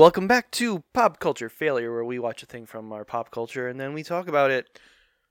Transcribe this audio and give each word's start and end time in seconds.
Welcome 0.00 0.26
back 0.26 0.50
to 0.52 0.82
Pop 0.94 1.20
Culture 1.20 1.50
Failure, 1.50 1.92
where 1.92 2.06
we 2.06 2.18
watch 2.18 2.42
a 2.42 2.46
thing 2.46 2.64
from 2.64 2.90
our 2.90 3.04
pop 3.04 3.30
culture 3.30 3.68
and 3.68 3.78
then 3.78 3.92
we 3.92 4.02
talk 4.02 4.28
about 4.28 4.50
it. 4.50 4.80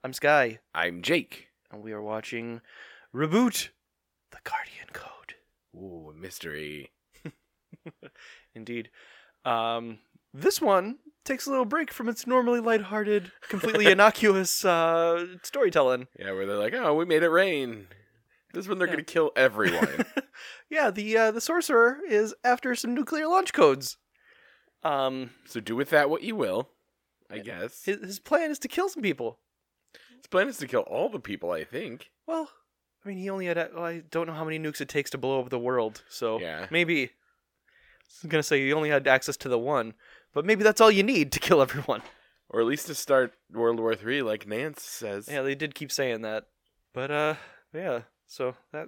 I'm 0.03 0.13
Sky, 0.13 0.59
I'm 0.75 1.01
Jake. 1.01 1.47
and 1.71 1.81
we 1.81 1.91
are 1.91 2.03
watching 2.03 2.61
Reboot 3.11 3.69
The 4.29 4.37
Guardian 4.43 4.89
Code. 4.93 5.33
Ooh, 5.75 6.13
mystery. 6.15 6.91
Indeed. 8.53 8.91
Um, 9.43 9.97
this 10.35 10.61
one 10.61 10.99
takes 11.25 11.47
a 11.47 11.49
little 11.49 11.65
break 11.65 11.91
from 11.91 12.07
its 12.07 12.27
normally 12.27 12.59
lighthearted, 12.59 13.31
completely 13.49 13.87
innocuous 13.91 14.63
uh, 14.63 15.25
storytelling. 15.41 16.05
Yeah, 16.19 16.33
where 16.33 16.45
they're 16.45 16.57
like, 16.59 16.75
oh, 16.75 16.93
we 16.93 17.05
made 17.05 17.23
it 17.23 17.29
rain. 17.29 17.87
This 18.53 18.67
one 18.67 18.77
they're 18.77 18.87
Yeah. 18.87 18.93
gonna 18.93 19.03
kill 19.03 19.31
everyone. 19.35 20.05
Yeah, 20.69 20.91
the 20.91 21.17
uh, 21.17 21.31
the 21.31 21.41
sorcerer 21.41 21.97
is 22.07 22.35
after 22.43 22.75
some 22.75 22.93
nuclear 22.93 23.27
launch 23.27 23.51
codes. 23.53 23.97
Um, 24.83 25.31
so 25.45 25.59
do 25.59 25.75
with 25.75 25.89
that 25.89 26.09
what 26.09 26.23
you 26.23 26.35
will. 26.35 26.69
I 27.29 27.39
guess 27.39 27.83
his, 27.83 27.99
his 28.01 28.19
plan 28.19 28.49
is 28.49 28.57
to 28.59 28.67
kill 28.67 28.89
some 28.89 29.03
people. 29.03 29.37
his 30.17 30.25
plan 30.27 30.47
is 30.47 30.57
to 30.57 30.67
kill 30.67 30.81
all 30.81 31.09
the 31.09 31.19
people. 31.19 31.51
I 31.51 31.63
think. 31.63 32.09
Well, 32.25 32.49
I 33.05 33.09
mean, 33.09 33.17
he 33.17 33.29
only 33.29 33.45
had. 33.45 33.57
Well, 33.73 33.85
I 33.85 33.99
don't 34.09 34.27
know 34.27 34.33
how 34.33 34.45
many 34.45 34.57
nukes 34.59 34.81
it 34.81 34.89
takes 34.89 35.11
to 35.11 35.17
blow 35.17 35.39
up 35.39 35.49
the 35.49 35.59
world, 35.59 36.03
so 36.09 36.39
Yeah. 36.39 36.67
maybe. 36.71 37.03
I 37.03 38.23
was 38.23 38.29
gonna 38.31 38.43
say 38.43 38.59
he 38.65 38.73
only 38.73 38.89
had 38.89 39.07
access 39.07 39.37
to 39.37 39.49
the 39.49 39.59
one, 39.59 39.93
but 40.33 40.43
maybe 40.45 40.63
that's 40.63 40.81
all 40.81 40.89
you 40.89 41.03
need 41.03 41.31
to 41.33 41.39
kill 41.39 41.61
everyone. 41.61 42.01
Or 42.49 42.59
at 42.61 42.65
least 42.65 42.87
to 42.87 42.95
start 42.95 43.33
World 43.53 43.79
War 43.79 43.93
Three, 43.95 44.23
like 44.23 44.47
Nance 44.47 44.81
says. 44.81 45.27
Yeah, 45.29 45.43
they 45.43 45.53
did 45.53 45.75
keep 45.75 45.91
saying 45.91 46.21
that, 46.23 46.45
but 46.93 47.11
uh, 47.11 47.35
yeah. 47.73 48.01
So 48.25 48.55
that, 48.71 48.87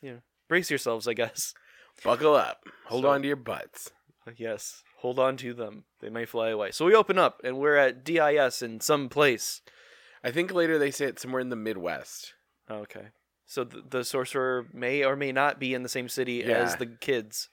you 0.00 0.12
know, 0.12 0.18
brace 0.48 0.70
yourselves, 0.70 1.08
I 1.08 1.14
guess. 1.14 1.54
Buckle 2.04 2.34
up. 2.36 2.62
Hold 2.86 3.02
So- 3.02 3.08
on 3.10 3.22
to 3.22 3.26
your 3.26 3.36
butts. 3.36 3.90
Yes, 4.36 4.82
hold 5.04 5.18
on 5.18 5.36
to 5.36 5.52
them. 5.52 5.84
They 6.00 6.08
may 6.08 6.24
fly 6.24 6.48
away. 6.48 6.70
So 6.70 6.86
we 6.86 6.94
open 6.94 7.18
up, 7.18 7.42
and 7.44 7.58
we're 7.58 7.76
at 7.76 8.04
DIS 8.04 8.62
in 8.62 8.80
some 8.80 9.10
place. 9.10 9.60
I 10.24 10.30
think 10.30 10.50
later 10.50 10.78
they 10.78 10.90
say 10.90 11.04
it's 11.04 11.20
somewhere 11.20 11.42
in 11.42 11.50
the 11.50 11.56
Midwest. 11.56 12.32
Okay. 12.70 13.08
So 13.44 13.64
the, 13.64 13.82
the 13.86 14.04
sorcerer 14.04 14.66
may 14.72 15.04
or 15.04 15.14
may 15.14 15.30
not 15.30 15.60
be 15.60 15.74
in 15.74 15.82
the 15.82 15.90
same 15.90 16.08
city 16.08 16.42
as 16.42 16.76
the 16.76 16.86
kids. 16.86 17.50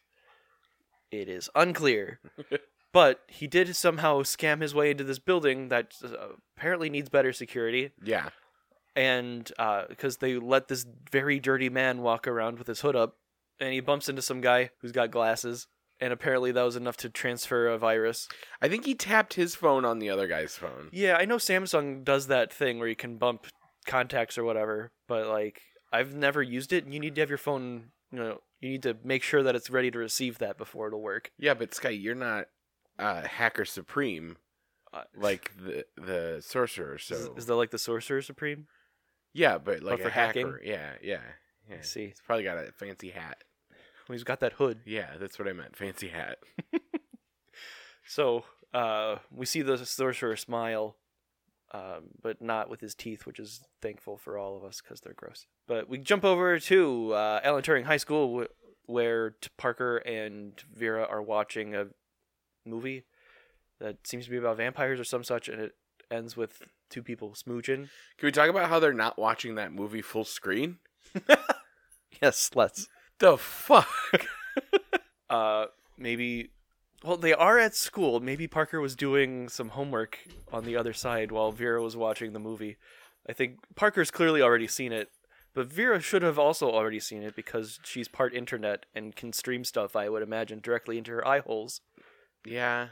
It 1.12 1.28
is 1.28 1.50
unclear. 1.54 2.22
but 2.94 3.20
he 3.28 3.48
did 3.48 3.76
somehow 3.76 4.22
scam 4.22 4.62
his 4.62 4.74
way 4.74 4.92
into 4.92 5.04
this 5.04 5.20
building 5.20 5.68
that 5.68 5.94
uh, 6.02 6.28
apparently 6.56 6.90
needs 6.90 7.10
better 7.10 7.34
security. 7.34 7.92
Yeah. 8.02 8.30
And 8.96 9.52
because 9.90 10.18
they 10.18 10.36
let 10.36 10.70
this 10.70 10.86
very 11.12 11.42
dirty 11.42 11.68
man 11.68 12.02
walk 12.02 12.30
around 12.30 12.60
with 12.60 12.68
his 12.68 12.80
hood 12.80 12.96
up, 12.96 13.18
and 13.60 13.74
he 13.74 13.82
bumps 13.82 14.08
into 14.08 14.22
some 14.22 14.40
guy 14.40 14.70
who's 14.80 14.94
got 14.94 15.12
glasses. 15.12 15.68
And 16.02 16.12
apparently 16.12 16.52
that 16.52 16.64
was 16.64 16.76
enough 16.76 16.98
to 16.98 17.10
transfer 17.10 17.68
a 17.68 17.78
virus. 17.78 18.28
I 18.60 18.68
think 18.68 18.86
he 18.86 18.96
tapped 18.96 19.36
his 19.36 19.54
phone 19.54 19.86
on 19.86 20.00
the 20.00 20.10
other 20.10 20.28
guy's 20.28 20.56
phone. 20.56 20.90
Yeah, 20.92 21.16
I 21.20 21.26
know 21.26 21.38
Samsung 21.38 22.04
does 22.04 22.26
that 22.28 22.52
thing 22.52 22.80
where 22.80 22.88
you 22.88 22.96
can 22.96 23.18
bump 23.18 23.46
contacts 23.86 24.36
or 24.38 24.44
whatever, 24.44 24.92
but 25.08 25.28
like 25.28 25.62
I've 25.94 26.16
never 26.16 26.42
used 26.42 26.74
it 26.74 26.84
and 26.86 26.94
you 26.94 27.00
need 27.00 27.14
to 27.16 27.22
have 27.22 27.30
your 27.30 27.38
phone, 27.38 27.92
you 28.12 28.18
know, 28.20 28.42
you 28.60 28.70
need 28.70 28.84
to 28.84 28.98
make 29.04 29.22
sure 29.22 29.44
that 29.44 29.56
it's 29.56 29.70
ready 29.70 29.92
to 29.92 30.00
receive 30.00 30.40
that 30.40 30.58
before 30.58 30.88
it'll 30.88 31.02
work. 31.02 31.32
Yeah, 31.38 31.54
but 31.54 31.74
Sky, 31.76 31.90
you're 31.90 32.16
not 32.16 32.48
uh, 32.98 33.22
hacker 33.22 33.66
supreme 33.66 34.38
Uh, 34.94 35.04
like 35.16 35.52
the 35.58 35.86
the 35.98 36.42
sorcerer. 36.42 36.98
So 36.98 37.16
Is, 37.16 37.30
is 37.38 37.46
that 37.46 37.56
like 37.56 37.72
the 37.72 37.78
Sorcerer 37.78 38.22
Supreme? 38.22 38.66
yeah, 39.34 39.58
but 39.60 39.82
like 39.84 40.02
for 40.02 40.08
a 40.08 40.12
hacking? 40.12 40.48
hacker. 40.48 40.62
Yeah, 40.64 40.94
yeah, 41.02 41.22
yeah. 41.70 41.78
I 41.78 41.82
see. 41.82 42.08
He's 42.08 42.22
probably 42.26 42.44
got 42.44 42.58
a 42.58 42.72
fancy 42.74 43.12
hat. 43.12 43.38
Well, 44.08 44.14
he's 44.14 44.24
got 44.24 44.40
that 44.42 44.54
hood. 44.54 44.80
Yeah, 44.86 45.12
that's 45.20 45.38
what 45.40 45.48
I 45.48 45.54
meant. 45.54 45.76
Fancy 45.76 46.10
hat. 46.10 46.40
So, 48.08 48.44
uh 48.74 49.18
we 49.34 49.46
see 49.46 49.62
the 49.62 49.78
Sorcerer 49.78 50.36
smile 50.36 50.98
um, 51.74 52.10
but 52.22 52.42
not 52.42 52.70
with 52.70 52.82
his 52.82 52.94
teeth, 52.94 53.26
which 53.26 53.40
is 53.40 53.62
thankful 53.82 54.18
for 54.18 54.38
all 54.38 54.58
of 54.58 54.64
us 54.66 54.82
because 54.82 55.00
they're 55.00 55.14
gross. 55.14 55.46
But 55.68 55.88
we 55.88 55.98
jump 56.00 56.26
over 56.26 56.60
to 56.60 57.14
uh, 57.14 57.40
Alan 57.44 57.64
Turing 57.64 57.86
High 57.86 57.96
School, 57.98 58.42
wh- 58.42 58.90
where 58.90 59.30
T- 59.30 59.50
Parker 59.58 59.98
and 59.98 60.62
Vera 60.76 61.06
are 61.10 61.22
watching 61.22 61.74
a 61.74 61.88
movie 62.66 63.06
that 63.80 64.06
seems 64.06 64.26
to 64.26 64.32
be 64.32 64.36
about 64.38 64.58
vampires 64.58 65.00
or 65.00 65.06
some 65.06 65.24
such, 65.24 65.48
and 65.48 65.62
it 65.62 65.76
ends 66.12 66.36
with 66.36 66.64
two 66.90 67.02
people 67.02 67.30
smooching. 67.32 67.88
Can 68.18 68.24
we 68.28 68.32
talk 68.34 68.50
about 68.50 68.68
how 68.68 68.80
they're 68.80 68.92
not 68.92 69.18
watching 69.18 69.56
that 69.56 69.72
movie 69.72 70.02
full 70.02 70.26
screen? 70.26 70.80
Yes, 72.22 72.52
let's. 72.54 72.88
The 73.22 73.38
fuck? 73.38 73.88
Uh, 75.30 75.68
maybe. 75.98 76.50
Well, 77.06 77.16
they 77.16 77.32
are 77.32 77.58
at 77.58 77.74
school. 77.74 78.20
Maybe 78.20 78.48
Parker 78.50 78.82
was 78.82 78.98
doing 78.98 79.48
some 79.48 79.70
homework 79.70 80.20
on 80.52 80.66
the 80.66 80.76
other 80.76 80.92
side 80.92 81.32
while 81.32 81.54
Vera 81.54 81.82
was 81.82 81.96
watching 81.96 82.34
the 82.34 82.40
movie. 82.40 82.76
I 83.30 83.32
think 83.32 83.60
Parker's 83.76 84.12
clearly 84.12 84.42
already 84.42 84.68
seen 84.68 84.92
it, 84.92 85.08
but 85.54 85.72
Vera 85.72 86.02
should 86.02 86.22
have 86.22 86.38
also 86.38 86.70
already 86.70 87.00
seen 87.00 87.24
it 87.24 87.34
because 87.34 87.80
she's 87.86 88.10
part 88.10 88.34
internet 88.36 88.86
and 88.94 89.16
can 89.16 89.32
stream 89.32 89.64
stuff, 89.64 89.96
I 89.96 90.10
would 90.10 90.22
imagine, 90.22 90.60
directly 90.60 90.98
into 90.98 91.12
her 91.12 91.26
eye 91.26 91.40
holes. 91.40 91.80
yeah. 92.46 92.88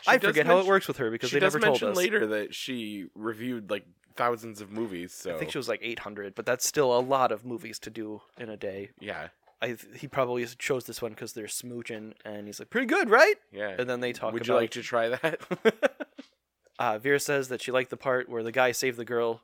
She 0.00 0.10
I 0.10 0.16
does 0.16 0.30
forget 0.30 0.46
how 0.46 0.58
it 0.58 0.64
works 0.66 0.88
with 0.88 0.96
her 0.96 1.10
because 1.10 1.28
she 1.28 1.36
they 1.36 1.40
never 1.44 1.60
told 1.60 1.72
mention 1.72 1.88
us. 1.90 1.96
later 1.98 2.26
that 2.28 2.54
she 2.54 3.04
reviewed 3.14 3.68
like 3.70 3.84
thousands 4.20 4.60
of 4.60 4.70
movies. 4.70 5.12
So 5.12 5.34
I 5.34 5.38
think 5.38 5.50
she 5.50 5.58
was 5.58 5.68
like 5.68 5.80
800, 5.82 6.34
but 6.34 6.44
that's 6.46 6.66
still 6.66 6.96
a 6.96 7.00
lot 7.00 7.32
of 7.32 7.44
movies 7.44 7.78
to 7.80 7.90
do 7.90 8.20
in 8.38 8.48
a 8.50 8.56
day. 8.56 8.90
yeah, 9.00 9.28
I 9.62 9.76
he 9.94 10.06
probably 10.08 10.46
chose 10.58 10.84
this 10.84 11.02
one 11.02 11.12
because 11.12 11.32
they're 11.32 11.46
smooching, 11.46 12.12
and 12.24 12.46
he's 12.46 12.58
like, 12.58 12.70
"Pretty 12.70 12.86
good, 12.86 13.10
right?" 13.10 13.36
yeah. 13.52 13.74
And 13.78 13.88
then 13.88 14.00
they 14.00 14.12
talk 14.12 14.32
Would 14.32 14.42
about 14.42 14.54
you 14.54 14.60
like 14.60 14.70
to 14.70 14.82
try 14.82 15.08
that? 15.10 15.40
uh, 16.78 16.98
Vera 16.98 17.20
says 17.20 17.48
that 17.48 17.62
she 17.62 17.70
liked 17.72 17.90
the 17.90 17.96
part 17.96 18.28
where 18.28 18.42
the 18.42 18.52
guy 18.52 18.72
saved 18.72 18.96
the 18.98 19.04
girl. 19.04 19.42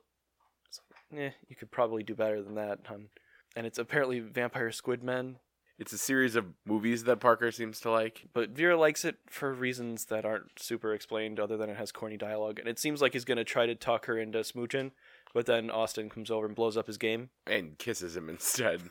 Eh, 1.15 1.31
you 1.47 1.55
could 1.55 1.71
probably 1.71 2.03
do 2.03 2.15
better 2.15 2.41
than 2.41 2.55
that, 2.55 2.79
hun. 2.85 3.09
And 3.55 3.65
it's 3.65 3.79
apparently 3.79 4.19
vampire 4.19 4.71
squid 4.71 5.03
men, 5.03 5.37
it's 5.79 5.93
a 5.93 5.97
series 5.97 6.35
of 6.35 6.45
movies 6.65 7.03
that 7.03 7.19
Parker 7.19 7.51
seems 7.51 7.79
to 7.81 7.91
like. 7.91 8.25
but 8.33 8.49
Vera 8.49 8.75
likes 8.77 9.05
it 9.05 9.17
for 9.29 9.53
reasons 9.53 10.05
that 10.05 10.25
aren't 10.25 10.59
super 10.59 10.93
explained, 10.93 11.39
other 11.39 11.57
than 11.57 11.69
it 11.69 11.77
has 11.77 11.91
corny 11.91 12.17
dialogue. 12.17 12.59
And 12.59 12.67
it 12.67 12.79
seems 12.79 13.01
like 13.01 13.13
he's 13.13 13.25
gonna 13.25 13.43
try 13.43 13.65
to 13.65 13.75
talk 13.75 14.05
her 14.07 14.17
into 14.17 14.39
smooching, 14.39 14.91
but 15.33 15.45
then 15.45 15.69
Austin 15.69 16.09
comes 16.09 16.31
over 16.31 16.45
and 16.45 16.55
blows 16.55 16.77
up 16.77 16.87
his 16.87 16.97
game. 16.97 17.29
and 17.45 17.77
kisses 17.77 18.15
him 18.17 18.29
instead. 18.29 18.81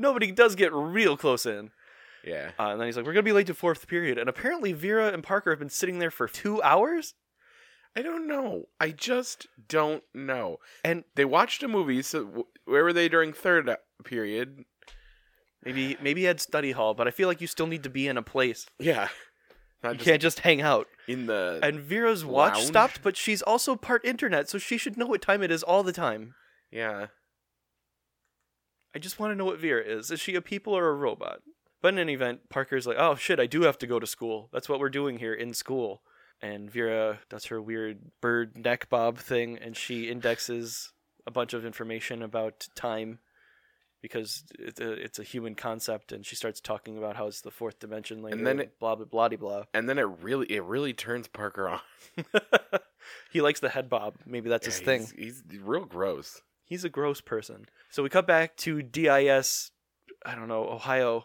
No, 0.00 0.12
but 0.12 0.22
he 0.22 0.30
does 0.30 0.54
get 0.54 0.72
real 0.72 1.16
close 1.16 1.44
in. 1.44 1.70
yeah. 2.24 2.52
Uh, 2.58 2.68
and 2.68 2.80
then 2.80 2.86
he's 2.86 2.96
like, 2.96 3.04
"We're 3.04 3.12
gonna 3.14 3.22
be 3.24 3.32
late 3.32 3.48
to 3.48 3.54
fourth 3.54 3.88
period." 3.88 4.16
And 4.18 4.28
apparently, 4.28 4.72
Vera 4.72 5.08
and 5.12 5.24
Parker 5.24 5.50
have 5.50 5.58
been 5.58 5.68
sitting 5.70 5.98
there 5.98 6.10
for 6.12 6.28
two 6.28 6.62
hours. 6.62 7.14
I 7.96 8.02
don't 8.02 8.28
know. 8.28 8.66
I 8.78 8.90
just 8.90 9.48
don't 9.66 10.04
know. 10.14 10.58
And 10.84 11.02
They 11.16 11.24
watched 11.24 11.64
a 11.64 11.68
movie. 11.68 12.02
So 12.02 12.46
where 12.64 12.84
were 12.84 12.92
they 12.92 13.08
during 13.08 13.32
third 13.32 13.68
uh, 13.68 13.76
period? 14.04 14.64
Maybe 15.64 15.96
maybe 16.02 16.24
had 16.24 16.40
study 16.40 16.72
hall, 16.72 16.94
but 16.94 17.06
I 17.08 17.10
feel 17.10 17.28
like 17.28 17.40
you 17.40 17.46
still 17.46 17.66
need 17.66 17.82
to 17.84 17.90
be 17.90 18.06
in 18.06 18.16
a 18.16 18.22
place. 18.22 18.66
Yeah. 18.78 19.08
Not 19.82 19.90
You 19.92 19.98
just 19.98 20.04
can't 20.08 20.22
just 20.22 20.40
hang 20.40 20.60
out. 20.60 20.88
in 21.06 21.26
the. 21.26 21.60
And 21.62 21.78
Vera's 21.78 22.24
watch 22.24 22.54
Lounge? 22.54 22.66
stopped, 22.66 23.02
but 23.02 23.16
she's 23.16 23.42
also 23.42 23.76
part 23.76 24.04
internet, 24.04 24.48
so 24.48 24.58
she 24.58 24.76
should 24.76 24.96
know 24.96 25.06
what 25.06 25.22
time 25.22 25.42
it 25.42 25.50
is 25.52 25.62
all 25.62 25.82
the 25.82 25.92
time. 25.92 26.34
yeah. 26.70 27.06
I 28.94 28.98
just 28.98 29.20
want 29.20 29.30
to 29.32 29.36
know 29.36 29.44
what 29.44 29.60
Vera 29.60 29.82
is. 29.84 30.10
Is 30.10 30.18
she 30.18 30.34
a 30.34 30.40
people 30.40 30.72
or 30.76 30.88
a 30.88 30.94
robot? 30.94 31.40
But 31.82 31.92
in 31.94 32.00
any 32.00 32.14
event, 32.14 32.48
Parker's 32.48 32.86
like, 32.86 32.96
oh 32.98 33.14
shit, 33.14 33.38
I 33.38 33.46
do 33.46 33.62
have 33.62 33.78
to 33.78 33.86
go 33.86 34.00
to 34.00 34.06
school. 34.06 34.48
That's 34.52 34.68
what 34.68 34.80
we're 34.80 34.88
doing 34.88 35.18
here 35.18 35.34
in 35.34 35.52
school. 35.54 36.02
And 36.40 36.70
Vera 36.70 37.20
does 37.28 37.44
her 37.46 37.60
weird 37.60 37.98
bird 38.20 38.56
neck 38.56 38.88
bob 38.88 39.18
thing, 39.18 39.58
and 39.58 39.76
she 39.76 40.08
indexes 40.08 40.92
a 41.26 41.30
bunch 41.30 41.52
of 41.52 41.64
information 41.66 42.22
about 42.22 42.66
time 42.74 43.18
because 44.00 44.44
it's 44.58 44.80
a, 44.80 44.92
it's 44.92 45.18
a 45.18 45.22
human 45.22 45.54
concept, 45.54 46.12
and 46.12 46.24
she 46.24 46.36
starts 46.36 46.60
talking 46.60 46.96
about 46.98 47.16
how 47.16 47.26
it's 47.26 47.40
the 47.40 47.50
fourth 47.50 47.78
dimension 47.80 48.22
later, 48.22 48.36
And 48.36 48.46
then 48.46 48.60
it- 48.60 48.78
blah, 48.78 48.94
blah, 48.94 49.04
blah, 49.06 49.28
blah. 49.28 49.64
And 49.74 49.88
then 49.88 49.98
it 49.98 50.06
really, 50.22 50.46
it 50.46 50.62
really 50.62 50.92
turns 50.92 51.28
Parker 51.28 51.68
on. 51.68 51.80
he 53.32 53.40
likes 53.40 53.60
the 53.60 53.68
head 53.70 53.88
bob. 53.88 54.14
Maybe 54.26 54.48
that's 54.48 54.66
his 54.66 54.80
thing. 54.80 55.06
He's, 55.16 55.42
he's 55.50 55.60
real 55.60 55.84
gross. 55.84 56.40
He's 56.64 56.84
a 56.84 56.88
gross 56.90 57.20
person. 57.20 57.66
So 57.90 58.02
we 58.02 58.08
cut 58.10 58.26
back 58.26 58.56
to 58.58 58.82
DIS, 58.82 59.70
I 60.26 60.34
don't 60.34 60.48
know, 60.48 60.68
Ohio, 60.68 61.24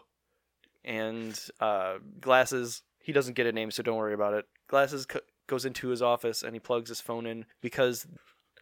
and 0.84 1.38
uh, 1.60 1.96
Glasses. 2.20 2.82
He 2.98 3.12
doesn't 3.12 3.34
get 3.34 3.46
a 3.46 3.52
name, 3.52 3.70
so 3.70 3.82
don't 3.82 3.96
worry 3.98 4.14
about 4.14 4.34
it. 4.34 4.46
Glasses 4.68 5.04
co- 5.06 5.20
goes 5.46 5.64
into 5.66 5.88
his 5.88 6.00
office 6.00 6.42
and 6.42 6.54
he 6.54 6.60
plugs 6.60 6.88
his 6.88 7.00
phone 7.00 7.26
in 7.26 7.44
because 7.60 8.06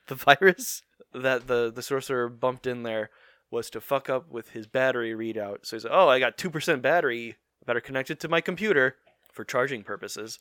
the 0.08 0.14
virus 0.16 0.82
that 1.14 1.46
the, 1.46 1.70
the 1.72 1.82
sorcerer 1.82 2.28
bumped 2.28 2.66
in 2.66 2.82
there 2.82 3.10
was 3.52 3.70
to 3.70 3.80
fuck 3.80 4.10
up 4.10 4.28
with 4.30 4.50
his 4.50 4.66
battery 4.66 5.12
readout. 5.12 5.58
So 5.66 5.76
he's 5.76 5.84
like, 5.84 5.92
oh, 5.94 6.08
I 6.08 6.18
got 6.18 6.36
2% 6.36 6.82
battery. 6.82 7.36
I 7.62 7.64
better 7.66 7.80
connect 7.80 8.10
it 8.10 8.18
to 8.20 8.28
my 8.28 8.40
computer 8.40 8.96
for 9.32 9.44
charging 9.44 9.84
purposes. 9.84 10.40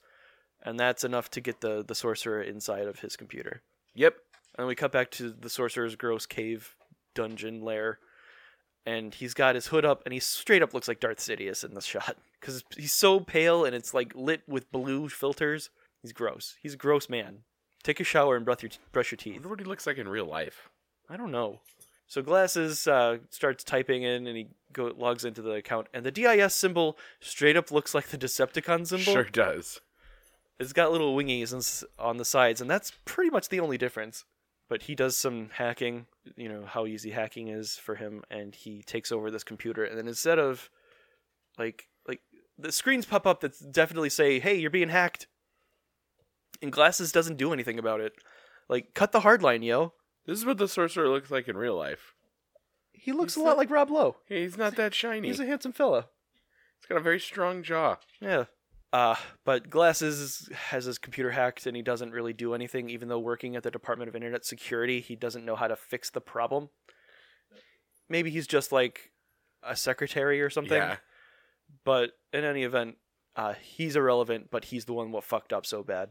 And 0.63 0.79
that's 0.79 1.03
enough 1.03 1.29
to 1.31 1.41
get 1.41 1.61
the, 1.61 1.83
the 1.85 1.93
sorcerer 1.95 2.41
inside 2.41 2.87
of 2.87 2.99
his 3.01 3.15
computer. 3.15 3.61
Yep. 3.93 4.15
And 4.57 4.67
we 4.67 4.75
cut 4.75 4.91
back 4.91 5.11
to 5.11 5.31
the 5.31 5.49
sorcerer's 5.49 5.95
gross 5.95 6.25
cave 6.25 6.75
dungeon 7.13 7.61
lair. 7.61 7.99
and 8.85 9.13
he's 9.13 9.33
got 9.33 9.53
his 9.55 9.67
hood 9.67 9.85
up, 9.85 10.01
and 10.05 10.13
he 10.13 10.19
straight 10.19 10.63
up 10.63 10.73
looks 10.73 10.87
like 10.87 10.99
Darth 10.99 11.19
Sidious 11.19 11.63
in 11.63 11.73
this 11.75 11.85
shot 11.93 12.15
because 12.39 12.63
he's 12.75 12.93
so 12.93 13.19
pale 13.19 13.63
and 13.65 13.75
it's 13.75 13.93
like 13.93 14.13
lit 14.15 14.41
with 14.47 14.71
blue 14.71 15.09
filters. 15.09 15.69
He's 16.01 16.13
gross. 16.13 16.55
He's 16.61 16.73
a 16.73 16.77
gross 16.77 17.09
man. 17.09 17.39
Take 17.83 17.99
a 17.99 18.03
shower 18.03 18.35
and 18.35 18.45
brush 18.45 18.63
your 18.63 18.71
brush 18.91 19.11
your 19.11 19.17
I 19.19 19.23
teeth. 19.23 19.33
wonder 19.35 19.49
what 19.49 19.59
he 19.59 19.65
looks 19.65 19.85
like 19.85 19.97
in 19.97 20.07
real 20.07 20.25
life. 20.25 20.69
I 21.09 21.17
don't 21.17 21.31
know. 21.31 21.59
So 22.11 22.21
glasses 22.21 22.87
uh, 22.87 23.19
starts 23.29 23.63
typing 23.63 24.03
in, 24.03 24.27
and 24.27 24.35
he 24.35 24.47
go 24.73 24.91
logs 24.97 25.23
into 25.23 25.41
the 25.41 25.51
account, 25.51 25.87
and 25.93 26.05
the 26.05 26.11
DIS 26.11 26.53
symbol 26.53 26.97
straight 27.21 27.55
up 27.55 27.71
looks 27.71 27.95
like 27.95 28.07
the 28.07 28.17
Decepticon 28.17 28.85
symbol. 28.85 29.13
Sure 29.13 29.23
does. 29.23 29.79
It's 30.59 30.73
got 30.73 30.91
little 30.91 31.15
wingies 31.15 31.85
on 31.97 32.17
the 32.17 32.25
sides, 32.25 32.59
and 32.59 32.69
that's 32.69 32.91
pretty 33.05 33.29
much 33.29 33.47
the 33.47 33.61
only 33.61 33.77
difference. 33.77 34.25
But 34.67 34.81
he 34.81 34.93
does 34.93 35.15
some 35.15 35.51
hacking, 35.53 36.05
you 36.35 36.49
know 36.49 36.65
how 36.65 36.85
easy 36.85 37.11
hacking 37.11 37.47
is 37.47 37.77
for 37.77 37.95
him, 37.95 38.23
and 38.29 38.53
he 38.55 38.81
takes 38.81 39.13
over 39.13 39.31
this 39.31 39.45
computer. 39.45 39.85
And 39.85 39.97
then 39.97 40.09
instead 40.09 40.37
of 40.37 40.69
like 41.57 41.87
like 42.09 42.19
the 42.59 42.73
screens 42.73 43.05
pop 43.05 43.25
up 43.25 43.39
that 43.39 43.71
definitely 43.71 44.09
say, 44.09 44.41
"Hey, 44.41 44.55
you're 44.55 44.69
being 44.69 44.89
hacked," 44.89 45.27
and 46.61 46.73
Glasses 46.73 47.13
doesn't 47.13 47.37
do 47.37 47.53
anything 47.53 47.79
about 47.79 48.01
it. 48.01 48.11
Like, 48.67 48.93
cut 48.93 49.13
the 49.13 49.21
hard 49.21 49.41
line, 49.41 49.63
yo. 49.63 49.93
This 50.25 50.37
is 50.39 50.45
what 50.45 50.57
the 50.57 50.67
sorcerer 50.67 51.09
looks 51.09 51.31
like 51.31 51.47
in 51.47 51.57
real 51.57 51.75
life. 51.75 52.13
He 52.91 53.11
looks 53.11 53.33
He's 53.35 53.41
a 53.41 53.45
lot 53.45 53.51
not- 53.51 53.57
like 53.57 53.69
Rob 53.71 53.89
Lowe. 53.89 54.17
He's 54.27 54.57
not 54.57 54.75
that 54.75 54.93
shiny. 54.93 55.27
He's 55.27 55.39
a 55.39 55.45
handsome 55.45 55.71
fella. 55.71 56.07
He's 56.79 56.87
got 56.87 56.97
a 56.97 57.03
very 57.03 57.19
strong 57.19 57.63
jaw. 57.63 57.97
Yeah. 58.19 58.45
Uh, 58.93 59.15
but 59.45 59.69
Glasses 59.69 60.49
has 60.69 60.85
his 60.85 60.97
computer 60.97 61.31
hacked 61.31 61.65
and 61.65 61.75
he 61.75 61.81
doesn't 61.81 62.11
really 62.11 62.33
do 62.33 62.53
anything, 62.53 62.89
even 62.89 63.07
though 63.07 63.19
working 63.19 63.55
at 63.55 63.63
the 63.63 63.71
Department 63.71 64.09
of 64.09 64.15
Internet 64.15 64.45
Security, 64.45 64.99
he 64.99 65.15
doesn't 65.15 65.45
know 65.45 65.55
how 65.55 65.67
to 65.67 65.75
fix 65.75 66.09
the 66.09 66.19
problem. 66.21 66.69
Maybe 68.09 68.29
he's 68.29 68.47
just 68.47 68.71
like 68.71 69.11
a 69.63 69.75
secretary 69.75 70.41
or 70.41 70.49
something. 70.49 70.77
Yeah. 70.77 70.97
But 71.85 72.11
in 72.33 72.43
any 72.43 72.63
event, 72.63 72.97
uh, 73.35 73.53
he's 73.61 73.95
irrelevant, 73.95 74.49
but 74.51 74.65
he's 74.65 74.85
the 74.85 74.93
one 74.93 75.11
what 75.11 75.23
fucked 75.23 75.53
up 75.53 75.65
so 75.65 75.83
bad. 75.83 76.09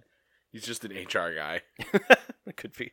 He's 0.51 0.65
just 0.65 0.85
an 0.85 0.93
HR 0.93 1.35
guy. 1.35 1.61
it 2.47 2.57
could 2.57 2.75
be. 2.75 2.93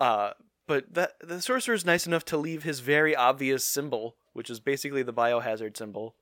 Uh, 0.00 0.30
but 0.66 0.92
that 0.94 1.12
the 1.20 1.40
sorcerer's 1.40 1.84
nice 1.84 2.06
enough 2.06 2.24
to 2.26 2.36
leave 2.36 2.62
his 2.62 2.80
very 2.80 3.14
obvious 3.14 3.64
symbol, 3.64 4.16
which 4.32 4.50
is 4.50 4.60
basically 4.60 5.02
the 5.02 5.12
biohazard 5.12 5.76
symbol, 5.76 6.14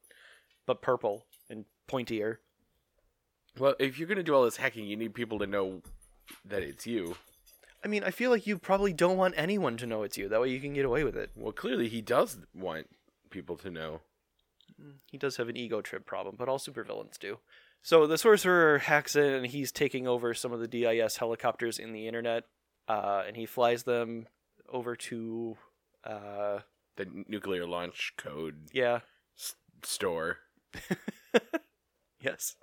but 0.67 0.83
purple 0.83 1.27
and 1.49 1.65
pointier. 1.89 2.37
Well, 3.59 3.75
if 3.79 3.99
you're 3.99 4.09
gonna 4.09 4.23
do 4.23 4.35
all 4.35 4.45
this 4.45 4.57
hacking, 4.57 4.87
you 4.87 4.97
need 4.97 5.15
people 5.15 5.39
to 5.39 5.47
know 5.47 5.83
that 6.45 6.63
it's 6.63 6.87
you. 6.87 7.17
I 7.85 7.89
mean, 7.89 8.03
I 8.03 8.11
feel 8.11 8.31
like 8.31 8.47
you 8.47 8.59
probably 8.59 8.93
don't 8.95 9.19
want 9.19 9.35
anyone 9.37 9.77
to 9.77 9.87
know 9.87 10.03
it's 10.03 10.17
you. 10.17 10.29
That 10.29 10.41
way 10.41 10.49
you 10.49 10.61
can 10.61 10.73
get 10.73 10.87
away 10.87 11.05
with 11.05 11.17
it. 11.17 11.31
Well, 11.37 11.53
clearly 11.53 11.89
he 11.89 12.01
does 12.01 12.39
want 12.55 12.89
people 13.31 13.57
to 13.59 13.71
know. 13.71 14.01
He 15.11 15.19
does 15.19 15.37
have 15.37 15.49
an 15.49 15.57
ego 15.57 15.83
trip 15.83 16.07
problem, 16.07 16.37
but 16.39 16.49
all 16.49 16.59
supervillains 16.59 17.19
do. 17.19 17.39
So 17.83 18.07
the 18.07 18.17
sorcerer 18.17 18.79
hacks 18.79 19.15
in 19.15 19.33
and 19.35 19.47
he's 19.47 19.71
taking 19.71 20.09
over 20.09 20.33
some 20.33 20.53
of 20.53 20.61
the 20.61 20.67
DIS 20.67 21.19
helicopters 21.19 21.79
in 21.79 21.93
the 21.93 22.09
internet, 22.09 22.45
uh, 22.89 23.23
and 23.27 23.37
he 23.37 23.47
flies 23.47 23.83
them 23.85 24.27
over 24.69 24.97
to, 24.97 25.57
uh, 26.05 26.61
The 26.97 27.25
nuclear 27.29 27.67
launch 27.67 28.15
code 28.17 28.69
yeah, 28.73 29.01
s- 29.39 29.55
store. 29.83 30.39
yes, 32.21 32.57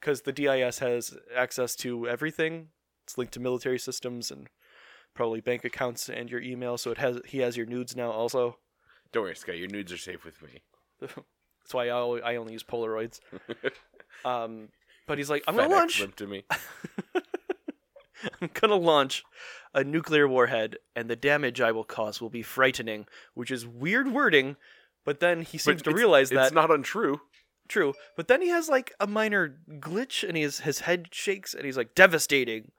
because 0.00 0.22
the 0.22 0.32
DIS 0.32 0.78
has 0.80 1.16
access 1.34 1.76
to 1.76 2.08
everything. 2.08 2.68
It's 3.04 3.16
linked 3.18 3.34
to 3.34 3.40
military 3.40 3.78
systems 3.78 4.30
and 4.30 4.48
probably 5.14 5.40
bank 5.40 5.64
accounts 5.64 6.08
and 6.08 6.30
your 6.30 6.40
email. 6.40 6.78
So 6.78 6.90
it 6.90 6.98
has 6.98 7.20
he 7.26 7.38
has 7.38 7.56
your 7.56 7.66
nudes 7.66 7.96
now 7.96 8.10
also. 8.10 8.58
Don't 9.12 9.24
worry, 9.24 9.36
Sky. 9.36 9.52
Your 9.52 9.68
nudes 9.68 9.92
are 9.92 9.98
safe 9.98 10.24
with 10.24 10.40
me. 10.42 10.62
That's 11.00 11.72
why 11.74 11.86
I, 11.86 11.88
al- 11.88 12.20
I 12.24 12.36
only 12.36 12.52
use 12.54 12.62
Polaroids. 12.64 13.20
um, 14.24 14.68
but 15.06 15.18
he's 15.18 15.28
like, 15.30 15.44
I'm 15.46 15.56
gonna 15.56 15.68
FedEx 15.68 15.78
launch. 15.78 16.00
them 16.00 16.12
to 16.16 16.26
me. 16.26 16.44
I'm 18.40 18.50
gonna 18.52 18.76
launch 18.76 19.24
a 19.74 19.84
nuclear 19.84 20.28
warhead, 20.28 20.76
and 20.94 21.08
the 21.08 21.16
damage 21.16 21.60
I 21.60 21.72
will 21.72 21.84
cause 21.84 22.20
will 22.20 22.30
be 22.30 22.42
frightening, 22.42 23.06
which 23.34 23.50
is 23.50 23.66
weird 23.66 24.12
wording. 24.12 24.56
But 25.04 25.20
then 25.20 25.42
he 25.42 25.58
seems 25.58 25.82
But 25.82 25.90
to 25.90 25.96
realize 25.96 26.30
that 26.30 26.44
it's 26.46 26.54
not 26.54 26.70
untrue. 26.70 27.20
true. 27.68 27.94
But 28.16 28.28
then 28.28 28.40
he 28.42 28.48
has 28.48 28.68
like 28.68 28.92
a 29.00 29.06
minor 29.06 29.58
glitch, 29.80 30.26
and 30.26 30.36
his 30.36 30.60
his 30.60 30.80
head 30.80 31.08
shakes, 31.10 31.54
and 31.54 31.64
he's 31.64 31.76
like 31.76 31.94
devastating. 31.94 32.72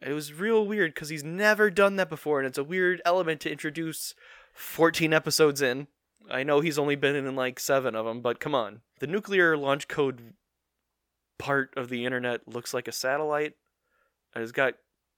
It 0.00 0.12
was 0.12 0.32
real 0.32 0.64
weird 0.64 0.94
because 0.94 1.08
he's 1.08 1.24
never 1.24 1.70
done 1.70 1.96
that 1.96 2.08
before, 2.08 2.38
and 2.38 2.46
it's 2.46 2.56
a 2.58 2.64
weird 2.64 3.02
element 3.04 3.40
to 3.42 3.50
introduce 3.50 4.14
14 4.54 5.12
episodes 5.12 5.60
in. 5.60 5.88
I 6.30 6.42
know 6.44 6.60
he's 6.60 6.78
only 6.78 6.94
been 6.94 7.16
in 7.16 7.34
like 7.34 7.58
seven 7.58 7.94
of 7.96 8.06
them, 8.06 8.20
but 8.20 8.38
come 8.38 8.54
on. 8.54 8.82
The 9.00 9.06
nuclear 9.08 9.56
launch 9.56 9.88
code 9.88 10.34
part 11.38 11.72
of 11.76 11.88
the 11.88 12.04
internet 12.04 12.46
looks 12.46 12.72
like 12.72 12.86
a 12.88 12.92
satellite. 12.92 13.54
It's 14.36 14.52
got 14.52 14.74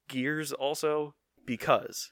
gears 0.08 0.52
also 0.52 1.14
because 1.46 2.10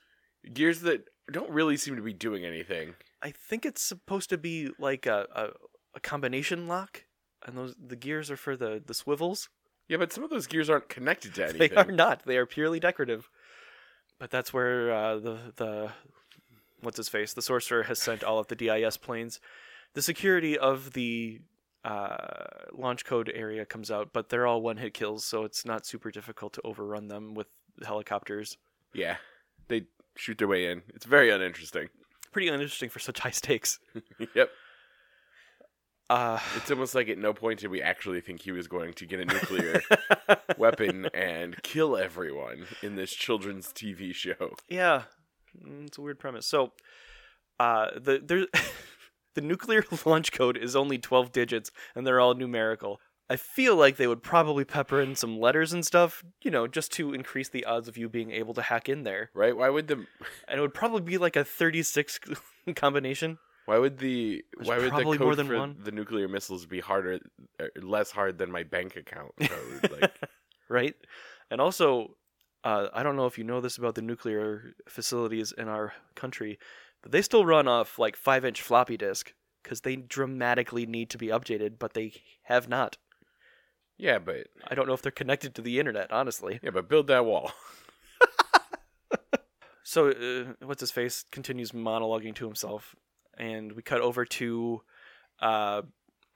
Gears 0.53 0.81
that 0.81 1.05
don't 1.31 1.51
really 1.51 1.77
seem 1.77 1.97
to 1.97 2.03
be 2.03 2.13
doing 2.13 2.45
anything. 2.45 2.95
I 3.23 3.33
think 3.33 3.67
it's 3.67 3.83
supposed 3.83 4.31
to 4.31 4.39
be 4.39 4.71
like 4.79 5.07
a, 5.07 5.27
a, 5.35 5.49
a 5.95 6.01
combination 6.01 6.69
lock, 6.69 7.05
and 7.45 7.57
those 7.57 7.75
the 7.85 7.97
gears 7.97 8.31
are 8.31 8.37
for 8.37 8.57
the 8.57 8.83
the 8.85 8.95
swivels. 8.95 9.49
Yeah, 9.89 9.97
but 9.97 10.13
some 10.13 10.23
of 10.23 10.31
those 10.31 10.47
gears 10.47 10.71
aren't 10.71 10.89
connected 10.89 11.35
to 11.35 11.45
anything. 11.49 11.71
They 11.71 11.77
are 11.77 11.91
not. 11.91 12.25
They 12.25 12.37
are 12.37 12.47
purely 12.47 12.81
decorative. 12.81 13.29
But 14.19 14.31
that's 14.31 14.53
where 14.53 14.93
uh, 14.93 15.19
the 15.19 15.39
the 15.57 15.91
what's 16.81 16.97
his 16.97 17.09
face 17.09 17.33
the 17.33 17.43
sorcerer 17.43 17.85
has 17.85 17.99
sent 17.99 18.23
all 18.23 18.39
of 18.39 18.47
the 18.47 18.57
DIS 18.57 18.97
planes. 18.97 19.41
The 19.95 20.03
security 20.03 20.57
of 20.57 20.93
the 20.93 21.41
uh, 21.85 22.27
launch 22.73 23.05
code 23.05 23.31
area 23.35 23.65
comes 23.65 23.91
out, 23.91 24.13
but 24.13 24.29
they're 24.29 24.47
all 24.47 24.61
one 24.63 24.77
hit 24.79 24.95
kills, 24.95 25.25
so 25.25 25.45
it's 25.45 25.65
not 25.65 25.87
super 25.87 26.11
difficult 26.11 26.53
to 26.55 26.61
overrun 26.65 27.09
them 27.09 27.35
with 27.35 27.47
helicopters. 27.85 28.57
Yeah, 28.95 29.17
they 29.69 29.87
shoot 30.17 30.39
their 30.39 30.49
way 30.49 30.71
in. 30.71 30.83
It's 30.95 31.07
very 31.07 31.31
uninteresting. 31.31 31.89
Pretty 32.33 32.49
uninteresting 32.49 32.89
for 32.91 32.99
such 32.99 33.21
high 33.21 33.31
stakes. 33.31 33.79
yep. 34.35 34.51
Uh, 36.11 36.39
It's 36.57 36.71
almost 36.71 36.95
like 36.95 37.09
at 37.09 37.19
no 37.19 37.35
point 37.35 37.61
did 37.61 37.69
we 37.71 37.83
actually 37.83 38.21
think 38.23 38.41
he 38.41 38.51
was 38.53 38.67
going 38.67 38.95
to 38.95 39.07
get 39.07 39.21
a 39.21 39.25
nuclear 39.27 39.83
weapon 40.59 41.07
and 41.13 41.63
kill 41.63 41.97
everyone 41.99 42.67
in 42.83 42.97
this 42.97 43.13
children's 43.13 43.69
TV 43.73 44.15
show. 44.15 44.55
Yeah, 44.69 45.03
Mm, 45.65 45.87
it's 45.87 45.97
a 45.99 46.03
weird 46.03 46.19
premise. 46.19 46.47
So, 46.47 46.73
uh, 47.59 47.89
the 47.99 48.21
there, 48.25 48.47
the 49.39 49.47
nuclear 49.47 49.85
launch 50.05 50.33
code 50.33 50.57
is 50.57 50.75
only 50.75 50.99
twelve 50.99 51.31
digits, 51.31 51.71
and 51.95 52.05
they're 52.05 52.19
all 52.19 52.35
numerical. 52.35 53.01
I 53.31 53.37
feel 53.37 53.77
like 53.77 53.97
they 53.97 54.07
would 54.07 54.23
probably 54.23 54.65
pepper 54.65 55.01
in 55.01 55.15
some 55.15 55.39
letters 55.39 55.73
and 55.73 55.87
stuff, 55.87 56.25
you 56.43 56.51
know, 56.51 56.67
just 56.67 56.91
to 56.93 57.13
increase 57.13 57.51
the 57.51 57.65
odds 57.67 57.87
of 57.87 57.97
you 57.99 58.09
being 58.09 58.33
able 58.33 58.55
to 58.55 58.63
hack 58.63 58.89
in 58.89 59.05
there. 59.05 59.31
Right? 59.35 59.57
Why 59.57 59.69
would 59.69 59.87
the 59.87 60.07
And 60.49 60.59
it 60.59 60.61
would 60.61 60.75
probably 60.75 61.03
be 61.03 61.19
like 61.19 61.37
a 61.37 61.45
thirty-six 61.45 62.19
combination. 62.75 63.39
why 63.67 63.79
would 63.79 63.99
the 63.99 64.43
There's 64.57 64.67
why 64.67 64.79
would 64.79 64.87
the 64.87 64.91
probably 64.91 65.19
code 65.19 65.27
more 65.27 65.37
than 65.37 65.47
for 65.47 65.59
one. 65.59 65.77
the 65.85 65.93
nuclear 65.93 66.27
missiles 66.27 66.67
be 66.67 66.81
harder 66.81 67.21
er, 67.61 67.71
less 67.81 68.11
hard 68.11 68.39
than 68.39 68.51
my 68.51 68.65
bank 68.65 68.97
account 68.97 69.33
code? 69.41 69.93
like 69.93 70.19
right? 70.69 70.97
And 71.51 71.61
also, 71.61 72.17
uh, 72.65 72.89
I 72.93 73.03
don't 73.03 73.17
know 73.17 73.27
if 73.27 73.39
you 73.39 73.45
know 73.45 73.61
this 73.61 73.79
about 73.79 73.95
the 73.95 74.03
nuclear 74.03 74.73
facilities 74.89 75.53
in 75.53 75.69
our 75.69 75.93
country, 76.17 76.59
but 77.03 77.13
they 77.13 77.23
still 77.23 77.45
run 77.45 77.69
off 77.69 77.99
like 77.99 78.17
five 78.17 78.45
inch 78.45 78.63
floppy 78.63 78.97
disk 78.97 79.33
because 79.63 79.83
they 79.83 79.97
dramatically 79.97 80.87
need 80.87 81.11
to 81.11 81.19
be 81.19 81.29
updated, 81.29 81.79
but 81.79 81.95
they 81.95 82.13
have 82.45 82.69
not. 82.69 82.97
Yeah, 83.97 84.19
but 84.19 84.47
I 84.67 84.75
don't 84.75 84.87
know 84.87 84.95
if 84.95 85.03
they're 85.03 85.11
connected 85.11 85.55
to 85.57 85.63
the 85.63 85.79
internet, 85.79 86.13
honestly. 86.13 86.61
yeah, 86.63 86.71
but 86.71 86.89
build 86.89 87.09
that 87.09 87.25
wall. 87.25 87.53
So, 89.89 90.11
uh, 90.11 90.53
what's 90.67 90.83
his 90.83 90.91
face 90.91 91.25
continues 91.33 91.73
monologuing 91.73 92.35
to 92.35 92.45
himself, 92.45 92.95
and 93.39 93.73
we 93.73 93.81
cut 93.81 94.03
over 94.03 94.27
to, 94.27 94.83
uh, 95.41 95.81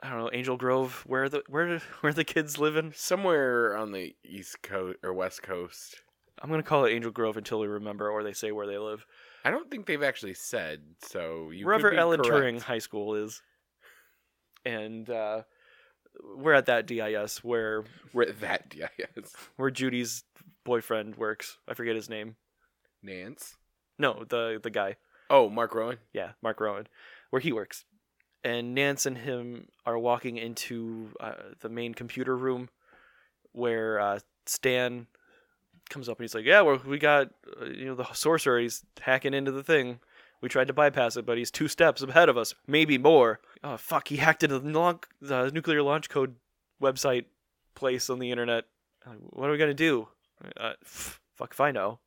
I 0.02 0.08
don't 0.08 0.20
know, 0.20 0.30
Angel 0.32 0.56
Grove, 0.56 1.04
where 1.06 1.28
the 1.28 1.42
where 1.48 1.78
where 2.00 2.14
the 2.14 2.24
kids 2.24 2.56
living. 2.56 2.94
Somewhere 2.96 3.76
on 3.76 3.92
the 3.92 4.16
east 4.24 4.62
coast 4.62 4.96
or 5.02 5.12
west 5.12 5.42
coast. 5.42 6.00
I'm 6.40 6.48
gonna 6.48 6.62
call 6.62 6.86
it 6.86 6.92
Angel 6.92 7.10
Grove 7.10 7.36
until 7.36 7.60
we 7.60 7.66
remember, 7.66 8.08
or 8.08 8.22
they 8.22 8.32
say 8.32 8.52
where 8.52 8.66
they 8.66 8.78
live. 8.78 9.04
I 9.44 9.50
don't 9.50 9.70
think 9.70 9.86
they've 9.86 10.02
actually 10.02 10.34
said, 10.34 10.82
so 11.00 11.50
you 11.50 11.66
wherever 11.66 11.92
Alan 11.92 12.20
correct. 12.20 12.34
Turing 12.34 12.60
High 12.62 12.78
School 12.78 13.14
is, 13.16 13.42
and 14.64 15.08
uh, 15.10 15.42
we're 16.36 16.52
at 16.54 16.66
that 16.66 16.86
DIS 16.86 17.42
where 17.42 17.84
Where 18.12 18.30
that 18.32 18.68
DIS. 18.68 19.34
where 19.56 19.70
Judy's 19.70 20.24
boyfriend 20.64 21.16
works. 21.16 21.58
I 21.68 21.74
forget 21.74 21.96
his 21.96 22.08
name. 22.08 22.36
Nance. 23.02 23.56
No, 23.98 24.24
the 24.28 24.60
the 24.62 24.70
guy. 24.70 24.96
Oh, 25.28 25.48
Mark 25.48 25.74
Rowan. 25.74 25.98
Yeah, 26.12 26.32
Mark 26.42 26.60
Rowan, 26.60 26.86
where 27.30 27.40
he 27.40 27.52
works. 27.52 27.84
And 28.44 28.74
Nance 28.74 29.06
and 29.06 29.16
him 29.18 29.68
are 29.86 29.98
walking 29.98 30.36
into 30.36 31.10
uh, 31.20 31.34
the 31.60 31.68
main 31.68 31.94
computer 31.94 32.36
room, 32.36 32.68
where 33.52 34.00
uh, 34.00 34.18
Stan 34.46 35.06
comes 35.92 36.08
up 36.08 36.18
and 36.18 36.24
he's 36.24 36.34
like, 36.34 36.44
"Yeah, 36.44 36.62
we're, 36.62 36.78
we 36.78 36.98
got 36.98 37.28
uh, 37.60 37.66
you 37.66 37.84
know 37.84 37.94
the 37.94 38.12
sorcerer. 38.12 38.58
He's 38.58 38.84
hacking 39.00 39.34
into 39.34 39.52
the 39.52 39.62
thing. 39.62 40.00
We 40.40 40.48
tried 40.48 40.66
to 40.68 40.72
bypass 40.72 41.16
it, 41.16 41.24
but 41.24 41.38
he's 41.38 41.52
two 41.52 41.68
steps 41.68 42.02
ahead 42.02 42.28
of 42.28 42.36
us, 42.36 42.54
maybe 42.66 42.98
more. 42.98 43.40
Oh 43.62 43.76
fuck! 43.76 44.08
He 44.08 44.16
hacked 44.16 44.42
into 44.42 44.58
the, 44.58 44.98
the 45.20 45.50
nuclear 45.52 45.82
launch 45.82 46.08
code 46.08 46.34
website 46.82 47.26
place 47.74 48.10
on 48.10 48.18
the 48.18 48.30
internet. 48.30 48.64
What 49.30 49.48
are 49.48 49.52
we 49.52 49.58
gonna 49.58 49.74
do? 49.74 50.08
Uh, 50.56 50.72
fuck 50.82 51.52
if 51.52 51.60
I 51.60 51.70
know. 51.70 52.00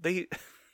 They 0.00 0.26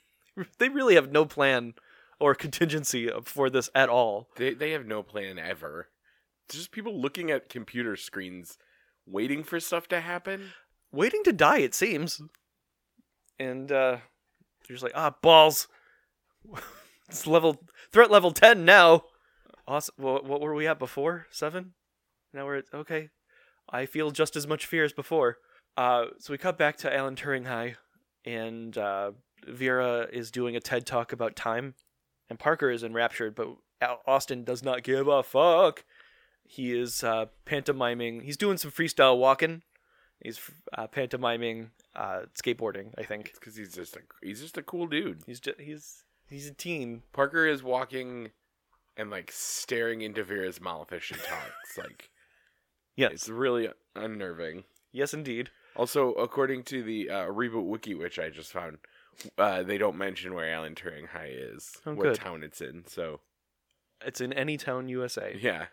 they 0.59 0.69
really 0.69 0.95
have 0.95 1.11
no 1.11 1.25
plan 1.25 1.73
or 2.19 2.35
contingency 2.35 3.09
for 3.23 3.49
this 3.49 3.69
at 3.75 3.89
all. 3.89 4.29
They 4.37 4.53
they 4.53 4.71
have 4.71 4.85
no 4.85 5.03
plan 5.03 5.39
ever. 5.39 5.89
It's 6.47 6.57
just 6.57 6.71
people 6.71 6.99
looking 6.99 7.31
at 7.31 7.49
computer 7.49 7.95
screens, 7.95 8.57
waiting 9.05 9.43
for 9.43 9.59
stuff 9.59 9.87
to 9.89 10.01
happen. 10.01 10.51
Waiting 10.91 11.23
to 11.23 11.33
die, 11.33 11.59
it 11.59 11.73
seems. 11.73 12.21
And 13.39 13.71
uh 13.71 13.97
they're 14.67 14.75
just 14.75 14.83
like, 14.83 14.93
ah, 14.95 15.15
balls. 15.21 15.67
it's 17.09 17.27
level 17.27 17.63
threat 17.91 18.11
level 18.11 18.31
ten 18.31 18.65
now. 18.65 19.03
Awesome. 19.67 19.95
What, 19.97 20.25
what 20.25 20.41
were 20.41 20.53
we 20.53 20.67
at 20.67 20.79
before? 20.79 21.27
Seven. 21.31 21.73
Now 22.33 22.45
we're 22.45 22.57
at 22.57 22.65
okay. 22.73 23.09
I 23.69 23.85
feel 23.85 24.11
just 24.11 24.35
as 24.35 24.47
much 24.47 24.65
fear 24.65 24.83
as 24.83 24.93
before. 24.93 25.37
Uh, 25.77 26.05
so 26.19 26.33
we 26.33 26.37
cut 26.37 26.57
back 26.57 26.77
to 26.77 26.93
Alan 26.93 27.15
Turing 27.15 27.47
High, 27.47 27.75
and 28.25 28.77
uh, 28.77 29.11
Vera 29.47 30.07
is 30.11 30.31
doing 30.31 30.55
a 30.55 30.59
TED 30.59 30.85
talk 30.85 31.13
about 31.13 31.35
time, 31.35 31.75
and 32.29 32.37
Parker 32.37 32.69
is 32.69 32.83
enraptured, 32.83 33.35
but 33.35 33.47
Austin 34.05 34.43
does 34.43 34.61
not 34.61 34.83
give 34.83 35.07
a 35.07 35.23
fuck. 35.23 35.85
He 36.43 36.77
is 36.77 37.03
uh, 37.03 37.27
pantomiming. 37.45 38.21
He's 38.21 38.37
doing 38.37 38.57
some 38.57 38.71
freestyle 38.71 39.17
walking. 39.17 39.61
He's 40.23 40.39
uh, 40.77 40.87
pantomiming 40.87 41.69
uh, 41.95 42.21
skateboarding. 42.41 42.93
I 42.97 43.03
think 43.03 43.33
because 43.33 43.55
he's 43.55 43.73
just 43.73 43.95
a 43.95 44.01
he's 44.21 44.41
just 44.41 44.57
a 44.57 44.61
cool 44.63 44.87
dude. 44.87 45.21
he's 45.25 45.39
just, 45.39 45.59
he's 45.59 46.03
he's 46.29 46.47
a 46.47 46.53
teen. 46.53 47.01
Parker 47.13 47.47
is 47.47 47.63
walking 47.63 48.29
and 48.97 49.09
like 49.09 49.31
staring 49.31 50.01
into 50.01 50.23
Vera's 50.23 50.61
mouth 50.61 50.91
as 50.93 51.01
she 51.03 51.15
talks. 51.15 51.77
like 51.77 52.09
Yes, 52.95 53.11
it's 53.13 53.29
really 53.29 53.69
unnerving. 53.95 54.65
yes, 54.91 55.13
indeed. 55.13 55.49
Also, 55.75 56.11
according 56.13 56.63
to 56.65 56.83
the 56.83 57.09
uh, 57.09 57.25
reboot 57.27 57.65
wiki, 57.65 57.95
which 57.95 58.19
I 58.19 58.29
just 58.29 58.51
found, 58.51 58.79
uh, 59.37 59.63
they 59.63 59.77
don't 59.77 59.97
mention 59.97 60.33
where 60.33 60.53
Alan 60.53 60.75
Turing 60.75 61.07
High 61.07 61.31
is, 61.33 61.77
Oh, 61.85 61.93
what 61.93 62.03
good. 62.03 62.15
town 62.15 62.43
it's 62.43 62.59
in. 62.59 62.83
So 62.87 63.21
It's 64.05 64.19
in 64.19 64.33
any 64.33 64.57
town, 64.57 64.89
USA. 64.89 65.37
yeah, 65.41 65.67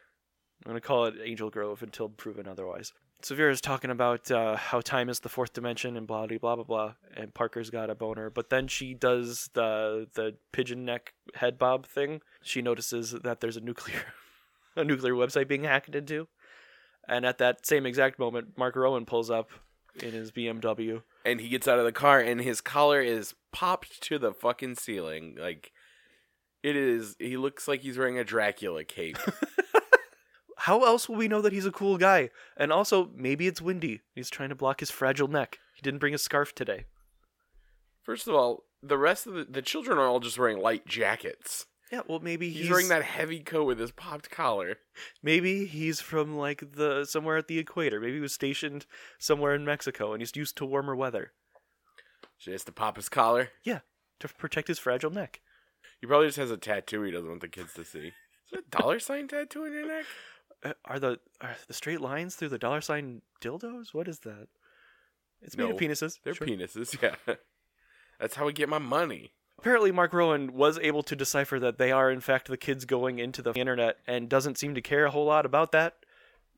I'm 0.64 0.70
gonna 0.70 0.80
call 0.80 1.06
it 1.06 1.16
Angel 1.22 1.50
Grove 1.50 1.82
until 1.82 2.08
proven 2.08 2.46
otherwise. 2.46 2.92
Severa's 3.22 3.60
talking 3.60 3.90
about 3.90 4.30
uh, 4.30 4.56
how 4.56 4.80
time 4.80 5.08
is 5.08 5.20
the 5.20 5.28
fourth 5.28 5.52
dimension 5.52 5.96
and 5.96 6.06
blah 6.06 6.26
blah 6.26 6.38
blah 6.38 6.56
blah 6.56 6.64
blah, 6.64 6.92
and 7.16 7.34
Parker's 7.34 7.70
got 7.70 7.90
a 7.90 7.94
boner. 7.94 8.30
But 8.30 8.50
then 8.50 8.68
she 8.68 8.94
does 8.94 9.50
the 9.54 10.06
the 10.14 10.36
pigeon 10.52 10.84
neck 10.84 11.14
head 11.34 11.58
bob 11.58 11.86
thing. 11.86 12.20
She 12.42 12.62
notices 12.62 13.10
that 13.10 13.40
there's 13.40 13.56
a 13.56 13.60
nuclear 13.60 14.02
a 14.76 14.84
nuclear 14.84 15.14
website 15.14 15.48
being 15.48 15.64
hacked 15.64 15.94
into, 15.94 16.28
and 17.08 17.26
at 17.26 17.38
that 17.38 17.66
same 17.66 17.86
exact 17.86 18.18
moment, 18.18 18.56
Mark 18.56 18.76
Rowan 18.76 19.04
pulls 19.04 19.30
up 19.30 19.50
in 20.00 20.12
his 20.12 20.30
BMW. 20.30 21.02
and 21.24 21.40
he 21.40 21.48
gets 21.48 21.66
out 21.66 21.80
of 21.80 21.84
the 21.84 21.92
car 21.92 22.20
and 22.20 22.40
his 22.40 22.60
collar 22.60 23.00
is 23.00 23.34
popped 23.52 24.00
to 24.02 24.18
the 24.18 24.32
fucking 24.32 24.76
ceiling. 24.76 25.36
Like 25.38 25.72
it 26.62 26.76
is. 26.76 27.16
He 27.18 27.36
looks 27.36 27.66
like 27.66 27.80
he's 27.80 27.98
wearing 27.98 28.18
a 28.18 28.24
Dracula 28.24 28.84
cape. 28.84 29.18
How 30.68 30.84
else 30.84 31.08
will 31.08 31.16
we 31.16 31.28
know 31.28 31.40
that 31.40 31.54
he's 31.54 31.64
a 31.64 31.72
cool 31.72 31.96
guy? 31.96 32.28
And 32.54 32.70
also, 32.70 33.10
maybe 33.16 33.46
it's 33.46 33.62
windy. 33.62 34.02
He's 34.14 34.28
trying 34.28 34.50
to 34.50 34.54
block 34.54 34.80
his 34.80 34.90
fragile 34.90 35.26
neck. 35.26 35.58
He 35.74 35.80
didn't 35.80 35.98
bring 35.98 36.12
a 36.12 36.18
scarf 36.18 36.54
today. 36.54 36.84
First 38.02 38.28
of 38.28 38.34
all, 38.34 38.64
the 38.82 38.98
rest 38.98 39.26
of 39.26 39.32
the 39.32 39.44
the 39.44 39.62
children 39.62 39.96
are 39.96 40.06
all 40.06 40.20
just 40.20 40.38
wearing 40.38 40.58
light 40.58 40.86
jackets. 40.86 41.64
Yeah, 41.90 42.02
well, 42.06 42.20
maybe 42.20 42.50
He's, 42.50 42.68
wearing 42.68 42.88
that 42.88 43.02
heavy 43.02 43.40
coat 43.40 43.64
with 43.64 43.78
his 43.78 43.92
popped 43.92 44.30
collar. 44.30 44.76
Maybe 45.22 45.64
he's 45.64 46.02
from 46.02 46.36
like 46.36 46.72
the 46.74 47.06
somewhere 47.06 47.38
at 47.38 47.48
the 47.48 47.58
equator. 47.58 47.98
Maybe 47.98 48.16
he 48.16 48.20
was 48.20 48.34
stationed 48.34 48.84
somewhere 49.18 49.54
in 49.54 49.64
Mexico 49.64 50.12
and 50.12 50.20
he's 50.20 50.36
used 50.36 50.58
to 50.58 50.66
warmer 50.66 50.94
weather 50.94 51.32
has 52.46 52.64
to 52.64 52.72
pop 52.72 52.96
his 52.96 53.08
collar. 53.08 53.52
Yeah, 53.64 53.80
to 54.20 54.28
protect 54.28 54.68
his 54.68 54.78
fragile 54.78 55.10
neck. 55.10 55.40
He 55.98 56.06
probably 56.06 56.28
just 56.28 56.36
has 56.36 56.50
a 56.50 56.58
tattoo 56.58 57.02
he 57.04 57.10
doesn't 57.10 57.28
want 57.28 57.40
the 57.40 57.48
kids 57.48 57.72
to 57.72 57.86
see. 57.86 58.12
Is 58.52 58.58
a 58.58 58.76
dollar 58.76 59.00
sign 59.00 59.28
tattoo 59.28 59.64
on 59.64 59.72
your 59.72 59.86
neck? 59.86 60.04
Uh, 60.64 60.72
are 60.84 60.98
the 60.98 61.20
are 61.40 61.56
the 61.66 61.74
straight 61.74 62.00
lines 62.00 62.34
through 62.34 62.48
the 62.48 62.58
dollar 62.58 62.80
sign 62.80 63.22
dildos? 63.40 63.94
What 63.94 64.08
is 64.08 64.20
that? 64.20 64.48
It's 65.40 65.56
made 65.56 65.70
of 65.70 65.76
penises. 65.76 66.18
They're 66.24 66.34
Sure. 66.34 66.46
penises, 66.46 67.00
yeah. 67.28 67.34
That's 68.18 68.34
how 68.34 68.46
we 68.46 68.52
get 68.52 68.68
my 68.68 68.78
money. 68.78 69.32
Apparently, 69.58 69.92
Mark 69.92 70.12
Rowan 70.12 70.52
was 70.54 70.78
able 70.80 71.02
to 71.04 71.14
decipher 71.16 71.58
that 71.60 71.78
they 71.78 71.92
are 71.92 72.10
in 72.10 72.20
fact 72.20 72.48
the 72.48 72.56
kids 72.56 72.84
going 72.84 73.18
into 73.20 73.40
the 73.42 73.52
internet 73.54 73.98
and 74.06 74.28
doesn't 74.28 74.58
seem 74.58 74.74
to 74.74 74.80
care 74.80 75.04
a 75.04 75.10
whole 75.10 75.26
lot 75.26 75.46
about 75.46 75.70
that. 75.72 75.94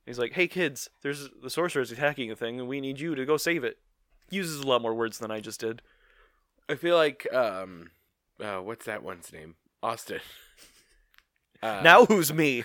He's 0.07 0.19
like, 0.19 0.33
"Hey 0.33 0.49
kids, 0.49 0.89
there's 1.03 1.29
the 1.43 1.51
sorcerer's 1.51 1.93
attacking 1.93 2.31
a 2.31 2.37
thing, 2.37 2.59
and 2.59 2.69
we 2.69 2.81
need 2.81 3.01
you 3.01 3.15
to 3.15 3.27
go 3.27 3.37
save 3.37 3.65
it." 3.65 3.79
Uses 4.31 4.61
a 4.61 4.67
lot 4.67 4.81
more 4.81 4.95
words 4.95 5.19
than 5.19 5.31
I 5.31 5.41
just 5.41 5.61
did. 5.61 5.83
I 6.69 6.75
feel 6.77 6.97
like 6.97 7.27
um 7.35 7.91
uh 8.43 8.59
what's 8.61 8.87
that 8.87 9.03
one's 9.03 9.31
name? 9.33 9.57
Austin. 9.83 10.21
Uh, 11.63 11.83
now 11.85 12.07
who's 12.07 12.33
me? 12.33 12.65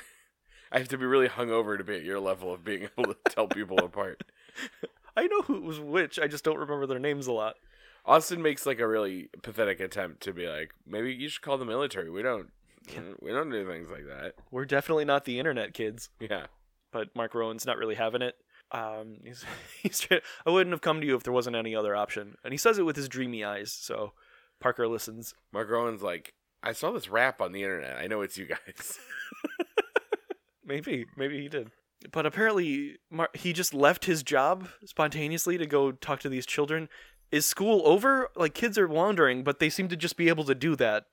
I 0.72 0.80
have 0.80 0.88
to 0.90 0.98
be 0.98 1.06
really 1.06 1.28
hungover 1.30 1.78
to 1.78 1.84
be 1.84 1.96
at 1.96 2.04
your 2.04 2.20
level 2.20 2.54
of 2.54 2.64
being 2.64 2.84
able 2.98 3.14
to 3.14 3.18
tell 3.30 3.48
people 3.48 3.78
apart. 3.80 4.24
I 5.18 5.28
know 5.28 5.42
who 5.44 5.62
was 5.62 5.80
which. 5.80 6.20
I 6.20 6.28
just 6.28 6.44
don't 6.44 6.58
remember 6.58 6.86
their 6.86 7.00
names 7.00 7.28
a 7.28 7.32
lot. 7.32 7.56
Austin 8.06 8.42
makes 8.42 8.66
like 8.66 8.80
a 8.80 8.88
really 8.88 9.30
pathetic 9.42 9.80
attempt 9.80 10.22
to 10.24 10.34
be 10.34 10.48
like, 10.48 10.74
maybe 10.86 11.14
you 11.14 11.28
should 11.30 11.42
call 11.42 11.58
the 11.58 11.66
military. 11.66 12.10
We 12.10 12.22
don't 12.22 12.52
we 13.22 13.32
don't 13.32 13.50
do 13.50 13.66
things 13.68 13.90
like 13.90 14.06
that. 14.08 14.34
We're 14.52 14.66
definitely 14.66 15.06
not 15.06 15.26
the 15.26 15.40
internet 15.40 15.74
kids, 15.74 16.10
Yeah. 16.20 16.48
but 16.92 17.16
Mark 17.16 17.34
Rowan's 17.34 17.66
not 17.66 17.78
really 17.78 17.96
having 17.96 18.22
it. 18.22 18.36
Um, 18.72 19.18
he's, 19.24 19.46
he's 19.82 20.08
I 20.46 20.50
wouldn't 20.50 20.74
have 20.74 20.82
come 20.82 21.00
to 21.02 21.08
you 21.08 21.16
if 21.16 21.24
there 21.24 21.34
wasn't 21.34 21.56
any 21.56 21.76
other 21.76 21.96
option, 21.96 22.36
and 22.44 22.54
he 22.54 22.58
says 22.58 22.78
it 22.78 22.84
with 22.86 22.96
his 22.96 23.08
dreamy 23.10 23.44
eyes. 23.44 23.72
So 23.72 24.14
Parker 24.60 24.88
listens. 24.88 25.34
Mark 25.54 25.70
Rowan's 25.70 26.02
like, 26.04 26.34
I 26.62 26.74
saw 26.74 26.92
this 26.92 27.08
rap 27.10 27.42
on 27.42 27.52
the 27.54 27.64
internet. 27.64 27.98
I 27.98 28.08
know 28.08 28.22
it's 28.22 28.38
you 28.38 28.46
guys. 28.46 29.00
Maybe, 30.66 31.06
maybe 31.16 31.42
he 31.42 31.48
did. 31.48 31.72
But 32.12 32.26
apparently, 32.26 32.98
Mar- 33.10 33.30
he 33.34 33.54
just 33.54 33.74
left 33.74 34.06
his 34.06 34.24
job 34.24 34.68
spontaneously 34.86 35.58
to 35.58 35.66
go 35.66 35.92
talk 35.92 36.20
to 36.22 36.30
these 36.30 36.46
children. 36.46 36.90
Is 37.32 37.46
school 37.46 37.82
over? 37.86 38.30
Like 38.36 38.54
kids 38.54 38.78
are 38.78 38.88
wandering, 38.88 39.44
but 39.44 39.60
they 39.60 39.70
seem 39.70 39.88
to 39.90 39.96
just 39.96 40.18
be 40.18 40.28
able 40.30 40.44
to 40.46 40.56
do 40.56 40.76
that. 40.76 41.06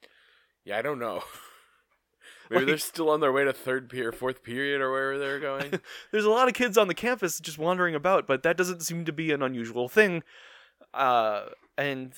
Yeah, 0.64 0.78
I 0.78 0.82
don't 0.82 0.98
know. 0.98 1.22
Maybe 2.50 2.60
Like- 2.60 2.66
they're 2.66 2.78
still 2.78 3.08
on 3.10 3.20
their 3.20 3.32
way 3.32 3.44
to 3.44 3.52
third 3.52 3.88
period, 3.88 4.14
fourth 4.14 4.42
period, 4.42 4.80
or 4.80 4.90
wherever 4.90 5.18
they're 5.18 5.40
going. 5.40 5.80
There's 6.12 6.24
a 6.26 6.30
lot 6.30 6.48
of 6.48 6.54
kids 6.54 6.76
on 6.76 6.88
the 6.88 6.94
campus 6.94 7.40
just 7.40 7.58
wandering 7.58 7.94
about, 7.94 8.26
but 8.26 8.42
that 8.42 8.56
doesn't 8.56 8.82
seem 8.82 9.04
to 9.06 9.12
be 9.12 9.32
an 9.32 9.42
unusual 9.42 9.88
thing. 9.88 10.22
Uh, 10.92 11.46
and 11.78 12.12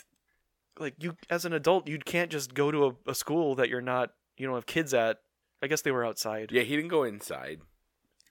like 0.79 0.95
you, 0.99 1.17
as 1.31 1.45
an 1.45 1.53
adult, 1.53 1.87
you 1.87 1.99
can't 1.99 2.31
just 2.31 2.55
go 2.55 2.71
to 2.73 2.87
a, 2.87 3.11
a 3.11 3.15
school 3.15 3.55
that 3.55 3.69
you're 3.69 3.81
not, 3.81 4.11
you 4.37 4.47
don't 4.47 4.57
have 4.57 4.67
kids 4.67 4.93
at. 4.93 5.19
I 5.63 5.67
guess 5.67 5.83
they 5.83 5.91
were 5.93 6.05
outside. 6.05 6.51
yeah, 6.53 6.63
he 6.63 6.77
didn't 6.77 6.91
go 6.91 7.05
inside. 7.05 7.61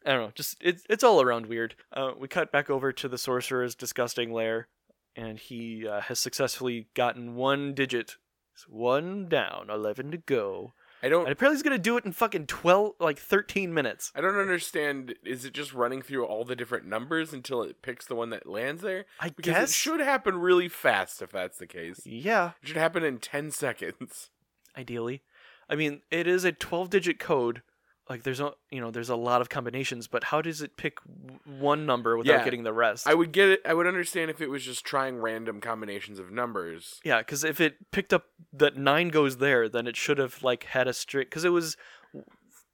I 0.06 0.12
don't 0.12 0.22
know. 0.22 0.32
Just 0.36 0.58
it's 0.62 0.84
it's 0.90 1.04
all 1.04 1.22
around 1.22 1.46
weird. 1.46 1.76
Uh, 1.92 2.12
we 2.18 2.28
cut 2.28 2.52
back 2.52 2.70
over 2.70 2.92
to 2.92 3.08
the 3.08 3.18
sorcerer's 3.18 3.74
disgusting 3.76 4.34
lair, 4.34 4.68
and 5.16 5.40
he 5.40 5.88
uh, 5.88 6.02
has 6.02 6.20
successfully 6.20 6.88
gotten 6.94 7.36
one 7.36 7.74
digit, 7.74 8.18
It's 8.54 8.68
one 8.68 9.28
down, 9.30 9.70
eleven 9.70 10.12
to 10.12 10.18
go, 10.18 10.74
I 11.02 11.08
don't. 11.08 11.24
and 11.24 11.32
apparently 11.32 11.56
he's 11.56 11.64
gonna 11.64 11.78
do 11.78 11.96
it 11.96 12.04
in 12.04 12.12
fucking 12.12 12.48
twelve, 12.48 12.96
like 13.00 13.18
thirteen 13.18 13.74
minutes. 13.74 14.12
I 14.14 14.20
don't 14.20 14.36
understand. 14.38 15.16
Is 15.24 15.46
it 15.46 15.54
just 15.54 15.74
running 15.74 16.02
through 16.02 16.26
all 16.26 16.44
the 16.44 16.56
different 16.58 16.86
numbers 16.86 17.32
until 17.32 17.64
it 17.64 17.82
picks 17.82 18.06
the 18.06 18.16
one 18.16 18.30
that 18.32 18.46
lands 18.46 18.82
there? 18.82 19.06
I 19.22 19.30
Because 19.30 19.54
guess. 19.54 19.70
it 19.70 19.74
should 19.74 20.02
happen 20.02 20.36
really 20.38 20.68
fast 20.68 21.22
if 21.22 21.32
that's 21.32 21.58
the 21.60 21.68
case. 21.68 22.02
Yeah, 22.06 22.52
It 22.62 22.68
should 22.68 22.78
happen 22.78 23.04
in 23.06 23.20
10 23.20 23.52
seconds. 23.64 24.32
ideally. 24.78 25.22
I 25.70 25.76
mean, 25.76 26.02
it 26.12 26.28
is 26.28 26.44
a 26.44 26.52
twelve-digit 26.52 27.20
code. 27.20 27.62
Like 28.10 28.24
there's 28.24 28.42
a 28.42 28.52
you 28.70 28.82
know 28.82 28.92
there's 28.92 29.10
a 29.10 29.16
lot 29.16 29.40
of 29.40 29.48
combinations, 29.50 30.08
but 30.08 30.26
how 30.26 30.42
does 30.42 30.62
it 30.62 30.76
pick 30.76 30.98
one 31.46 31.86
number 31.86 32.18
without 32.18 32.40
Yeah. 32.40 32.44
getting 32.44 32.64
the 32.64 32.74
rest? 32.74 33.08
I 33.08 33.14
would 33.14 33.32
get 33.32 33.48
it. 33.48 33.62
I 33.66 33.74
would 33.74 33.88
understand 33.88 34.30
if 34.30 34.42
it 34.42 34.50
was 34.50 34.66
just 34.66 34.84
trying 34.86 35.18
random 35.20 35.62
combinations 35.62 36.20
of 36.20 36.30
numbers. 36.30 37.00
Yeah, 37.06 37.20
because 37.20 37.46
if 37.46 37.62
it 37.62 37.92
picked 37.92 38.14
up 38.14 38.26
that 38.52 38.76
nine 38.76 39.08
goes 39.08 39.38
there, 39.38 39.70
then 39.70 39.88
it 39.88 39.96
should 39.96 40.18
have 40.18 40.44
like 40.44 40.66
had 40.66 40.88
a 40.88 40.94
straight. 40.94 41.30
Because 41.30 41.46
it 41.46 41.50
was 41.50 41.78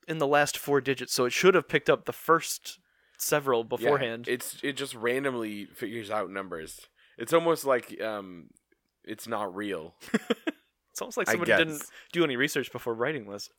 in 0.07 0.17
the 0.17 0.25
last 0.27 0.57
four 0.57 0.81
digits, 0.81 1.13
so 1.13 1.25
it 1.25 1.31
should 1.31 1.53
have 1.53 1.69
picked 1.69 1.91
up 1.91 2.05
the 2.05 2.13
first 2.13 2.79
several 3.19 3.59
Yeah, 3.61 3.67
beforehand. 3.77 4.27
it's 4.27 4.57
it 4.63 4.73
just 4.77 4.95
randomly 4.95 5.65
figures 5.75 6.09
out 6.09 6.31
numbers. 6.31 6.87
It's 7.19 7.33
almost 7.33 7.65
like 7.65 8.01
um, 8.01 8.47
it's 9.03 9.27
not 9.27 9.55
real. 9.55 9.93
it's 10.99 11.01
almost 11.01 11.17
like 11.17 11.27
somebody 11.29 11.55
didn't 11.55 11.83
do 12.11 12.23
any 12.25 12.35
research 12.35 12.71
before 12.71 12.93
writing 12.93 13.29
this. 13.29 13.49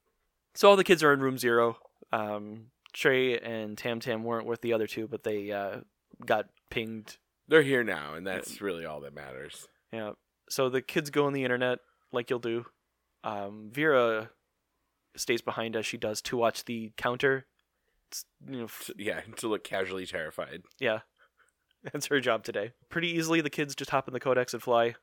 So 0.55 0.69
all 0.69 0.77
the 0.77 0.85
kids 0.85 1.03
are 1.03 1.13
in 1.13 1.21
room 1.21 1.39
zero. 1.39 1.79
Um, 2.13 2.67
Trey 2.93 3.39
and 3.39 3.79
Tam 3.79 4.01
Tam 4.01 4.25
weren't 4.25 4.47
with 4.47 4.61
the 4.61 4.73
other 4.73 4.87
two, 4.87 5.07
but 5.09 5.23
they 5.25 5.51
uh, 5.51 5.79
got 6.27 6.47
pinged. 6.71 7.17
They're 7.49 7.63
here 7.63 7.83
now, 7.85 8.15
and 8.15 8.27
that's 8.27 8.61
really 8.61 8.85
all 8.85 9.01
that 9.01 9.15
matters. 9.15 9.69
Yeah. 9.93 10.13
So 10.49 10.69
the 10.69 10.83
kids 10.83 11.11
go 11.11 11.27
on 11.27 11.33
the 11.33 11.45
internet 11.45 11.79
like 12.13 12.29
you'll 12.31 12.39
do. 12.41 12.67
Um, 13.25 13.71
Vera 13.73 14.31
stays 15.17 15.41
behind 15.43 15.77
as 15.77 15.87
she 15.87 15.97
does 15.97 16.21
to 16.23 16.37
watch 16.37 16.65
the 16.65 16.93
counter. 16.97 17.47
It's, 18.11 18.25
you 18.49 18.59
know, 18.59 18.65
f- 18.65 18.91
Yeah, 18.99 19.21
to 19.37 19.49
look 19.49 19.65
casually 19.65 20.07
terrified. 20.07 20.63
yeah, 20.79 21.01
that's 21.93 22.07
her 22.09 22.21
job 22.21 22.45
today. 22.45 22.73
Pretty 22.89 23.09
easily, 23.09 23.41
the 23.41 23.51
kids 23.51 23.75
just 23.75 23.91
hop 23.91 24.09
in 24.09 24.15
the 24.15 24.21
codex 24.21 24.53
and 24.53 24.63
fly. 24.63 24.95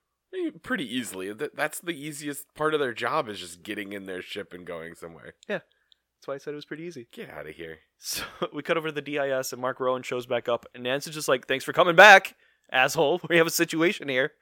Pretty 0.61 0.83
easily. 0.85 1.33
That's 1.33 1.79
the 1.79 1.91
easiest 1.91 2.53
part 2.53 2.73
of 2.73 2.79
their 2.79 2.93
job 2.93 3.29
is 3.29 3.39
just 3.39 3.63
getting 3.63 3.93
in 3.93 4.05
their 4.05 4.21
ship 4.21 4.53
and 4.53 4.65
going 4.65 4.95
somewhere. 4.95 5.35
Yeah. 5.47 5.59
That's 6.17 6.27
why 6.27 6.33
I 6.33 6.37
said 6.37 6.53
it 6.53 6.55
was 6.55 6.65
pretty 6.65 6.83
easy. 6.83 7.07
Get 7.11 7.29
out 7.29 7.47
of 7.47 7.55
here. 7.55 7.79
So 7.97 8.23
we 8.53 8.63
cut 8.63 8.77
over 8.77 8.89
to 8.89 8.93
the 8.93 9.01
DIS, 9.01 9.53
and 9.53 9.61
Mark 9.61 9.79
Rowan 9.79 10.03
shows 10.03 10.25
back 10.25 10.49
up, 10.49 10.65
and 10.73 10.83
Nance 10.83 11.07
is 11.07 11.13
just 11.13 11.27
like, 11.27 11.47
"Thanks 11.47 11.63
for 11.63 11.73
coming 11.73 11.95
back, 11.95 12.35
asshole. 12.71 13.21
We 13.29 13.37
have 13.37 13.47
a 13.47 13.51
situation 13.51 14.09
here." 14.09 14.33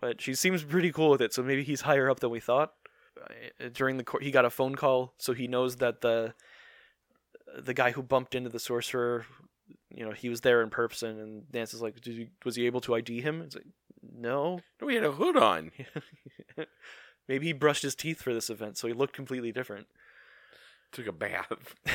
But 0.00 0.20
she 0.20 0.34
seems 0.34 0.62
pretty 0.62 0.92
cool 0.92 1.10
with 1.10 1.22
it, 1.22 1.32
so 1.32 1.42
maybe 1.42 1.62
he's 1.62 1.82
higher 1.82 2.10
up 2.10 2.20
than 2.20 2.30
we 2.30 2.40
thought. 2.40 2.72
Uh, 3.20 3.68
During 3.72 3.96
the 3.96 4.04
court, 4.04 4.22
he 4.22 4.30
got 4.30 4.44
a 4.44 4.50
phone 4.50 4.74
call, 4.74 5.14
so 5.18 5.32
he 5.32 5.46
knows 5.48 5.76
that 5.76 6.02
the 6.02 6.34
the 7.58 7.74
guy 7.74 7.92
who 7.92 8.02
bumped 8.02 8.34
into 8.34 8.50
the 8.50 8.58
sorcerer, 8.58 9.24
you 9.88 10.04
know, 10.04 10.12
he 10.12 10.28
was 10.28 10.42
there 10.42 10.60
in 10.62 10.68
person. 10.68 11.18
And 11.18 11.44
Nance 11.54 11.72
is 11.72 11.80
like, 11.80 11.98
Did 12.00 12.14
he, 12.16 12.28
"Was 12.44 12.56
he 12.56 12.66
able 12.66 12.80
to 12.82 12.94
ID 12.94 13.22
him?" 13.22 13.40
It's 13.42 13.54
like, 13.54 13.66
"No." 14.02 14.60
No, 14.80 14.88
he 14.88 14.94
had 14.96 15.04
a 15.04 15.12
hood 15.12 15.36
on. 15.36 15.72
maybe 17.28 17.46
he 17.46 17.52
brushed 17.52 17.82
his 17.82 17.94
teeth 17.94 18.20
for 18.22 18.34
this 18.34 18.50
event, 18.50 18.78
so 18.78 18.86
he 18.88 18.94
looked 18.94 19.14
completely 19.14 19.52
different. 19.52 19.86
Took 20.92 21.06
a 21.06 21.12
bath. 21.12 21.74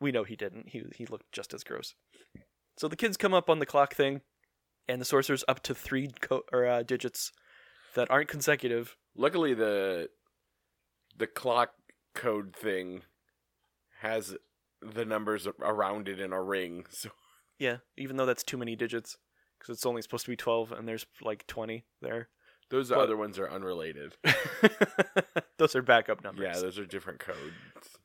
We 0.00 0.10
know 0.10 0.24
he 0.24 0.36
didn't. 0.36 0.70
He 0.70 0.82
he 0.94 1.06
looked 1.06 1.30
just 1.32 1.54
as 1.54 1.62
gross. 1.62 1.94
So 2.76 2.88
the 2.88 2.96
kids 2.96 3.16
come 3.16 3.32
up 3.32 3.48
on 3.48 3.60
the 3.60 3.66
clock 3.66 3.94
thing, 3.94 4.20
and 4.88 5.00
the 5.00 5.04
sorcerer's 5.04 5.44
up 5.48 5.62
to 5.62 5.74
three 5.74 6.10
co- 6.20 6.42
or 6.52 6.66
uh, 6.66 6.82
digits 6.82 7.32
that 7.94 8.10
aren't 8.10 8.28
consecutive. 8.28 8.96
Luckily, 9.14 9.54
the 9.54 10.10
the 11.16 11.26
clock 11.26 11.70
code 12.14 12.54
thing 12.54 13.02
has 14.00 14.36
the 14.82 15.04
numbers 15.04 15.46
around 15.60 16.08
it 16.08 16.20
in 16.20 16.32
a 16.32 16.42
ring. 16.42 16.84
So 16.90 17.10
Yeah, 17.58 17.78
even 17.96 18.16
though 18.16 18.26
that's 18.26 18.44
too 18.44 18.58
many 18.58 18.76
digits, 18.76 19.16
because 19.66 19.78
it's 19.78 19.86
only 19.86 20.02
supposed 20.02 20.24
to 20.24 20.30
be 20.30 20.36
twelve, 20.36 20.72
and 20.72 20.86
there's 20.88 21.06
like 21.22 21.46
twenty 21.46 21.84
there. 22.00 22.28
those 22.70 22.88
But- 22.90 22.98
other 22.98 23.16
ones 23.16 23.38
are 23.38 23.50
unrelated. 23.50 24.16
Those 25.58 25.74
are 25.74 25.82
backup 25.82 26.22
numbers. 26.22 26.44
Yeah, 26.54 26.60
those 26.60 26.78
are 26.78 26.84
different 26.84 27.18
codes. 27.18 27.98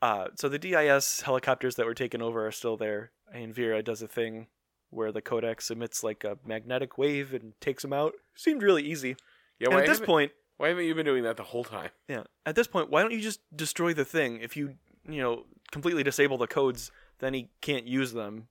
Uh, 0.00 0.26
so 0.36 0.48
the 0.48 0.58
DIS 0.60 1.22
helicopters 1.22 1.74
that 1.74 1.86
were 1.86 1.94
taken 1.94 2.22
over 2.22 2.46
are 2.46 2.52
still 2.52 2.76
there, 2.76 3.10
and 3.34 3.52
Vera 3.52 3.82
does 3.82 4.00
a 4.00 4.06
thing 4.06 4.46
where 4.90 5.10
the 5.10 5.20
codex 5.20 5.70
emits 5.70 6.04
like 6.04 6.22
a 6.22 6.38
magnetic 6.46 6.96
wave 6.96 7.34
and 7.34 7.52
takes 7.60 7.82
them 7.82 7.92
out. 7.92 8.12
Seemed 8.36 8.62
really 8.62 8.84
easy. 8.84 9.16
Yeah, 9.58 9.70
why 9.70 9.80
at 9.80 9.86
this 9.86 9.98
point, 10.00 10.30
why 10.56 10.68
haven't 10.68 10.84
you 10.84 10.94
been 10.94 11.04
doing 11.04 11.24
that 11.24 11.36
the 11.36 11.42
whole 11.42 11.64
time? 11.64 11.90
Yeah. 12.08 12.22
At 12.46 12.54
this 12.54 12.68
point, 12.68 12.90
why 12.90 13.02
don't 13.02 13.12
you 13.12 13.20
just 13.20 13.40
destroy 13.54 13.92
the 13.92 14.04
thing? 14.04 14.40
If 14.40 14.56
you, 14.56 14.74
you 15.08 15.20
know, 15.20 15.46
completely 15.72 16.04
disable 16.04 16.38
the 16.38 16.46
codes, 16.46 16.92
then 17.18 17.34
he 17.34 17.48
can't 17.60 17.86
use 17.86 18.12
them, 18.12 18.46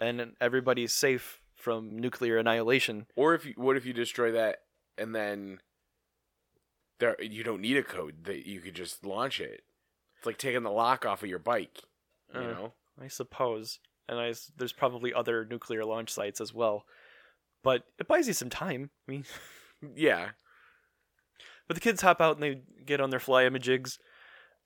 and 0.00 0.34
everybody's 0.40 0.92
safe 0.92 1.40
from 1.64 1.98
nuclear 1.98 2.36
annihilation. 2.36 3.06
Or 3.16 3.34
if 3.34 3.46
you, 3.46 3.54
what 3.56 3.78
if 3.78 3.86
you 3.86 3.94
destroy 3.94 4.32
that 4.32 4.58
and 4.98 5.14
then 5.14 5.60
there 7.00 7.16
you 7.22 7.42
don't 7.42 7.62
need 7.62 7.78
a 7.78 7.82
code 7.82 8.24
that 8.24 8.46
you 8.46 8.60
could 8.60 8.74
just 8.74 9.04
launch 9.04 9.40
it. 9.40 9.62
It's 10.18 10.26
like 10.26 10.36
taking 10.36 10.62
the 10.62 10.70
lock 10.70 11.06
off 11.06 11.22
of 11.22 11.28
your 11.30 11.38
bike. 11.38 11.80
You 12.34 12.40
Uh. 12.40 12.44
know, 12.44 12.72
I 13.02 13.08
suppose, 13.08 13.80
and 14.08 14.18
I 14.20 14.34
there's 14.58 14.72
probably 14.74 15.12
other 15.14 15.44
nuclear 15.44 15.84
launch 15.86 16.10
sites 16.10 16.38
as 16.40 16.52
well, 16.52 16.84
but 17.62 17.84
it 17.98 18.06
buys 18.06 18.28
you 18.28 18.34
some 18.34 18.50
time. 18.50 18.90
I 19.08 19.10
mean, 19.10 19.24
yeah. 19.96 20.30
but 21.66 21.74
the 21.74 21.80
kids 21.80 22.02
hop 22.02 22.20
out 22.20 22.36
and 22.36 22.42
they 22.42 22.60
get 22.84 23.00
on 23.00 23.08
their 23.10 23.20
fly 23.20 23.48
jigs, 23.48 23.98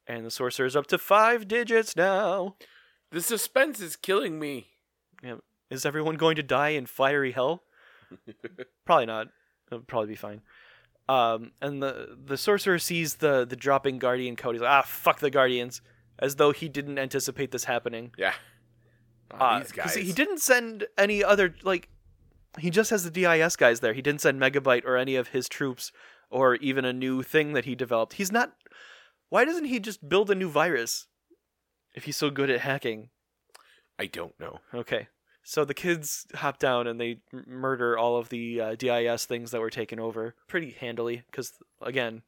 and 0.07 0.27
the 0.27 0.31
sorcerer's 0.33 0.75
up 0.77 0.89
to 0.89 0.99
five 0.99 1.47
digits 1.47 1.95
now. 1.97 2.57
The 3.13 3.23
suspense 3.23 3.81
is 3.81 3.95
killing 3.97 4.39
me. 4.39 4.67
Is 5.71 5.85
everyone 5.85 6.17
going 6.17 6.37
to 6.37 6.43
die 6.43 6.71
in 6.71 6.87
fiery 6.87 7.33
hell? 7.33 7.63
Probably 8.87 9.07
not. 9.07 9.29
It'll 9.71 9.85
probably 9.85 10.09
be 10.09 10.15
fine. 10.15 10.41
Um, 11.09 11.53
and 11.61 11.83
the 11.83 12.17
the 12.23 12.37
sorcerer 12.37 12.79
sees 12.79 13.17
the 13.17 13.45
the 13.45 13.57
dropping 13.57 13.99
guardian 13.99 14.35
code. 14.37 14.55
He's 14.55 14.63
like, 14.63 14.71
ah, 14.71 14.83
fuck 14.87 15.21
the 15.21 15.31
guardians, 15.31 15.81
as 16.19 16.37
though 16.37 16.53
he 16.53 16.69
didn't 16.69 16.99
anticipate 16.99 17.51
this 17.51 17.65
happening. 17.65 18.13
Yeah. 18.17 18.33
Uh, 19.31 19.59
these 19.59 19.73
guys. 19.73 19.95
he 19.95 20.13
didn't 20.13 20.41
send 20.41 20.87
any 20.97 21.23
other 21.23 21.55
like. 21.63 21.89
He 22.59 22.71
just 22.71 22.91
has 22.91 23.05
the 23.05 23.11
DIS 23.11 23.57
guys 23.57 23.81
there. 23.81 23.93
He 23.93 24.03
didn't 24.03 24.23
send 24.23 24.41
Megabyte 24.41 24.85
or 24.87 24.97
any 24.97 25.17
of 25.17 25.29
his 25.29 25.49
troops, 25.49 25.93
or 26.31 26.57
even 26.57 26.85
a 26.85 26.93
new 26.93 27.23
thing 27.23 27.53
that 27.53 27.67
he 27.67 27.75
developed. 27.75 28.15
He's 28.15 28.33
not. 28.33 28.55
Why 29.29 29.45
doesn't 29.45 29.67
he 29.67 29.81
just 29.81 30.09
build 30.09 30.31
a 30.31 30.35
new 30.35 30.49
virus? 30.49 31.07
If 31.95 32.05
he's 32.05 32.17
so 32.17 32.31
good 32.31 32.49
at 32.49 32.61
hacking. 32.61 33.11
I 33.99 34.07
don't 34.07 34.39
know. 34.41 34.61
Okay. 34.73 35.09
So 35.49 35.65
the 35.65 35.73
kids 35.73 36.27
hop 36.35 36.59
down 36.59 36.87
and 36.87 37.01
they 37.01 37.21
m- 37.33 37.45
murder 37.47 37.97
all 37.97 38.19
of 38.19 38.29
the 38.29 38.61
uh, 38.61 38.75
DIS 38.75 39.25
things 39.25 39.51
that 39.51 39.63
were 39.63 39.71
taken 39.71 39.99
over 39.99 40.35
pretty 40.47 40.73
handily 40.79 41.23
because, 41.31 41.55
again, 41.81 42.21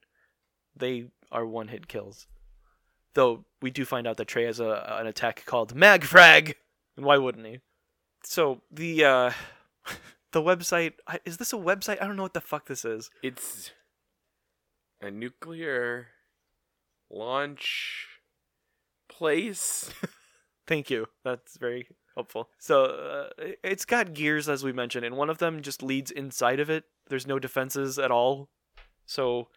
they 0.75 1.05
are 1.31 1.45
one 1.45 1.67
hit 1.67 1.87
kills. 1.87 2.25
Though 3.13 3.45
we 3.61 3.69
do 3.69 3.85
find 3.85 4.07
out 4.07 4.17
that 4.17 4.27
Trey 4.27 4.45
has 4.45 4.59
a, 4.59 4.97
an 4.99 5.05
attack 5.05 5.45
called 5.45 5.75
Magfrag, 5.75 6.55
and 6.97 7.05
why 7.05 7.19
wouldn't 7.19 7.45
he? 7.45 7.59
So 8.23 8.63
the 8.71 9.05
uh, 9.05 9.31
the 10.31 10.41
website 10.41 10.93
is 11.23 11.37
this 11.37 11.53
a 11.53 11.57
website? 11.57 12.01
I 12.01 12.07
don't 12.07 12.15
know 12.15 12.23
what 12.23 12.33
the 12.33 12.41
fuck 12.41 12.65
this 12.65 12.83
is. 12.83 13.11
It's 13.21 13.69
a 14.99 15.11
nuclear 15.11 16.07
launch 17.07 18.07
place. 19.07 19.91
Thank 20.65 20.89
you. 20.89 21.05
That's 21.23 21.57
very 21.57 21.87
helpful. 22.15 22.49
So 22.59 22.85
uh, 22.85 23.29
it- 23.37 23.59
it's 23.63 23.85
got 23.85 24.13
gears, 24.13 24.47
as 24.49 24.63
we 24.63 24.71
mentioned, 24.73 25.05
and 25.05 25.15
one 25.17 25.29
of 25.29 25.37
them 25.39 25.61
just 25.61 25.81
leads 25.83 26.11
inside 26.11 26.59
of 26.59 26.69
it. 26.69 26.85
There's 27.07 27.27
no 27.27 27.39
defenses 27.39 27.97
at 27.99 28.11
all. 28.11 28.49
So 29.05 29.47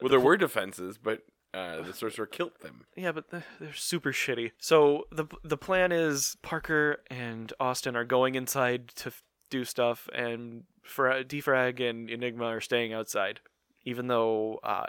Well, 0.00 0.08
there 0.10 0.20
were 0.20 0.36
defenses, 0.36 0.98
but 0.98 1.22
uh, 1.54 1.80
the 1.82 1.92
sorcerer 1.94 2.26
killed 2.26 2.52
them. 2.60 2.84
yeah, 2.96 3.12
but 3.12 3.30
they're 3.30 3.44
they're 3.60 3.72
super 3.72 4.12
shitty. 4.12 4.52
So 4.58 5.04
the 5.10 5.26
the 5.42 5.56
plan 5.56 5.92
is 5.92 6.36
Parker 6.42 7.02
and 7.10 7.52
Austin 7.58 7.96
are 7.96 8.04
going 8.04 8.34
inside 8.34 8.88
to 8.96 9.08
f- 9.08 9.22
do 9.50 9.64
stuff, 9.64 10.08
and 10.14 10.64
Fra- 10.82 11.24
Defrag 11.24 11.80
and 11.80 12.10
Enigma 12.10 12.44
are 12.46 12.60
staying 12.60 12.92
outside. 12.92 13.40
Even 13.84 14.08
though 14.08 14.60
uh, 14.62 14.84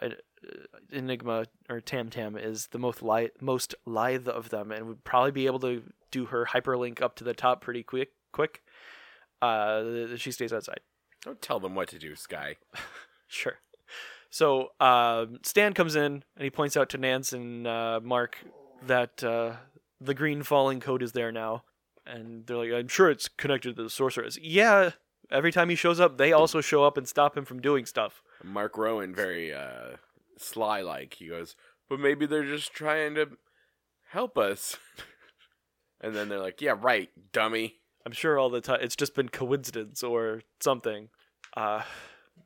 Enigma 0.91 1.45
or 1.69 1.82
Tam 1.82 2.10
Tam 2.10 2.36
is 2.38 2.67
the 2.67 2.80
most 2.80 3.02
li- 3.02 3.32
most 3.41 3.75
lithe 3.86 4.28
of 4.28 4.49
them, 4.49 4.71
and 4.71 4.88
would 4.88 5.04
probably 5.04 5.32
be 5.32 5.45
able 5.45 5.60
to 5.60 5.84
do 6.12 6.25
her 6.25 6.45
hyperlink 6.45 7.02
up 7.02 7.15
to 7.15 7.23
the 7.23 7.34
top 7.34 7.62
pretty 7.62 7.84
quick. 7.84 8.10
Quick, 8.32 8.62
uh, 9.41 10.15
she 10.15 10.32
stays 10.32 10.54
outside. 10.54 10.80
Don't 11.23 11.41
tell 11.41 11.60
them 11.60 11.75
what 11.75 11.89
to 11.89 11.99
do, 11.99 12.15
Sky. 12.15 12.56
Sure. 13.32 13.60
So 14.32 14.69
um, 14.80 15.38
Stan 15.43 15.73
comes 15.73 15.95
in 15.95 16.23
and 16.36 16.43
he 16.43 16.49
points 16.49 16.75
out 16.75 16.89
to 16.89 16.97
Nance 16.97 17.32
and 17.32 17.67
uh, 17.67 17.99
Mark 18.04 18.38
that 18.88 19.23
uh, 19.23 19.54
the 20.02 20.15
green 20.15 20.41
falling 20.41 20.80
code 20.80 21.04
is 21.04 21.12
there 21.12 21.32
now, 21.32 21.63
and 22.08 22.47
they're 22.47 22.58
like, 22.58 22.71
"I'm 22.71 22.88
sure 22.88 23.12
it's 23.12 23.28
connected 23.28 23.75
to 23.75 23.84
the 23.84 23.89
sorceress." 23.91 24.38
Yeah. 24.41 24.91
Every 25.32 25.52
time 25.52 25.69
he 25.69 25.75
shows 25.75 25.99
up, 25.99 26.17
they 26.17 26.34
also 26.34 26.60
show 26.60 26.84
up 26.84 26.97
and 26.97 27.08
stop 27.08 27.38
him 27.38 27.45
from 27.45 27.62
doing 27.62 27.86
stuff. 27.86 28.23
Mark 28.43 28.75
Rowan, 28.80 29.13
very 29.13 29.54
uh, 29.54 29.97
sly 30.39 30.82
like, 30.82 31.15
he 31.15 31.28
goes, 31.28 31.56
but 31.89 31.99
maybe 31.99 32.25
they're 32.25 32.45
just 32.45 32.73
trying 32.73 33.15
to 33.15 33.38
help 34.10 34.38
us. 34.38 34.78
and 36.02 36.15
then 36.15 36.30
they're 36.30 36.39
like, 36.39 36.62
yeah, 36.62 36.75
right, 36.80 37.10
dummy. 37.32 37.75
I'm 38.06 38.12
sure 38.12 38.39
all 38.39 38.49
the 38.49 38.62
time 38.62 38.80
it's 38.82 38.95
just 38.95 39.13
been 39.13 39.30
coincidence 39.30 40.02
or 40.04 40.41
something. 40.60 41.10
Uh, 41.56 41.84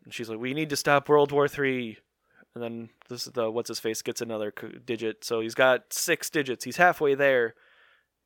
and 0.04 0.14
she's 0.14 0.30
like, 0.30 0.40
"We 0.40 0.54
need 0.54 0.70
to 0.70 0.76
stop 0.76 1.10
World 1.10 1.32
War 1.32 1.48
Three. 1.48 2.00
And 2.56 2.64
then 2.64 2.90
this 3.10 3.26
is 3.26 3.34
the 3.34 3.50
what's 3.50 3.70
his 3.70 3.80
face 3.80 4.02
gets 4.02 4.22
another 4.22 4.54
digit, 4.86 5.24
so 5.24 5.40
he's 5.40 5.56
got 5.56 5.94
six 5.94 6.30
digits. 6.30 6.66
He's 6.66 6.78
halfway 6.78 7.16
there. 7.16 7.56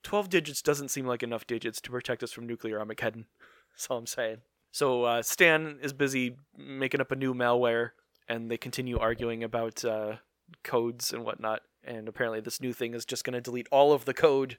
Twelve 0.03 0.29
digits 0.29 0.61
doesn't 0.61 0.89
seem 0.89 1.05
like 1.05 1.23
enough 1.23 1.47
digits 1.47 1.79
to 1.81 1.91
protect 1.91 2.23
us 2.23 2.31
from 2.31 2.47
nuclear 2.47 2.79
Armageddon. 2.79 3.25
That's 3.71 3.87
all 3.89 3.97
I'm 3.97 4.07
saying. 4.07 4.37
So 4.71 5.03
uh, 5.03 5.21
Stan 5.21 5.79
is 5.81 5.93
busy 5.93 6.37
making 6.57 7.01
up 7.01 7.11
a 7.11 7.15
new 7.15 7.33
malware, 7.33 7.91
and 8.27 8.49
they 8.49 8.57
continue 8.57 8.97
arguing 8.97 9.43
about 9.43 9.83
uh, 9.85 10.15
codes 10.63 11.13
and 11.13 11.23
whatnot. 11.23 11.61
And 11.83 12.07
apparently, 12.07 12.41
this 12.41 12.61
new 12.61 12.73
thing 12.73 12.93
is 12.93 13.05
just 13.05 13.23
going 13.23 13.33
to 13.33 13.41
delete 13.41 13.67
all 13.71 13.93
of 13.93 14.05
the 14.05 14.13
code 14.13 14.57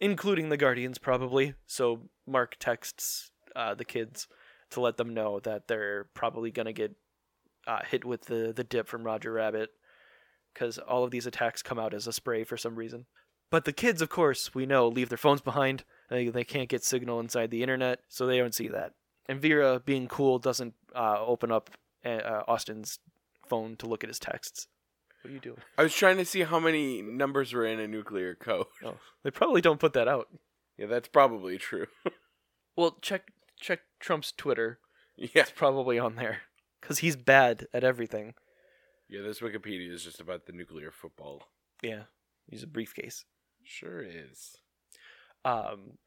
including 0.00 0.48
the 0.48 0.56
Guardians, 0.56 0.98
probably. 0.98 1.54
So 1.66 2.08
Mark 2.26 2.56
texts 2.58 3.30
uh, 3.54 3.74
the 3.74 3.84
kids 3.84 4.28
to 4.70 4.80
let 4.80 4.96
them 4.96 5.14
know 5.14 5.40
that 5.40 5.68
they're 5.68 6.08
probably 6.14 6.50
gonna 6.50 6.72
get 6.72 6.94
uh, 7.66 7.80
hit 7.88 8.04
with 8.04 8.22
the 8.22 8.52
the 8.54 8.64
dip 8.64 8.88
from 8.88 9.04
Roger 9.04 9.32
Rabbit, 9.32 9.70
because 10.52 10.78
all 10.78 11.04
of 11.04 11.10
these 11.10 11.26
attacks 11.26 11.62
come 11.62 11.78
out 11.78 11.94
as 11.94 12.06
a 12.06 12.12
spray 12.12 12.44
for 12.44 12.56
some 12.56 12.76
reason. 12.76 13.06
But 13.50 13.64
the 13.64 13.72
kids, 13.72 14.02
of 14.02 14.08
course, 14.08 14.54
we 14.54 14.66
know, 14.66 14.88
leave 14.88 15.08
their 15.08 15.18
phones 15.18 15.40
behind. 15.40 15.84
They 16.10 16.28
they 16.28 16.44
can't 16.44 16.68
get 16.68 16.84
signal 16.84 17.20
inside 17.20 17.50
the 17.50 17.62
internet, 17.62 18.00
so 18.08 18.26
they 18.26 18.38
don't 18.38 18.54
see 18.54 18.68
that. 18.68 18.92
And 19.26 19.40
Vera, 19.40 19.80
being 19.80 20.08
cool, 20.08 20.38
doesn't 20.38 20.74
uh, 20.94 21.18
open 21.20 21.50
up 21.50 21.70
uh, 22.04 22.42
Austin's 22.48 22.98
phone 23.48 23.76
to 23.76 23.86
look 23.86 24.04
at 24.04 24.10
his 24.10 24.18
texts. 24.18 24.66
What 25.22 25.30
are 25.30 25.34
you 25.34 25.40
doing? 25.40 25.58
I 25.78 25.82
was 25.82 25.94
trying 25.94 26.18
to 26.18 26.24
see 26.24 26.42
how 26.42 26.58
many 26.60 27.00
numbers 27.00 27.52
were 27.52 27.64
in 27.64 27.80
a 27.80 27.88
nuclear 27.88 28.34
code. 28.34 28.66
Oh, 28.84 28.96
they 29.22 29.30
probably 29.30 29.60
don't 29.60 29.80
put 29.80 29.94
that 29.94 30.08
out. 30.08 30.28
Yeah, 30.76 30.86
that's 30.86 31.08
probably 31.08 31.58
true. 31.58 31.86
Well, 32.76 32.96
check 33.00 33.28
check 33.60 33.80
Trump's 34.00 34.32
Twitter. 34.32 34.80
yeah. 35.16 35.28
It's 35.42 35.52
probably 35.52 35.96
on 35.96 36.16
there 36.16 36.38
because 36.80 36.98
he's 36.98 37.14
bad 37.14 37.68
at 37.72 37.84
everything. 37.84 38.34
Yeah, 39.08 39.22
this 39.22 39.38
Wikipedia 39.38 39.92
is 39.92 40.02
just 40.02 40.20
about 40.20 40.46
the 40.46 40.52
nuclear 40.52 40.90
football. 40.90 41.44
Yeah, 41.82 42.02
he's 42.48 42.64
a 42.64 42.66
briefcase. 42.66 43.24
Sure 43.62 44.02
is. 44.02 44.56
Um, 45.44 45.98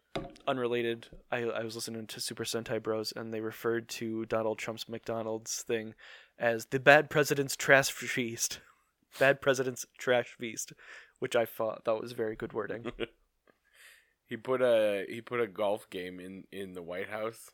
unrelated. 0.48 1.08
I 1.32 1.44
I 1.44 1.64
was 1.64 1.76
listening 1.76 2.08
to 2.08 2.20
Super 2.20 2.44
Sentai 2.44 2.82
Bros 2.82 3.14
and 3.16 3.34
they 3.34 3.42
referred 3.42 3.90
to 3.90 4.26
Donald 4.26 4.58
Trump's 4.58 4.88
McDonald's 4.88 5.62
thing 5.62 5.94
as 6.38 6.68
the 6.68 6.80
bad 6.80 7.10
president's 7.10 7.56
trash 7.56 7.92
feast. 7.92 8.60
bad 9.20 9.42
president's 9.42 9.86
trash 9.98 10.36
feast, 10.40 10.74
which 11.20 11.36
I 11.36 11.46
thought 11.46 11.86
that 11.86 12.02
was 12.02 12.12
very 12.12 12.36
good 12.36 12.54
wording. 12.54 12.92
He 14.28 14.36
put 14.36 14.62
a 14.62 15.06
he 15.08 15.22
put 15.22 15.40
a 15.40 15.48
golf 15.48 15.90
game 15.90 16.20
in 16.20 16.44
in 16.52 16.74
the 16.74 16.82
White 16.82 17.10
House. 17.10 17.50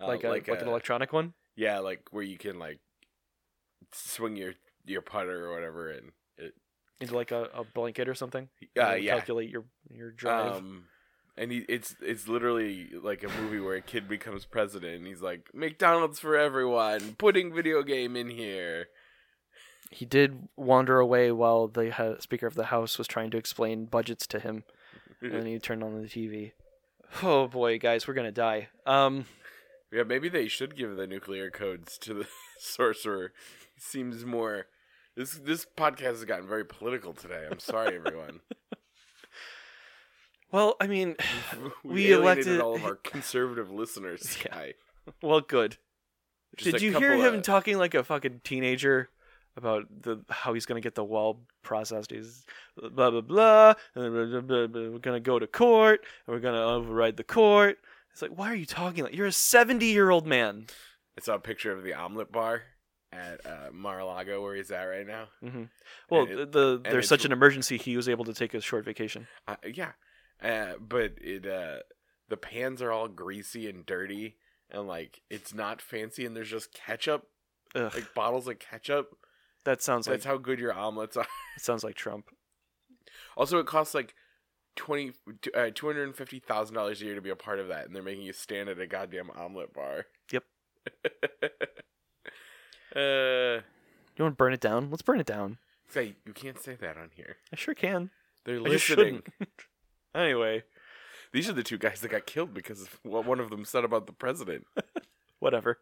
Uh, 0.00 0.08
like 0.08 0.24
a, 0.24 0.28
like, 0.28 0.48
an 0.48 0.68
electronic 0.68 1.12
one. 1.12 1.32
yeah, 1.54 1.78
like 1.78 2.02
where 2.10 2.24
you 2.24 2.36
can 2.36 2.58
like 2.58 2.80
swing 3.92 4.36
your 4.36 4.54
your 4.84 5.00
putter 5.00 5.46
or 5.46 5.54
whatever 5.54 5.90
and 5.90 6.10
it 6.36 6.54
into 7.00 7.14
like 7.14 7.30
a, 7.30 7.48
a 7.54 7.64
blanket 7.64 8.08
or 8.08 8.14
something. 8.14 8.48
uh, 8.78 8.94
yeah. 8.94 9.14
Calculate 9.14 9.48
your 9.48 9.64
your 9.88 10.10
drive. 10.10 10.56
Um, 10.56 10.84
and 11.38 11.52
he, 11.52 11.64
it's 11.68 11.94
it's 12.00 12.28
literally 12.28 12.88
like 13.02 13.22
a 13.22 13.28
movie 13.40 13.60
where 13.60 13.76
a 13.76 13.82
kid 13.82 14.08
becomes 14.08 14.44
president 14.44 14.96
and 14.96 15.06
he's 15.06 15.22
like 15.22 15.48
McDonald's 15.54 16.18
for 16.20 16.36
everyone, 16.36 17.14
putting 17.18 17.54
video 17.54 17.82
game 17.82 18.16
in 18.16 18.30
here. 18.30 18.86
he 19.90 20.04
did 20.04 20.48
wander 20.56 20.98
away 20.98 21.30
while 21.32 21.68
the 21.68 21.90
ha- 21.90 22.18
Speaker 22.20 22.46
of 22.46 22.54
the 22.54 22.66
House 22.66 22.98
was 22.98 23.06
trying 23.06 23.30
to 23.30 23.36
explain 23.36 23.86
budgets 23.86 24.26
to 24.28 24.38
him, 24.40 24.64
and 25.20 25.32
then 25.32 25.46
he 25.46 25.58
turned 25.60 25.82
on 25.84 26.00
the 26.00 26.08
TV. 26.08 26.52
Oh 27.22 27.46
boy, 27.48 27.78
guys, 27.78 28.06
we're 28.08 28.14
gonna 28.14 28.32
die. 28.32 28.68
Um, 28.84 29.26
Yeah, 29.92 30.02
maybe 30.02 30.28
they 30.28 30.48
should 30.48 30.76
give 30.76 30.96
the 30.96 31.06
nuclear 31.06 31.50
codes 31.50 31.96
to 31.98 32.12
the 32.14 32.26
sorcerer. 32.58 33.32
Seems 33.78 34.24
more. 34.24 34.66
This 35.16 35.32
this 35.34 35.64
podcast 35.76 36.02
has 36.18 36.24
gotten 36.24 36.48
very 36.48 36.64
political 36.64 37.12
today. 37.14 37.46
I'm 37.50 37.60
sorry, 37.60 37.94
everyone. 37.96 38.40
well, 40.52 40.76
I 40.80 40.86
mean, 40.86 41.16
we, 41.84 41.92
We 41.92 42.12
elected- 42.12 42.60
all 42.60 42.74
of 42.76 42.84
our 42.84 42.94
conservative 43.04 43.70
listeners. 43.70 44.36
Yeah. 44.44 44.50
Guy. 44.52 44.74
well, 45.22 45.40
good. 45.40 45.76
Just 46.56 46.72
Did 46.72 46.82
you 46.82 46.96
hear 46.98 47.14
him 47.16 47.36
of- 47.36 47.42
talking 47.42 47.76
like 47.78 47.94
a 47.94 48.02
fucking 48.04 48.40
teenager 48.44 49.10
about 49.56 49.84
the 50.02 50.22
how 50.30 50.52
he's 50.54 50.66
gonna 50.66 50.80
get 50.80 50.94
the 50.94 51.04
wall 51.04 51.42
processed? 51.62 52.10
He's 52.10 52.44
blah 52.76 53.10
blah 53.10 53.20
blah, 53.20 53.74
and 53.94 54.04
then 54.04 54.12
blah, 54.30 54.40
blah, 54.40 54.66
blah, 54.66 54.88
we're 54.90 54.98
gonna 54.98 55.20
go 55.20 55.38
to 55.38 55.46
court, 55.46 56.00
and 56.26 56.34
we're 56.34 56.40
gonna 56.40 56.62
override 56.62 57.16
the 57.16 57.24
court. 57.24 57.78
It's 58.12 58.22
like, 58.22 58.30
why 58.38 58.50
are 58.50 58.54
you 58.54 58.64
talking 58.64 59.04
like 59.04 59.14
you're 59.14 59.26
a 59.26 59.32
seventy 59.32 59.86
year 59.86 60.08
old 60.10 60.26
man? 60.26 60.66
I 61.18 61.22
saw 61.22 61.34
a 61.34 61.38
picture 61.38 61.72
of 61.72 61.82
the 61.84 61.92
omelet 61.94 62.32
bar 62.32 62.62
at 63.12 63.44
uh, 63.46 63.70
Mar-a-Lago 63.72 64.42
where 64.42 64.54
he's 64.56 64.70
at 64.70 64.84
right 64.84 65.06
now. 65.06 65.28
hmm 65.42 65.64
Well, 66.10 66.26
it- 66.28 66.52
the, 66.52 66.80
there's 66.82 67.08
such 67.08 67.24
an 67.26 67.32
emergency, 67.32 67.76
he 67.78 67.96
was 67.96 68.08
able 68.08 68.24
to 68.26 68.34
take 68.34 68.52
a 68.54 68.60
short 68.60 68.84
vacation. 68.84 69.26
Uh, 69.46 69.56
yeah, 69.72 69.92
uh, 70.42 70.74
but 70.80 71.12
it 71.20 71.46
uh, 71.46 71.78
the 72.28 72.36
pans 72.36 72.82
are 72.82 72.92
all 72.92 73.08
greasy 73.08 73.68
and 73.68 73.84
dirty, 73.86 74.36
and 74.70 74.86
like 74.86 75.20
it's 75.30 75.54
not 75.54 75.80
fancy, 75.82 76.24
and 76.26 76.36
there's 76.36 76.50
just 76.50 76.72
ketchup, 76.72 77.26
Ugh, 77.74 77.92
like 77.94 78.14
bottles 78.14 78.48
of 78.48 78.58
ketchup. 78.58 79.16
that 79.64 79.82
sounds 79.82 80.06
like 80.06 80.14
That's 80.14 80.24
how 80.26 80.36
good 80.38 80.58
your 80.58 80.72
omelets 80.72 81.16
are. 81.16 81.26
it 81.56 81.62
sounds 81.62 81.84
like 81.84 81.94
Trump. 81.96 82.26
Also, 83.36 83.58
it 83.58 83.66
costs 83.66 83.94
like 83.94 84.14
twenty 84.74 85.12
uh, 85.54 85.70
two 85.74 85.86
hundred 85.86 86.04
and 86.04 86.16
fifty 86.16 86.38
thousand 86.38 86.74
dollars 86.74 87.00
a 87.00 87.04
year 87.06 87.14
to 87.14 87.22
be 87.22 87.30
a 87.30 87.36
part 87.36 87.58
of 87.58 87.68
that, 87.68 87.86
and 87.86 87.94
they're 87.94 88.02
making 88.02 88.24
you 88.24 88.32
stand 88.32 88.68
at 88.68 88.78
a 88.78 88.86
goddamn 88.86 89.30
omelet 89.36 89.72
bar. 89.72 90.06
Yep. 90.32 90.44
uh, 92.94 93.60
You 94.16 94.22
want 94.24 94.32
to 94.32 94.36
burn 94.36 94.52
it 94.52 94.60
down? 94.60 94.90
Let's 94.90 95.02
burn 95.02 95.20
it 95.20 95.26
down. 95.26 95.58
say 95.88 96.16
you 96.24 96.32
can't 96.32 96.58
say 96.60 96.74
that 96.74 96.96
on 96.96 97.10
here. 97.14 97.36
I 97.52 97.56
sure 97.56 97.74
can. 97.74 98.10
They're 98.44 98.60
listening. 98.60 99.22
anyway, 100.16 100.62
These 101.32 101.48
are 101.48 101.52
the 101.52 101.62
two 101.62 101.78
guys 101.78 102.00
that 102.00 102.10
got 102.10 102.26
killed 102.26 102.54
because 102.54 102.82
of 102.82 102.98
what 103.02 103.24
one 103.26 103.40
of 103.40 103.50
them 103.50 103.64
said 103.64 103.84
about 103.84 104.06
the 104.06 104.12
president. 104.12 104.66
whatever. 105.38 105.78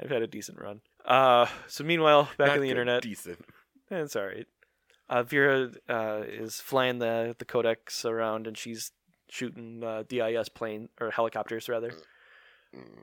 I've 0.00 0.10
had 0.10 0.22
a 0.22 0.26
decent 0.26 0.58
run. 0.60 0.80
Uh, 1.04 1.46
so 1.68 1.84
meanwhile, 1.84 2.24
back 2.38 2.48
Not 2.48 2.56
on 2.56 2.62
the 2.62 2.70
internet, 2.70 3.02
decent. 3.02 3.38
eh, 3.90 4.06
all 4.16 4.26
right. 4.26 4.46
Uh, 5.08 5.22
Vera 5.22 5.70
uh, 5.88 6.22
is 6.26 6.56
flying 6.60 6.98
the 6.98 7.34
the 7.38 7.44
codex 7.44 8.04
around, 8.04 8.46
and 8.46 8.56
she's 8.56 8.92
shooting 9.28 9.82
uh, 9.84 10.04
DIS 10.08 10.48
plane 10.48 10.88
or 11.00 11.10
helicopters 11.10 11.68
rather. 11.68 11.92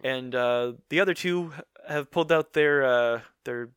And 0.03 0.33
uh, 0.33 0.73
the 0.89 0.99
other 0.99 1.13
two 1.13 1.53
have 1.87 2.09
pulled 2.09 2.31
out 2.31 2.53
their 2.53 2.83
uh, 2.83 3.21
their 3.45 3.69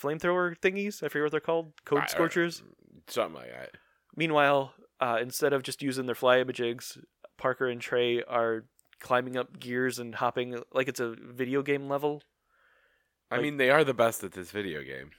flamethrower 0.00 0.58
thingies. 0.58 1.02
I 1.02 1.08
forget 1.08 1.22
what 1.26 1.30
they're 1.30 1.40
called. 1.40 1.72
Code 1.84 2.00
I- 2.02 2.06
scorchers. 2.06 2.62
Something 3.06 3.34
like 3.40 3.50
that. 3.52 3.70
Meanwhile, 4.16 4.72
uh, 5.00 5.18
instead 5.20 5.52
of 5.52 5.62
just 5.62 5.82
using 5.82 6.06
their 6.06 6.14
flyamajigs, 6.14 6.98
Parker 7.36 7.68
and 7.68 7.80
Trey 7.80 8.22
are 8.22 8.64
climbing 9.00 9.36
up 9.36 9.58
gears 9.58 9.98
and 9.98 10.14
hopping 10.14 10.60
like 10.72 10.88
it's 10.88 11.00
a 11.00 11.14
video 11.20 11.62
game 11.62 11.88
level. 11.88 12.22
I 13.30 13.40
mean, 13.40 13.58
they 13.58 13.70
are 13.70 13.84
the 13.84 13.94
best 13.94 14.24
at 14.24 14.32
this 14.32 14.50
video 14.50 14.82
game. 14.82 15.10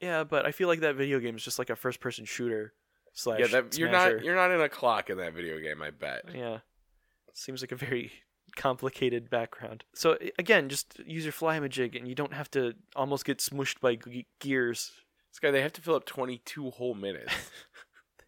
Yeah, 0.00 0.24
but 0.24 0.46
I 0.46 0.52
feel 0.52 0.68
like 0.68 0.80
that 0.80 0.94
video 0.96 1.18
game 1.18 1.34
is 1.36 1.42
just 1.42 1.58
like 1.58 1.70
a 1.70 1.76
first-person 1.76 2.24
shooter 2.24 2.74
slash. 3.14 3.40
yeah, 3.40 3.46
that, 3.48 3.76
you're 3.76 3.90
not 3.90 4.22
you're 4.22 4.36
not 4.36 4.50
in 4.50 4.60
a 4.60 4.68
clock 4.68 5.10
in 5.10 5.18
that 5.18 5.34
video 5.34 5.58
game. 5.58 5.82
I 5.82 5.90
bet. 5.90 6.24
Yeah, 6.34 6.58
seems 7.34 7.62
like 7.62 7.72
a 7.72 7.76
very 7.76 8.12
complicated 8.56 9.30
background. 9.30 9.84
So 9.94 10.18
again, 10.38 10.68
just 10.68 11.00
use 11.04 11.24
your 11.24 11.32
flyamajig, 11.32 11.96
and 11.96 12.06
you 12.06 12.14
don't 12.14 12.34
have 12.34 12.50
to 12.52 12.74
almost 12.94 13.24
get 13.24 13.38
smushed 13.38 13.80
by 13.80 13.96
ge- 13.96 14.26
gears. 14.38 14.92
This 15.30 15.40
guy, 15.40 15.50
they 15.50 15.62
have 15.62 15.72
to 15.74 15.80
fill 15.80 15.94
up 15.94 16.06
22 16.06 16.70
whole 16.70 16.94
minutes, 16.94 17.32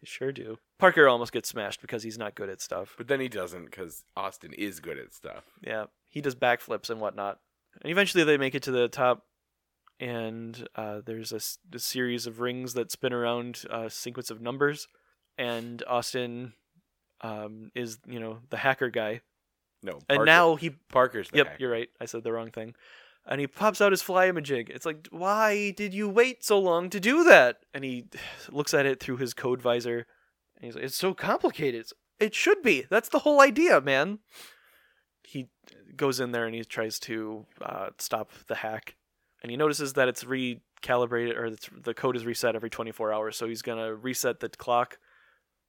They 0.01 0.07
sure 0.07 0.31
do. 0.31 0.57
Parker 0.79 1.07
almost 1.07 1.31
gets 1.31 1.49
smashed 1.49 1.79
because 1.81 2.01
he's 2.03 2.17
not 2.17 2.33
good 2.35 2.49
at 2.49 2.59
stuff. 2.61 2.95
but 2.97 3.07
then 3.07 3.19
he 3.19 3.27
doesn't 3.29 3.65
because 3.65 4.03
Austin 4.17 4.51
is 4.53 4.79
good 4.79 4.97
at 4.97 5.13
stuff. 5.13 5.43
Yeah, 5.61 5.85
he 6.09 6.21
does 6.21 6.35
backflips 6.35 6.89
and 6.89 6.99
whatnot. 6.99 7.39
And 7.81 7.91
eventually 7.91 8.23
they 8.23 8.37
make 8.37 8.55
it 8.55 8.63
to 8.63 8.71
the 8.71 8.87
top, 8.87 9.25
and 9.99 10.67
uh, 10.75 11.01
there's 11.05 11.31
a, 11.31 11.35
s- 11.37 11.59
a 11.73 11.79
series 11.79 12.25
of 12.27 12.39
rings 12.39 12.73
that 12.73 12.91
spin 12.91 13.13
around 13.13 13.63
a 13.69 13.89
sequence 13.89 14.31
of 14.31 14.41
numbers. 14.41 14.87
And 15.37 15.81
Austin 15.87 16.53
um, 17.21 17.71
is, 17.75 17.99
you 18.07 18.19
know, 18.19 18.39
the 18.49 18.57
hacker 18.57 18.89
guy. 18.89 19.21
No, 19.83 19.99
And 20.09 20.25
now 20.25 20.55
he. 20.55 20.71
Parker's 20.71 21.29
the 21.29 21.37
Yep, 21.37 21.47
hacker. 21.47 21.57
you're 21.59 21.71
right. 21.71 21.89
I 21.99 22.05
said 22.05 22.23
the 22.23 22.31
wrong 22.31 22.51
thing. 22.51 22.75
And 23.25 23.39
he 23.39 23.47
pops 23.47 23.81
out 23.81 23.91
his 23.91 24.01
flyamajig. 24.01 24.69
It's 24.69 24.85
like, 24.85 25.07
why 25.11 25.71
did 25.71 25.93
you 25.93 26.09
wait 26.09 26.43
so 26.43 26.57
long 26.59 26.89
to 26.89 26.99
do 26.99 27.23
that? 27.25 27.57
And 27.73 27.83
he 27.83 28.05
looks 28.51 28.73
at 28.73 28.85
it 28.85 28.99
through 28.99 29.17
his 29.17 29.33
code 29.33 29.61
visor. 29.61 30.07
And 30.55 30.65
he's 30.65 30.75
like, 30.75 30.83
it's 30.85 30.95
so 30.95 31.13
complicated. 31.13 31.81
It's- 31.81 31.93
It 32.19 32.33
should 32.35 32.61
be. 32.63 32.85
That's 32.89 33.09
the 33.09 33.19
whole 33.19 33.39
idea, 33.41 33.79
man. 33.81 34.19
He 35.23 35.49
goes 35.95 36.19
in 36.19 36.31
there 36.31 36.45
and 36.45 36.55
he 36.55 36.63
tries 36.63 36.99
to 37.01 37.45
uh, 37.61 37.89
stop 37.99 38.31
the 38.47 38.55
hack. 38.55 38.95
And 39.43 39.49
he 39.51 39.57
notices 39.57 39.93
that 39.93 40.07
it's 40.07 40.23
recalibrated, 40.23 41.35
or 41.35 41.49
the 41.81 41.93
code 41.95 42.15
is 42.15 42.25
reset 42.25 42.55
every 42.55 42.69
24 42.69 43.11
hours. 43.13 43.37
So 43.37 43.47
he's 43.47 43.61
going 43.63 43.79
to 43.83 43.95
reset 43.95 44.39
the 44.39 44.49
clock 44.49 44.99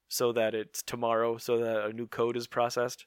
so 0.08 0.32
that 0.32 0.54
it's 0.54 0.82
tomorrow, 0.82 1.38
so 1.38 1.56
that 1.58 1.86
a 1.86 1.92
new 1.92 2.06
code 2.06 2.36
is 2.36 2.46
processed. 2.46 3.06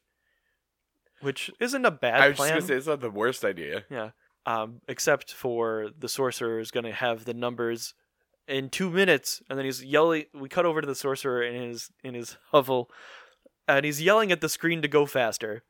Which 1.22 1.52
isn't 1.60 1.86
a 1.86 1.92
bad 1.92 2.20
I 2.22 2.30
was 2.30 2.38
plan. 2.38 2.50
just 2.56 2.68
gonna 2.68 2.68
say 2.68 2.78
it's 2.78 2.88
not 2.88 3.00
the 3.02 3.10
worst 3.12 3.46
idea. 3.46 3.84
Yeah. 3.90 4.10
Um, 4.48 4.82
except 4.88 5.34
for 5.34 5.90
the 5.98 6.08
sorcerer 6.08 6.60
is 6.60 6.70
going 6.70 6.84
to 6.84 6.92
have 6.92 7.26
the 7.26 7.34
numbers 7.34 7.96
in 8.48 8.70
two 8.70 8.90
minutes, 8.90 9.42
and 9.50 9.58
then 9.58 9.66
he's 9.66 9.84
yelling. 9.84 10.26
We 10.34 10.50
cut 10.50 10.66
over 10.66 10.82
to 10.82 10.88
the 10.88 10.96
sorcerer 10.96 11.44
in 11.44 11.70
his 11.70 11.90
in 12.04 12.14
his 12.14 12.38
hovel, 12.52 12.90
and 13.68 13.86
he's 13.86 14.02
yelling 14.02 14.32
at 14.32 14.42
the 14.42 14.50
screen 14.50 14.82
to 14.82 14.88
go 14.88 15.06
faster, 15.06 15.64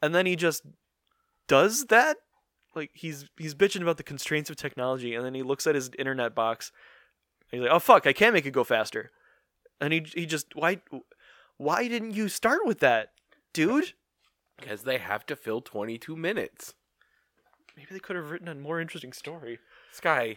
and 0.00 0.14
then 0.14 0.26
he 0.26 0.36
just 0.36 0.62
does 1.48 1.86
that. 1.86 2.18
Like 2.74 2.90
he's 2.94 3.28
he's 3.36 3.54
bitching 3.54 3.82
about 3.82 3.96
the 3.96 4.04
constraints 4.04 4.50
of 4.50 4.56
technology, 4.56 5.14
and 5.14 5.24
then 5.24 5.34
he 5.34 5.42
looks 5.42 5.66
at 5.66 5.74
his 5.74 5.90
internet 5.98 6.34
box. 6.34 6.70
He's 7.50 7.60
like, 7.60 7.70
"Oh 7.70 7.80
fuck, 7.80 8.06
I 8.06 8.12
can't 8.12 8.34
make 8.34 8.46
it 8.46 8.52
go 8.52 8.62
faster," 8.62 9.10
and 9.80 9.92
he 9.92 10.06
he 10.14 10.26
just 10.26 10.54
why 10.54 10.80
why 11.56 11.88
didn't 11.88 12.12
you 12.12 12.28
start 12.28 12.60
with 12.64 12.78
that, 12.78 13.08
dude? 13.52 13.94
Because 14.58 14.82
they 14.82 14.98
have 14.98 15.26
to 15.26 15.34
fill 15.34 15.60
22 15.60 16.16
minutes. 16.16 16.74
Maybe 17.80 17.94
they 17.94 17.98
could 17.98 18.16
have 18.16 18.30
written 18.30 18.46
a 18.48 18.54
more 18.54 18.78
interesting 18.78 19.14
story. 19.14 19.58
Sky, 19.90 20.36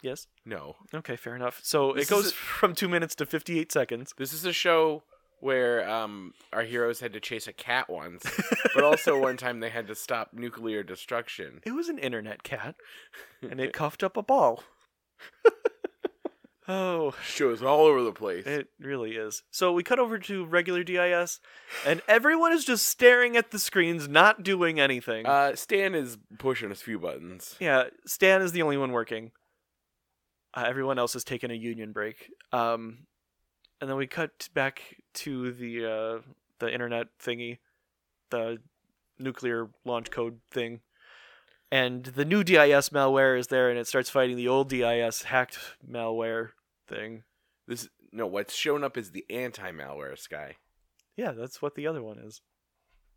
Yes. 0.00 0.28
no. 0.44 0.76
Okay, 0.94 1.16
fair 1.16 1.34
enough. 1.34 1.58
So 1.64 1.92
This 1.92 2.06
it 2.06 2.10
goes 2.14 2.26
is 2.26 2.32
a- 2.32 2.34
from 2.36 2.72
two 2.76 2.88
minutes 2.88 3.16
to 3.16 3.26
58 3.26 3.72
seconds. 3.72 4.14
This 4.16 4.32
is 4.32 4.44
a 4.44 4.52
show 4.52 5.02
where 5.40 5.88
um 5.90 6.34
our 6.52 6.62
heroes 6.62 7.00
had 7.00 7.12
to 7.14 7.20
chase 7.20 7.48
a 7.48 7.52
cat 7.52 7.90
once, 7.90 8.24
but 8.76 8.84
also 8.84 9.18
one 9.18 9.36
time 9.44 9.58
they 9.58 9.70
had 9.70 9.88
to 9.88 9.96
stop 9.96 10.32
nuclear 10.32 10.84
destruction. 10.84 11.60
It 11.66 11.72
was 11.72 11.88
an 11.88 11.98
internet 11.98 12.44
cat, 12.44 12.76
and 13.42 13.60
it 13.60 13.72
cuffed 13.80 14.04
up 14.04 14.16
a 14.16 14.22
ball. 14.22 14.62
oh, 16.68 17.14
Shows 17.24 17.62
all 17.62 17.86
over 17.86 18.02
the 18.02 18.12
place. 18.12 18.46
it 18.46 18.68
really 18.78 19.12
is. 19.16 19.42
So 19.50 19.72
we 19.72 19.82
cut 19.82 19.98
over 19.98 20.18
to 20.18 20.44
regular 20.44 20.84
DIS, 20.84 21.40
and 21.86 22.02
everyone 22.06 22.52
is 22.52 22.64
just 22.64 22.86
staring 22.86 23.36
at 23.36 23.50
the 23.50 23.58
screens, 23.58 24.08
not 24.08 24.42
doing 24.42 24.78
anything. 24.78 25.26
Uh, 25.26 25.56
Stan 25.56 25.94
is 25.94 26.18
pushing 26.38 26.70
a 26.70 26.74
few 26.74 26.98
buttons. 26.98 27.56
yeah, 27.58 27.84
Stan 28.06 28.42
is 28.42 28.52
the 28.52 28.62
only 28.62 28.76
one 28.76 28.92
working. 28.92 29.32
Uh, 30.54 30.64
everyone 30.66 30.98
else 30.98 31.12
has 31.12 31.24
taken 31.24 31.50
a 31.50 31.54
union 31.54 31.92
break. 31.92 32.30
Um, 32.52 33.06
and 33.80 33.88
then 33.88 33.96
we 33.96 34.06
cut 34.06 34.48
back 34.54 34.82
to 35.14 35.52
the 35.52 35.84
uh, 35.86 36.18
the 36.58 36.72
internet 36.72 37.06
thingy, 37.22 37.58
the 38.30 38.58
nuclear 39.18 39.68
launch 39.84 40.10
code 40.10 40.40
thing, 40.50 40.80
and 41.70 42.04
the 42.04 42.24
new 42.24 42.42
DIS 42.42 42.88
malware 42.88 43.38
is 43.38 43.48
there, 43.48 43.70
and 43.70 43.78
it 43.78 43.86
starts 43.86 44.10
fighting 44.10 44.36
the 44.36 44.48
old 44.48 44.68
DIS 44.68 45.22
hacked 45.22 45.58
malware 45.88 46.50
thing. 46.88 47.22
This 47.66 47.88
no, 48.12 48.26
what's 48.26 48.54
shown 48.54 48.82
up 48.82 48.96
is 48.96 49.10
the 49.10 49.24
anti-malware 49.30 50.18
sky. 50.18 50.56
Yeah, 51.16 51.32
that's 51.32 51.60
what 51.60 51.74
the 51.74 51.86
other 51.86 52.02
one 52.02 52.18
is. 52.18 52.40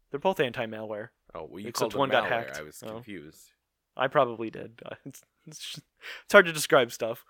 They're 0.09 0.19
both 0.19 0.39
anti-malware. 0.39 1.09
Oh, 1.33 1.47
well, 1.49 1.59
you 1.61 1.69
Except 1.69 1.91
called 1.93 1.99
one 1.99 2.09
got 2.09 2.27
hacked. 2.27 2.57
I 2.57 2.63
was 2.63 2.83
Oh. 2.85 2.89
confused. 2.89 3.51
I 3.95 4.07
probably 4.07 4.49
did. 4.49 4.81
It's, 5.05 5.21
it's, 5.47 5.59
just- 5.59 5.85
it's 6.25 6.33
hard 6.33 6.45
to 6.45 6.53
describe 6.53 6.91
stuff. 6.91 7.23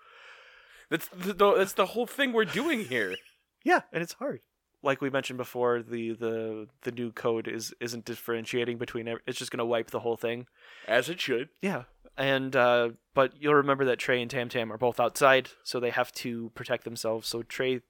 That's 0.90 1.08
the, 1.08 1.32
the 1.32 1.54
that's 1.56 1.72
the 1.74 1.86
whole 1.86 2.06
thing 2.06 2.32
we're 2.32 2.44
doing 2.44 2.84
here. 2.84 3.14
Yeah, 3.64 3.82
and 3.92 4.02
it's 4.02 4.14
hard. 4.14 4.40
Like 4.82 5.00
we 5.00 5.08
mentioned 5.08 5.36
before, 5.36 5.82
the 5.84 6.14
the 6.14 6.66
the 6.82 6.90
new 6.90 7.12
code 7.12 7.46
is 7.46 7.72
isn't 7.78 8.04
differentiating 8.04 8.76
between. 8.76 9.06
It's 9.24 9.38
just 9.38 9.52
gonna 9.52 9.64
wipe 9.64 9.90
the 9.92 10.00
whole 10.00 10.16
thing. 10.16 10.46
As 10.88 11.08
it 11.08 11.20
should. 11.20 11.48
Yeah, 11.60 11.84
and 12.16 12.54
uh, 12.54 12.90
but 13.14 13.32
you'll 13.40 13.54
remember 13.54 13.84
that 13.86 13.98
Trey 13.98 14.20
and 14.20 14.30
Tam 14.30 14.48
Tam 14.48 14.72
are 14.72 14.78
both 14.78 15.00
outside, 15.00 15.50
so 15.62 15.80
they 15.80 15.90
have 15.90 16.12
to 16.12 16.50
protect 16.54 16.84
themselves. 16.84 17.28
So 17.28 17.42
Trey 17.42 17.80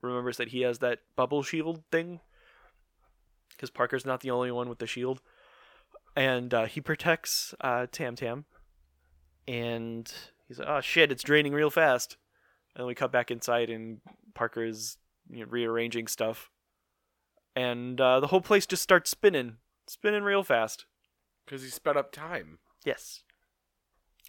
remembers 0.00 0.36
that 0.36 0.48
he 0.48 0.62
has 0.62 0.78
that 0.78 1.00
bubble 1.16 1.42
shield 1.42 1.82
thing 1.90 2.20
because 3.50 3.70
Parker's 3.70 4.04
not 4.04 4.20
the 4.20 4.30
only 4.30 4.50
one 4.50 4.68
with 4.68 4.78
the 4.78 4.86
shield, 4.86 5.20
and 6.16 6.52
uh, 6.52 6.66
he 6.66 6.80
protects 6.80 7.54
uh, 7.60 7.86
Tam 7.90 8.16
Tam. 8.16 8.44
And 9.46 10.10
he's 10.48 10.58
like, 10.58 10.68
"Oh 10.68 10.80
shit, 10.80 11.12
it's 11.12 11.22
draining 11.22 11.52
real 11.52 11.70
fast." 11.70 12.16
And 12.74 12.82
then 12.82 12.86
we 12.86 12.94
cut 12.94 13.12
back 13.12 13.30
inside, 13.30 13.70
and 13.70 14.00
Parker's 14.34 14.96
you 15.30 15.40
know, 15.40 15.50
rearranging 15.50 16.06
stuff, 16.06 16.50
and 17.54 18.00
uh, 18.00 18.20
the 18.20 18.28
whole 18.28 18.40
place 18.40 18.66
just 18.66 18.82
starts 18.82 19.10
spinning, 19.10 19.56
spinning 19.86 20.22
real 20.22 20.42
fast. 20.42 20.86
Because 21.44 21.62
he 21.62 21.68
sped 21.68 21.96
up 21.96 22.10
time. 22.10 22.58
Yes. 22.86 23.22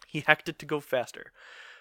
He 0.12 0.20
hacked 0.26 0.48
it 0.48 0.58
to 0.60 0.66
go 0.66 0.80
faster. 0.80 1.32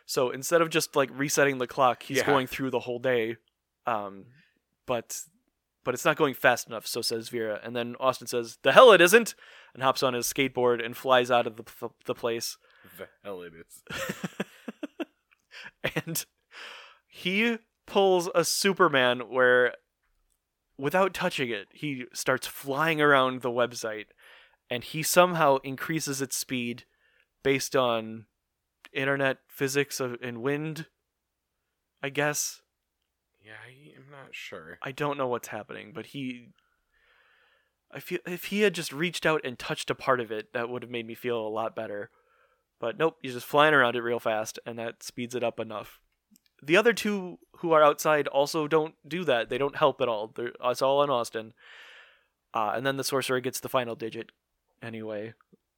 So 0.05 0.29
instead 0.29 0.61
of 0.61 0.69
just 0.69 0.95
like 0.95 1.09
resetting 1.13 1.57
the 1.57 1.67
clock, 1.67 2.03
he's 2.03 2.17
Yeah. 2.17 2.25
going 2.25 2.47
through 2.47 2.71
the 2.71 2.79
whole 2.81 2.99
day. 2.99 3.37
Um, 3.85 4.25
but 4.85 5.21
but 5.83 5.93
it's 5.93 6.05
not 6.05 6.17
going 6.17 6.33
fast 6.33 6.67
enough, 6.67 6.87
so 6.87 7.01
says 7.03 7.29
Vera. 7.29 7.59
And 7.63 7.75
then 7.75 7.95
Austin 7.99 8.27
says, 8.27 8.57
"The 8.63 8.71
hell 8.71 8.91
it 8.91 9.01
isn't," 9.01 9.35
and 9.73 9.83
hops 9.83 10.01
on 10.03 10.13
his 10.15 10.25
skateboard 10.31 10.83
and 10.83 10.97
flies 10.97 11.29
out 11.29 11.45
of 11.47 11.55
the 11.57 11.63
the, 11.79 11.89
the 12.05 12.15
place. 12.15 12.57
The 12.97 13.07
hell 13.23 13.41
it 13.43 13.53
is. 13.53 13.83
and 15.95 16.25
he 17.07 17.57
pulls 17.85 18.29
a 18.35 18.43
Superman 18.43 19.21
where, 19.29 19.73
without 20.77 21.13
touching 21.13 21.49
it, 21.49 21.67
he 21.71 22.05
starts 22.13 22.47
flying 22.47 22.99
around 23.01 23.41
the 23.41 23.49
website, 23.51 24.05
and 24.69 24.83
he 24.83 25.03
somehow 25.03 25.57
increases 25.57 26.21
its 26.21 26.35
speed 26.37 26.85
based 27.45 27.75
on 27.75 28.25
internet 28.91 29.37
physics 29.47 29.99
of, 29.99 30.17
and 30.21 30.41
wind. 30.41 30.87
I 32.01 32.09
guess 32.09 32.61
Yeah, 33.43 33.53
I, 33.65 33.95
I'm 33.95 34.11
not 34.11 34.33
sure. 34.33 34.79
I 34.81 34.91
don't 34.91 35.17
know 35.17 35.27
what's 35.27 35.49
happening, 35.49 35.91
but 35.93 36.07
he. 36.07 36.49
I 37.93 37.99
feel 37.99 38.19
if 38.25 38.45
he 38.45 38.61
had 38.61 38.73
just 38.73 38.91
reached 38.91 39.27
out 39.27 39.41
and 39.45 39.59
touched 39.59 39.91
a 39.91 39.95
part 39.95 40.19
of 40.19 40.31
it, 40.31 40.53
that 40.53 40.69
would 40.69 40.81
have 40.81 40.91
made 40.91 41.05
me 41.05 41.13
feel 41.13 41.37
a 41.37 41.47
lot 41.47 41.75
better. 41.75 42.09
But 42.79 42.97
nope, 42.97 43.17
he's 43.21 43.33
just 43.33 43.45
flying 43.45 43.75
around 43.75 43.95
it 43.95 44.01
real 44.01 44.19
fast, 44.19 44.57
and 44.65 44.79
that 44.79 45.03
speeds 45.03 45.35
it 45.35 45.43
up 45.43 45.59
enough. 45.59 45.99
The 46.63 46.77
other 46.77 46.93
two 46.93 47.37
who 47.57 47.73
are 47.73 47.83
outside 47.83 48.27
also 48.27 48.67
don't 48.67 48.95
do 49.07 49.23
that. 49.25 49.49
They 49.49 49.59
don't 49.59 49.77
help 49.77 50.01
at 50.01 50.09
all. 50.09 50.33
They're, 50.35 50.51
it's 50.63 50.81
all 50.81 50.99
on 50.99 51.11
Austin. 51.11 51.53
Uh, 52.55 52.73
and 52.75 52.85
then 52.85 52.97
the 52.97 53.03
sorcerer 53.03 53.39
gets 53.39 53.59
the 53.59 53.69
final 53.69 53.95
digit, 53.95 54.31
anyway. 54.81 55.33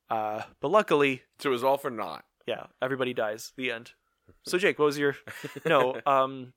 Uh, 0.10 0.44
but 0.62 0.70
luckily, 0.72 1.24
So 1.40 1.50
it 1.50 1.52
was 1.52 1.64
all 1.64 1.78
for 1.78 1.90
naught. 1.92 2.24
yeah, 2.46 2.68
everybody 2.82 3.14
dies. 3.14 3.52
The 3.58 3.72
end. 3.72 3.92
So 4.46 4.58
Jake, 4.58 4.80
what 4.80 4.86
was 4.86 4.98
your 4.98 5.16
no, 5.66 6.00
um, 6.06 6.54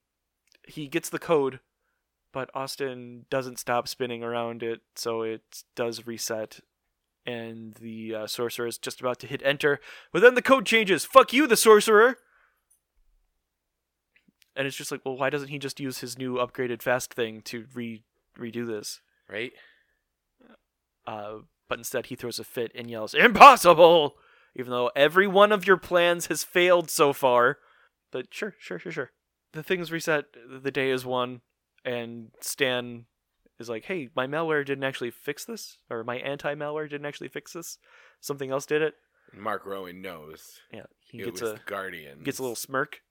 he 0.66 0.86
gets 0.88 1.08
the 1.08 1.18
code, 1.18 1.60
but 2.32 2.50
Austin 2.54 3.26
doesn't 3.30 3.58
stop 3.58 3.88
spinning 3.88 4.22
around 4.22 4.62
it, 4.62 4.80
so 4.94 5.22
it 5.22 5.42
does 5.76 6.06
reset, 6.06 6.60
and 7.26 7.74
the 7.74 8.14
uh, 8.14 8.26
sorcerer 8.26 8.66
is 8.66 8.78
just 8.78 9.00
about 9.00 9.18
to 9.20 9.26
hit 9.26 9.42
enter, 9.44 9.80
but 10.12 10.22
then 10.22 10.34
the 10.34 10.42
code 10.42 10.66
changes. 10.66 11.04
Fuck 11.04 11.32
you, 11.32 11.46
the 11.46 11.56
sorcerer. 11.56 12.18
And 14.56 14.66
it's 14.66 14.76
just 14.76 14.90
like, 14.90 15.00
well, 15.04 15.16
why 15.16 15.30
doesn't 15.30 15.48
he 15.48 15.58
just 15.58 15.78
use 15.80 15.98
his 16.00 16.18
new 16.18 16.34
upgraded 16.34 16.82
fast 16.82 17.14
thing 17.14 17.40
to 17.42 17.66
re 17.74 18.04
redo 18.38 18.66
this? 18.66 19.00
right? 19.28 19.52
Uh, 21.06 21.38
but 21.70 21.78
instead 21.78 22.06
he 22.06 22.16
throws 22.16 22.38
a 22.40 22.44
fit 22.44 22.72
and 22.74 22.90
yells, 22.90 23.14
"Impossible!" 23.14 24.18
Even 24.56 24.72
though 24.72 24.90
every 24.96 25.28
one 25.28 25.52
of 25.52 25.66
your 25.66 25.76
plans 25.76 26.26
has 26.26 26.42
failed 26.42 26.90
so 26.90 27.12
far. 27.12 27.58
But 28.10 28.34
sure, 28.34 28.56
sure, 28.58 28.80
sure, 28.80 28.90
sure. 28.90 29.12
The 29.52 29.62
thing's 29.62 29.92
reset. 29.92 30.24
The 30.34 30.72
day 30.72 30.90
is 30.90 31.06
won, 31.06 31.42
and 31.84 32.32
Stan 32.40 33.06
is 33.60 33.68
like, 33.68 33.84
"Hey, 33.84 34.08
my 34.16 34.26
malware 34.26 34.66
didn't 34.66 34.82
actually 34.82 35.12
fix 35.12 35.44
this, 35.44 35.78
or 35.88 36.02
my 36.02 36.16
anti-malware 36.16 36.90
didn't 36.90 37.06
actually 37.06 37.28
fix 37.28 37.52
this. 37.52 37.78
Something 38.20 38.50
else 38.50 38.66
did 38.66 38.82
it." 38.82 38.94
And 39.32 39.40
Mark 39.40 39.64
Rowan 39.64 40.02
knows. 40.02 40.60
Yeah, 40.72 40.86
he 40.98 41.20
it 41.20 41.26
gets 41.26 41.40
was 41.40 41.52
a 41.52 41.60
Guardian. 41.66 42.24
gets 42.24 42.40
a 42.40 42.42
little 42.42 42.56
smirk, 42.56 43.02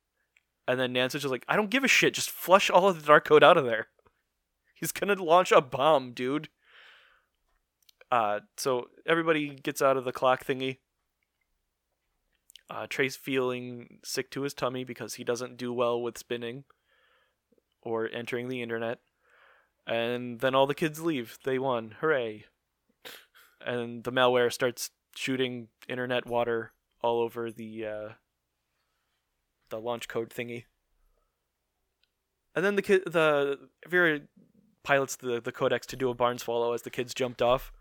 and 0.68 0.78
then 0.78 0.92
Nancy's 0.92 1.22
just 1.22 1.32
like, 1.32 1.46
"I 1.48 1.56
don't 1.56 1.70
give 1.70 1.86
a 1.86 1.88
shit. 1.88 2.14
Just 2.14 2.30
flush 2.30 2.70
all 2.70 2.90
of 2.90 3.00
the 3.00 3.08
dark 3.08 3.24
code 3.24 3.44
out 3.44 3.56
of 3.58 3.64
there. 3.64 3.88
He's 4.76 4.92
gonna 4.92 5.16
launch 5.16 5.54
a 5.54 5.62
bomb, 5.62 6.12
dude." 6.12 6.50
Uh, 8.12 8.40
so 8.58 8.88
everybody 9.06 9.50
gets 9.50 9.82
out 9.82 9.98
of 9.98 10.06
the 10.06 10.12
clock 10.12 10.46
thingy. 10.46 10.78
Uh, 12.70 12.86
feeling 13.16 14.00
sick 14.04 14.30
to 14.30 14.44
his 14.44 14.54
tummy 14.54 14.84
because 14.84 15.16
he 15.16 15.24
doesn't 15.24 15.58
do 15.58 15.74
well 15.74 16.00
with 16.02 16.18
spinning 16.18 16.64
or 17.82 18.08
entering 18.12 18.48
the 18.48 18.62
internet. 18.62 19.00
And 19.88 20.40
then 20.40 20.54
all 20.54 20.68
the 20.68 20.76
kids 20.76 21.02
leave. 21.02 21.40
They 21.44 21.58
won. 21.58 21.96
Hooray. 22.00 22.46
And 23.66 24.04
the 24.04 24.12
malware 24.12 24.54
starts 24.54 24.92
shooting 25.16 25.70
internet 25.88 26.28
water 26.28 26.74
all 27.02 27.22
over 27.22 27.52
the 27.52 27.86
uh, 27.86 28.10
the 29.70 29.80
launch 29.80 30.08
code 30.08 30.30
thingy. 30.30 30.66
And 32.56 32.64
then 32.64 32.76
the 32.76 32.82
kid, 32.82 33.04
the 33.06 33.70
Vera 33.88 34.22
pilots 34.84 35.16
the 35.16 35.42
the 35.42 35.52
codex 35.52 35.88
to 35.88 35.96
do 35.96 36.10
a 36.10 36.14
barn 36.14 36.38
swallow 36.38 36.74
as 36.74 36.84
the 36.84 36.90
kids 36.92 37.14
jumped 37.14 37.42
off. 37.42 37.72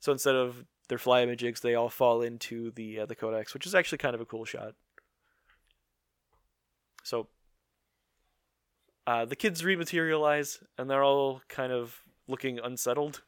So 0.00 0.12
instead 0.12 0.34
of 0.34 0.64
their 0.88 0.98
fly 0.98 1.24
imagigs, 1.24 1.60
they 1.60 1.74
all 1.74 1.90
fall 1.90 2.22
into 2.22 2.72
the 2.72 3.00
uh, 3.00 3.06
the 3.06 3.14
codex, 3.14 3.54
which 3.54 3.66
is 3.66 3.74
actually 3.74 3.98
kind 3.98 4.14
of 4.14 4.20
a 4.20 4.26
cool 4.26 4.44
shot. 4.44 4.74
So 7.04 7.28
uh, 9.06 9.24
the 9.24 9.36
kids 9.36 9.62
rematerialize, 9.62 10.62
and 10.76 10.90
they're 10.90 11.04
all 11.04 11.42
kind 11.48 11.72
of 11.72 12.02
looking 12.28 12.58
unsettled. 12.58 13.22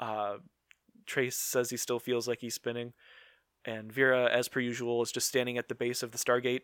Uh, 0.00 0.36
Trace 1.06 1.36
says 1.36 1.70
he 1.70 1.76
still 1.76 1.98
feels 1.98 2.26
like 2.26 2.40
he's 2.40 2.54
spinning, 2.54 2.92
and 3.64 3.92
Vera, 3.92 4.28
as 4.30 4.48
per 4.48 4.60
usual, 4.60 5.02
is 5.02 5.12
just 5.12 5.28
standing 5.28 5.58
at 5.58 5.68
the 5.68 5.74
base 5.74 6.02
of 6.02 6.12
the 6.12 6.18
Stargate. 6.18 6.62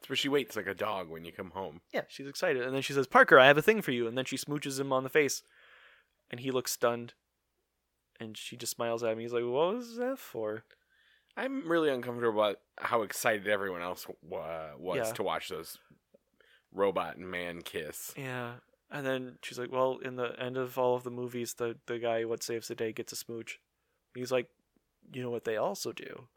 It's 0.00 0.08
where 0.08 0.16
she 0.16 0.28
waits 0.28 0.56
like 0.56 0.66
a 0.66 0.74
dog 0.74 1.08
when 1.08 1.24
you 1.24 1.32
come 1.32 1.50
home. 1.50 1.80
Yeah, 1.92 2.02
she's 2.08 2.26
excited, 2.26 2.62
and 2.62 2.74
then 2.74 2.82
she 2.82 2.92
says, 2.92 3.06
"Parker, 3.06 3.38
I 3.38 3.46
have 3.46 3.58
a 3.58 3.62
thing 3.62 3.82
for 3.82 3.92
you," 3.92 4.06
and 4.06 4.16
then 4.16 4.24
she 4.24 4.36
smooches 4.36 4.78
him 4.78 4.92
on 4.92 5.02
the 5.02 5.08
face, 5.08 5.42
and 6.30 6.40
he 6.40 6.50
looks 6.50 6.72
stunned, 6.72 7.14
and 8.22 8.36
she 8.36 8.56
just 8.56 8.72
smiles 8.72 9.02
at 9.02 9.16
me. 9.16 9.24
He's 9.24 9.32
like, 9.32 9.42
"What 9.44 9.74
was 9.74 9.96
that 9.96 10.18
for?" 10.18 10.64
I'm 11.36 11.68
really 11.68 11.88
uncomfortable 11.90 12.38
about 12.40 12.58
how 12.78 13.02
excited 13.02 13.48
everyone 13.48 13.80
else 13.82 14.06
uh, 14.08 14.70
was 14.78 14.96
Yeah. 14.98 15.12
to 15.14 15.22
watch 15.22 15.48
those 15.48 15.78
robot 16.72 17.16
and 17.16 17.30
man 17.30 17.62
kiss. 17.62 18.12
Yeah. 18.16 18.54
And 18.90 19.06
then 19.06 19.38
she's 19.42 19.58
like, 19.58 19.72
"Well, 19.72 19.98
in 20.04 20.16
the 20.16 20.38
end 20.38 20.56
of 20.58 20.78
all 20.78 20.94
of 20.96 21.02
the 21.04 21.10
movies, 21.10 21.54
the 21.54 21.78
the 21.86 21.98
guy 21.98 22.24
what 22.24 22.42
saves 22.42 22.68
the 22.68 22.74
day 22.74 22.92
gets 22.92 23.12
a 23.12 23.16
smooch." 23.16 23.58
He's 24.14 24.30
like, 24.32 24.48
"You 25.12 25.22
know 25.22 25.30
what 25.30 25.44
they 25.44 25.56
also 25.56 25.92
do." 25.92 26.28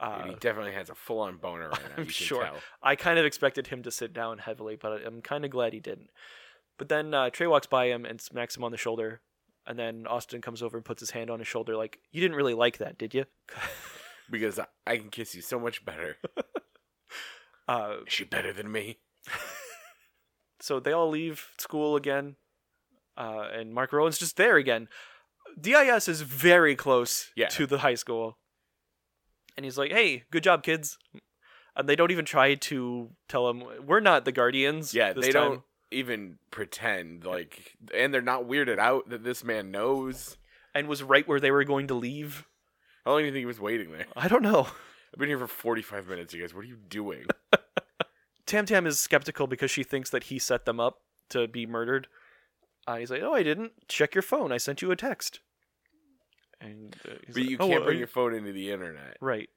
Uh, 0.00 0.28
he 0.28 0.34
definitely 0.36 0.72
has 0.74 0.88
a 0.90 0.94
full 0.94 1.18
on 1.18 1.38
boner 1.38 1.70
right 1.70 1.80
now. 1.96 2.02
I'm 2.02 2.06
sure. 2.08 2.44
tell. 2.44 2.56
I 2.80 2.94
kind 2.94 3.18
of 3.18 3.24
expected 3.24 3.66
him 3.66 3.82
to 3.82 3.90
sit 3.90 4.12
down 4.12 4.38
heavily, 4.38 4.76
but 4.76 5.04
I'm 5.04 5.20
kind 5.22 5.44
of 5.44 5.50
glad 5.50 5.72
he 5.72 5.80
didn't. 5.80 6.10
But 6.76 6.88
then 6.88 7.12
uh, 7.12 7.30
Trey 7.30 7.48
walks 7.48 7.66
by 7.66 7.86
him 7.86 8.04
and 8.04 8.20
smacks 8.20 8.56
him 8.56 8.62
on 8.62 8.70
the 8.70 8.76
shoulder, 8.78 9.20
and 9.68 9.78
then 9.78 10.06
Austin 10.08 10.40
comes 10.40 10.62
over 10.62 10.76
and 10.78 10.84
puts 10.84 10.98
his 11.00 11.10
hand 11.12 11.30
on 11.30 11.38
his 11.38 11.46
shoulder, 11.46 11.76
like, 11.76 12.00
"You 12.10 12.20
didn't 12.20 12.36
really 12.36 12.54
like 12.54 12.78
that, 12.78 12.98
did 12.98 13.14
you?" 13.14 13.26
Because 14.30 14.60
I, 14.86 14.98
can 14.98 15.08
kiss 15.08 15.34
you 15.34 15.40
so 15.40 15.58
much 15.58 15.86
better. 15.86 16.18
uh, 17.68 17.94
Is 18.06 18.12
she 18.12 18.24
better 18.24 18.52
than 18.52 18.70
me? 18.70 18.98
so 20.60 20.80
they 20.80 20.92
all 20.92 21.08
leave 21.08 21.46
school 21.58 21.96
again, 21.96 22.36
uh, 23.16 23.48
and 23.52 23.72
Mark 23.72 23.90
Rowan's 23.90 24.18
just 24.18 24.36
there 24.36 24.56
again. 24.56 24.88
DIS 25.58 26.08
is 26.08 26.20
very 26.20 26.76
close 26.76 27.30
Yeah. 27.36 27.48
to 27.48 27.66
the 27.66 27.78
high 27.78 27.94
school, 27.94 28.38
and 29.56 29.64
he's 29.64 29.78
like, 29.78 29.92
"Hey, 29.92 30.24
good 30.30 30.42
job, 30.42 30.62
kids." 30.62 30.98
And 31.74 31.88
they 31.88 31.96
don't 31.96 32.10
even 32.10 32.24
try 32.26 32.54
to 32.54 33.10
tell 33.28 33.48
him 33.48 33.62
we're 33.86 34.00
not 34.00 34.24
the 34.26 34.32
guardians. 34.32 34.92
Yeah, 34.92 35.14
they 35.14 35.30
time." 35.30 35.32
don't 35.32 35.62
even 35.90 36.38
pretend 36.50 37.24
like, 37.24 37.76
and 37.94 38.12
they're 38.12 38.20
not 38.20 38.44
weirded 38.44 38.78
out 38.78 39.08
that 39.10 39.24
this 39.24 39.44
man 39.44 39.70
knows. 39.70 40.36
And 40.74 40.86
was 40.86 41.02
right 41.02 41.26
where 41.26 41.40
they 41.40 41.50
were 41.50 41.64
going 41.64 41.88
to 41.88 41.94
leave. 41.94 42.46
How 43.04 43.12
long 43.12 43.20
do 43.20 43.26
you 43.26 43.32
think 43.32 43.40
he 43.40 43.46
was 43.46 43.58
waiting 43.58 43.90
there? 43.90 44.06
I 44.14 44.28
don't 44.28 44.42
know. 44.42 44.68
I've 45.12 45.18
been 45.18 45.28
here 45.28 45.38
for 45.38 45.46
45 45.46 46.06
minutes, 46.06 46.34
you 46.34 46.40
guys. 46.40 46.54
What 46.54 46.64
are 46.64 46.68
you 46.68 46.76
doing? 46.76 47.24
Tam 48.46 48.66
Tam 48.66 48.86
is 48.86 48.98
skeptical 48.98 49.46
because 49.46 49.70
she 49.70 49.82
thinks 49.82 50.10
that 50.10 50.24
he 50.24 50.38
set 50.38 50.66
them 50.66 50.78
up 50.78 51.00
to 51.30 51.48
be 51.48 51.66
murdered. 51.66 52.06
Uh, 52.86 52.96
he's 52.96 53.10
like, 53.10 53.22
"Oh, 53.22 53.34
I 53.34 53.42
didn't. 53.42 53.72
Check 53.88 54.14
your 54.14 54.22
phone. 54.22 54.52
I 54.52 54.56
sent 54.56 54.80
you 54.80 54.90
a 54.90 54.96
text." 54.96 55.40
And 56.60 56.96
uh, 57.06 57.14
but 57.26 57.36
like, 57.36 57.50
you 57.50 57.56
"Oh, 57.60 57.68
can't 57.68 57.80
well, 57.80 57.84
bring 57.84 57.96
are 57.96 57.98
your 57.98 58.06
phone 58.06 58.34
into 58.34 58.52
the 58.52 58.70
internet. 58.70 59.18
Right. 59.20 59.50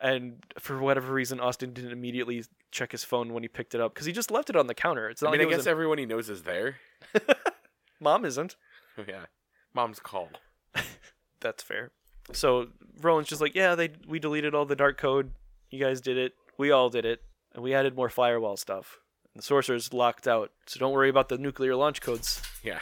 And 0.00 0.44
for 0.58 0.78
whatever 0.78 1.12
reason, 1.12 1.40
Austin 1.40 1.72
didn't 1.72 1.90
immediately 1.90 2.44
check 2.70 2.92
his 2.92 3.02
phone 3.02 3.32
when 3.32 3.42
he 3.42 3.48
picked 3.48 3.74
it 3.74 3.80
up 3.80 3.94
because 3.94 4.06
he 4.06 4.12
just 4.12 4.30
left 4.30 4.48
it 4.48 4.56
on 4.56 4.66
the 4.66 4.74
counter. 4.74 5.08
It's 5.08 5.22
not 5.22 5.30
I 5.30 5.32
mean, 5.32 5.46
like 5.46 5.54
I 5.54 5.56
guess 5.56 5.66
everyone 5.66 5.98
he 5.98 6.06
knows 6.06 6.28
is 6.30 6.42
there. 6.42 6.76
mom 8.00 8.24
isn't. 8.24 8.56
Oh, 8.96 9.04
yeah. 9.08 9.26
Mom's 9.74 9.98
call. 9.98 10.30
That's 11.40 11.62
fair. 11.62 11.90
So 12.32 12.68
Roland's 13.00 13.28
just 13.28 13.40
like, 13.40 13.54
yeah, 13.54 13.74
they 13.74 13.90
we 14.06 14.18
deleted 14.18 14.54
all 14.54 14.66
the 14.66 14.76
dark 14.76 14.98
code. 14.98 15.32
You 15.70 15.82
guys 15.82 16.00
did 16.00 16.16
it. 16.16 16.34
We 16.56 16.70
all 16.70 16.90
did 16.90 17.04
it, 17.04 17.22
and 17.54 17.62
we 17.62 17.74
added 17.74 17.96
more 17.96 18.08
firewall 18.08 18.56
stuff. 18.56 18.98
The 19.34 19.42
sorcerer's 19.42 19.92
locked 19.92 20.26
out, 20.26 20.50
so 20.66 20.80
don't 20.80 20.92
worry 20.92 21.08
about 21.08 21.28
the 21.28 21.38
nuclear 21.38 21.76
launch 21.76 22.00
codes. 22.00 22.42
Yeah. 22.62 22.80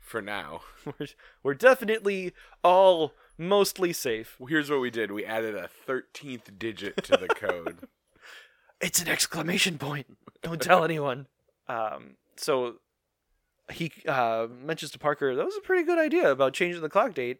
For 0.00 0.20
now. 0.20 0.62
we're, 0.84 1.06
we're 1.42 1.54
definitely 1.54 2.32
all 2.64 3.14
mostly 3.38 3.92
safe. 3.92 4.36
Well, 4.38 4.48
here's 4.48 4.70
what 4.70 4.80
we 4.80 4.90
did 4.90 5.10
we 5.12 5.24
added 5.24 5.54
a 5.54 5.68
13th 5.88 6.58
digit 6.58 7.02
to 7.04 7.16
the 7.16 7.28
code. 7.28 7.88
It's 8.82 9.00
an 9.00 9.06
exclamation 9.06 9.78
point. 9.78 10.08
Don't 10.42 10.60
tell 10.60 10.82
anyone. 10.82 11.28
Um, 11.68 12.16
so 12.36 12.78
he 13.70 13.92
uh, 14.08 14.48
mentions 14.50 14.90
to 14.90 14.98
Parker, 14.98 15.36
that 15.36 15.44
was 15.44 15.56
a 15.56 15.60
pretty 15.60 15.84
good 15.84 15.98
idea 15.98 16.30
about 16.30 16.52
changing 16.52 16.82
the 16.82 16.88
clock 16.88 17.14
date. 17.14 17.38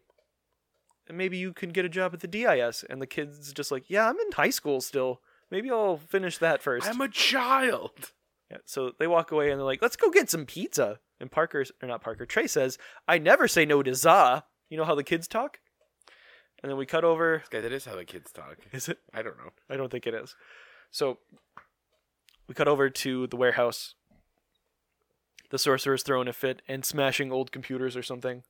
And 1.07 1.17
maybe 1.17 1.37
you 1.37 1.51
can 1.51 1.71
get 1.71 1.83
a 1.83 1.89
job 1.89 2.13
at 2.13 2.21
the 2.21 2.27
DIS. 2.27 2.85
And 2.89 3.01
the 3.01 3.07
kid's 3.07 3.51
just 3.51 3.71
like, 3.71 3.89
yeah, 3.89 4.07
I'm 4.07 4.17
in 4.19 4.31
high 4.31 4.51
school 4.51 4.79
still. 4.79 5.19
Maybe 5.51 5.69
I'll 5.69 5.97
finish 5.97 6.37
that 6.37 6.61
first. 6.63 6.87
I'm 6.87 7.01
a 7.01 7.09
child. 7.09 8.13
Yeah, 8.49 8.57
so 8.65 8.93
they 8.97 9.07
walk 9.07 9.31
away 9.31 9.51
and 9.51 9.59
they're 9.59 9.65
like, 9.65 9.81
let's 9.81 9.97
go 9.97 10.09
get 10.09 10.29
some 10.29 10.45
pizza. 10.45 10.99
And 11.19 11.29
Parker, 11.29 11.65
or 11.81 11.87
not 11.87 12.01
Parker, 12.01 12.25
Trey 12.25 12.47
says, 12.47 12.77
I 13.07 13.17
never 13.17 13.47
say 13.47 13.65
no 13.65 13.83
to 13.83 13.93
za. 13.93 14.45
You 14.69 14.77
know 14.77 14.85
how 14.85 14.95
the 14.95 15.03
kids 15.03 15.27
talk? 15.27 15.59
And 16.63 16.69
then 16.69 16.77
we 16.77 16.85
cut 16.85 17.03
over. 17.03 17.43
Guy, 17.49 17.59
that 17.59 17.73
is 17.73 17.85
how 17.85 17.95
the 17.95 18.05
kids 18.05 18.31
talk. 18.31 18.57
Is 18.71 18.87
it? 18.87 18.99
I 19.13 19.21
don't 19.21 19.37
know. 19.37 19.51
I 19.69 19.75
don't 19.75 19.91
think 19.91 20.07
it 20.07 20.13
is. 20.13 20.35
So 20.89 21.19
we 22.47 22.55
cut 22.55 22.69
over 22.69 22.89
to 22.89 23.27
the 23.27 23.35
warehouse. 23.35 23.95
The 25.49 25.59
sorcerer's 25.59 26.03
throwing 26.03 26.29
a 26.29 26.33
fit 26.33 26.61
and 26.67 26.85
smashing 26.85 27.31
old 27.31 27.51
computers 27.51 27.97
or 27.97 28.01
something. 28.01 28.43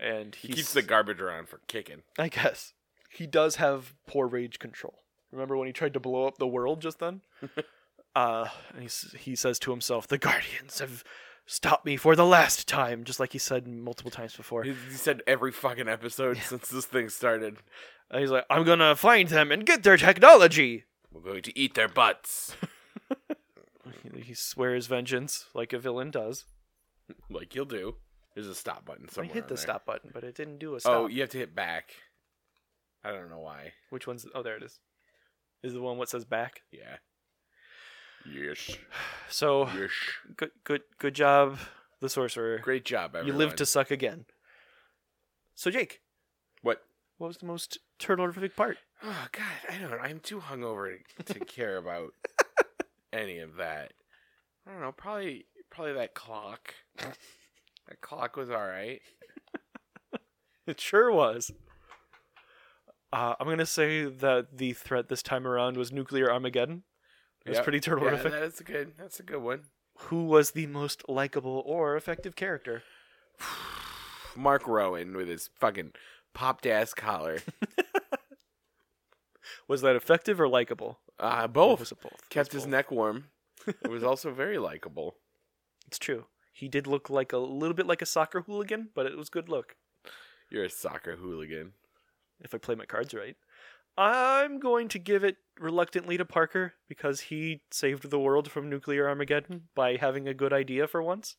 And 0.00 0.34
He 0.34 0.48
keeps 0.48 0.74
the 0.74 0.82
garbage 0.82 1.20
around 1.20 1.48
for 1.48 1.60
kicking. 1.66 2.02
I 2.18 2.28
guess. 2.28 2.74
He 3.08 3.26
does 3.26 3.56
have 3.56 3.94
poor 4.06 4.26
rage 4.26 4.58
control. 4.58 5.00
Remember 5.32 5.56
when 5.56 5.66
he 5.66 5.72
tried 5.72 5.94
to 5.94 6.00
blow 6.00 6.26
up 6.26 6.38
the 6.38 6.46
world 6.46 6.82
just 6.82 6.98
then? 6.98 7.22
uh, 8.14 8.46
and 8.74 8.82
he, 8.82 9.18
he 9.18 9.34
says 9.34 9.58
to 9.60 9.70
himself, 9.70 10.06
The 10.06 10.18
Guardians 10.18 10.78
have 10.80 11.04
stopped 11.46 11.84
me 11.84 11.96
for 11.96 12.16
the 12.16 12.24
last 12.24 12.66
time, 12.68 13.04
just 13.04 13.20
like 13.20 13.32
he 13.32 13.38
said 13.38 13.66
multiple 13.66 14.10
times 14.10 14.36
before. 14.36 14.62
He, 14.64 14.72
he 14.72 14.94
said 14.94 15.22
every 15.26 15.52
fucking 15.52 15.88
episode 15.88 16.38
since 16.38 16.68
this 16.68 16.86
thing 16.86 17.08
started. 17.08 17.56
And 18.10 18.20
he's 18.20 18.30
like, 18.30 18.44
I'm 18.50 18.64
gonna 18.64 18.96
find 18.96 19.28
them 19.28 19.50
and 19.50 19.66
get 19.66 19.82
their 19.82 19.96
technology! 19.96 20.84
We're 21.12 21.20
going 21.20 21.42
to 21.42 21.58
eat 21.58 21.74
their 21.74 21.88
butts. 21.88 22.56
He- 23.08 23.34
He 24.22 24.34
swears 24.34 24.86
vengeance, 24.86 25.46
like 25.54 25.72
a 25.72 25.78
villain 25.78 26.10
does. 26.10 26.44
like 27.28 27.54
you'll 27.54 27.64
do. 27.64 27.96
There's 28.34 28.46
a 28.46 28.54
stop 28.54 28.84
button 28.84 29.08
somewhere. 29.08 29.30
I 29.30 29.34
hit 29.34 29.48
the 29.48 29.54
there. 29.54 29.62
stop 29.62 29.84
button, 29.86 30.10
but 30.12 30.24
it 30.24 30.34
didn't 30.34 30.58
do 30.58 30.72
a 30.72 30.76
oh, 30.76 30.78
stop. 30.78 30.92
Oh, 30.92 31.06
you 31.06 31.20
have 31.20 31.30
to 31.30 31.38
hit 31.38 31.54
back. 31.54 31.94
I 33.04 33.12
don't 33.12 33.28
know 33.30 33.40
why. 33.40 33.72
Which 33.90 34.06
one's? 34.06 34.26
Oh, 34.34 34.42
there 34.42 34.56
it 34.56 34.62
is. 34.62 34.78
Is 35.62 35.72
the 35.72 35.80
one 35.80 35.98
what 35.98 36.08
says 36.08 36.24
back? 36.24 36.62
Yeah. 36.72 36.96
Yes. 38.30 38.76
So 39.28 39.66
Yes. 39.68 39.90
good, 40.36 40.50
good, 40.64 40.82
good 40.98 41.14
job, 41.14 41.58
the 42.00 42.08
sorcerer. 42.08 42.58
Great 42.58 42.84
job, 42.84 43.14
everyone. 43.14 43.26
you 43.26 43.34
live 43.38 43.56
to 43.56 43.66
suck 43.66 43.90
again. 43.90 44.24
So 45.54 45.70
Jake, 45.70 46.00
What? 46.62 46.82
what 47.18 47.28
was 47.28 47.36
the 47.38 47.46
most 47.46 47.78
turtle-horrific 47.98 48.56
part? 48.56 48.78
Oh 49.02 49.26
God, 49.32 49.44
I 49.70 49.78
don't. 49.78 49.90
know. 49.90 49.98
I'm 49.98 50.20
too 50.20 50.40
hungover 50.40 50.96
to, 51.26 51.34
to 51.34 51.40
care 51.44 51.76
about 51.76 52.12
any 53.12 53.38
of 53.40 53.56
that. 53.56 53.92
I 54.66 54.72
don't 54.72 54.80
know. 54.80 54.92
Probably, 54.92 55.46
probably 55.70 55.92
that 55.94 56.14
clock. 56.14 56.74
that 56.98 58.00
clock 58.00 58.36
was 58.36 58.50
all 58.50 58.66
right. 58.66 59.00
It 60.66 60.80
sure 60.80 61.12
was. 61.12 61.50
Uh, 63.12 63.34
I'm 63.38 63.46
gonna 63.46 63.66
say 63.66 64.04
that 64.06 64.56
the 64.56 64.72
threat 64.72 65.10
this 65.10 65.22
time 65.22 65.46
around 65.46 65.76
was 65.76 65.92
nuclear 65.92 66.32
Armageddon. 66.32 66.84
It 67.44 67.50
was 67.50 67.56
Yep. 67.58 67.64
pretty 67.64 67.80
turtle-horrific. 67.80 68.32
that's 68.32 68.60
a 68.60 68.64
good. 68.64 68.92
That's 68.96 69.20
a 69.20 69.22
good 69.22 69.42
one. 69.42 69.64
Who 70.08 70.24
was 70.24 70.52
the 70.52 70.66
most 70.66 71.08
likable 71.08 71.62
or 71.66 71.96
effective 71.96 72.34
character? 72.36 72.82
Mark 74.36 74.66
Rowan 74.66 75.16
with 75.16 75.28
his 75.28 75.50
fucking 75.60 75.92
popped 76.32 76.66
ass 76.66 76.94
collar. 76.94 77.38
Was 79.68 79.82
that 79.82 79.96
effective 79.96 80.40
or 80.40 80.48
likable? 80.48 80.98
Uh, 81.18 81.46
both 81.46 81.80
was 81.80 81.92
it 81.92 82.00
both? 82.00 82.12
It 82.12 82.28
kept 82.30 82.48
was 82.52 82.62
his 82.62 82.64
both. 82.64 82.70
neck 82.70 82.90
warm. 82.90 83.24
It 83.66 83.90
was 83.90 84.02
also 84.02 84.30
very 84.34 84.58
likable. 84.58 85.16
It's 85.86 85.98
true. 85.98 86.26
He 86.52 86.68
did 86.68 86.86
look 86.86 87.08
like 87.08 87.32
a 87.32 87.38
little 87.38 87.74
bit 87.74 87.86
like 87.86 88.02
a 88.02 88.06
soccer 88.06 88.42
hooligan, 88.42 88.90
but 88.94 89.06
it 89.06 89.16
was 89.16 89.28
good 89.30 89.48
look. 89.48 89.76
You're 90.50 90.64
a 90.64 90.70
soccer 90.70 91.16
hooligan. 91.16 91.72
If 92.40 92.54
I 92.54 92.58
play 92.58 92.74
my 92.74 92.84
cards 92.84 93.14
right. 93.14 93.36
I'm 93.96 94.58
going 94.58 94.88
to 94.88 94.98
give 94.98 95.22
it 95.24 95.36
reluctantly 95.58 96.16
to 96.16 96.24
Parker 96.24 96.74
because 96.88 97.22
he 97.22 97.62
saved 97.70 98.10
the 98.10 98.18
world 98.18 98.50
from 98.50 98.68
nuclear 98.68 99.08
Armageddon 99.08 99.68
by 99.74 99.96
having 99.96 100.26
a 100.26 100.34
good 100.34 100.52
idea 100.52 100.86
for 100.88 101.02
once. 101.02 101.36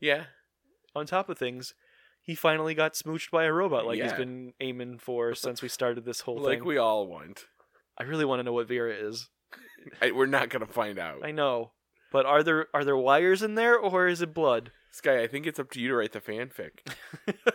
Yeah. 0.00 0.24
On 0.96 1.06
top 1.06 1.28
of 1.28 1.38
things, 1.38 1.74
he 2.20 2.34
finally 2.34 2.74
got 2.74 2.94
smooched 2.94 3.30
by 3.30 3.44
a 3.44 3.52
robot 3.52 3.86
like 3.86 4.00
he's 4.00 4.12
been 4.12 4.52
aiming 4.60 4.98
for 4.98 5.34
since 5.34 5.62
we 5.62 5.68
started 5.68 6.04
this 6.04 6.22
whole 6.22 6.36
Like 6.36 6.44
thing. 6.44 6.58
Like 6.60 6.66
we 6.66 6.78
all 6.78 7.06
want. 7.06 7.44
I 7.96 8.02
really 8.04 8.24
want 8.24 8.40
to 8.40 8.44
know 8.44 8.52
what 8.52 8.68
Vera 8.68 8.92
is. 8.92 9.28
I, 10.02 10.10
we're 10.10 10.26
not 10.26 10.50
gonna 10.50 10.66
find 10.66 10.98
out. 10.98 11.24
I 11.24 11.30
know. 11.30 11.72
But 12.12 12.26
are 12.26 12.42
there 12.42 12.66
are 12.74 12.84
there 12.84 12.96
wires 12.96 13.42
in 13.42 13.54
there 13.54 13.78
or 13.78 14.08
is 14.08 14.20
it 14.20 14.34
blood? 14.34 14.72
Sky, 14.90 15.22
I 15.22 15.28
think 15.28 15.46
it's 15.46 15.60
up 15.60 15.70
to 15.72 15.80
you 15.80 15.88
to 15.88 15.94
write 15.94 16.12
the 16.12 16.20
fanfic. 16.20 16.70
I 17.28 17.52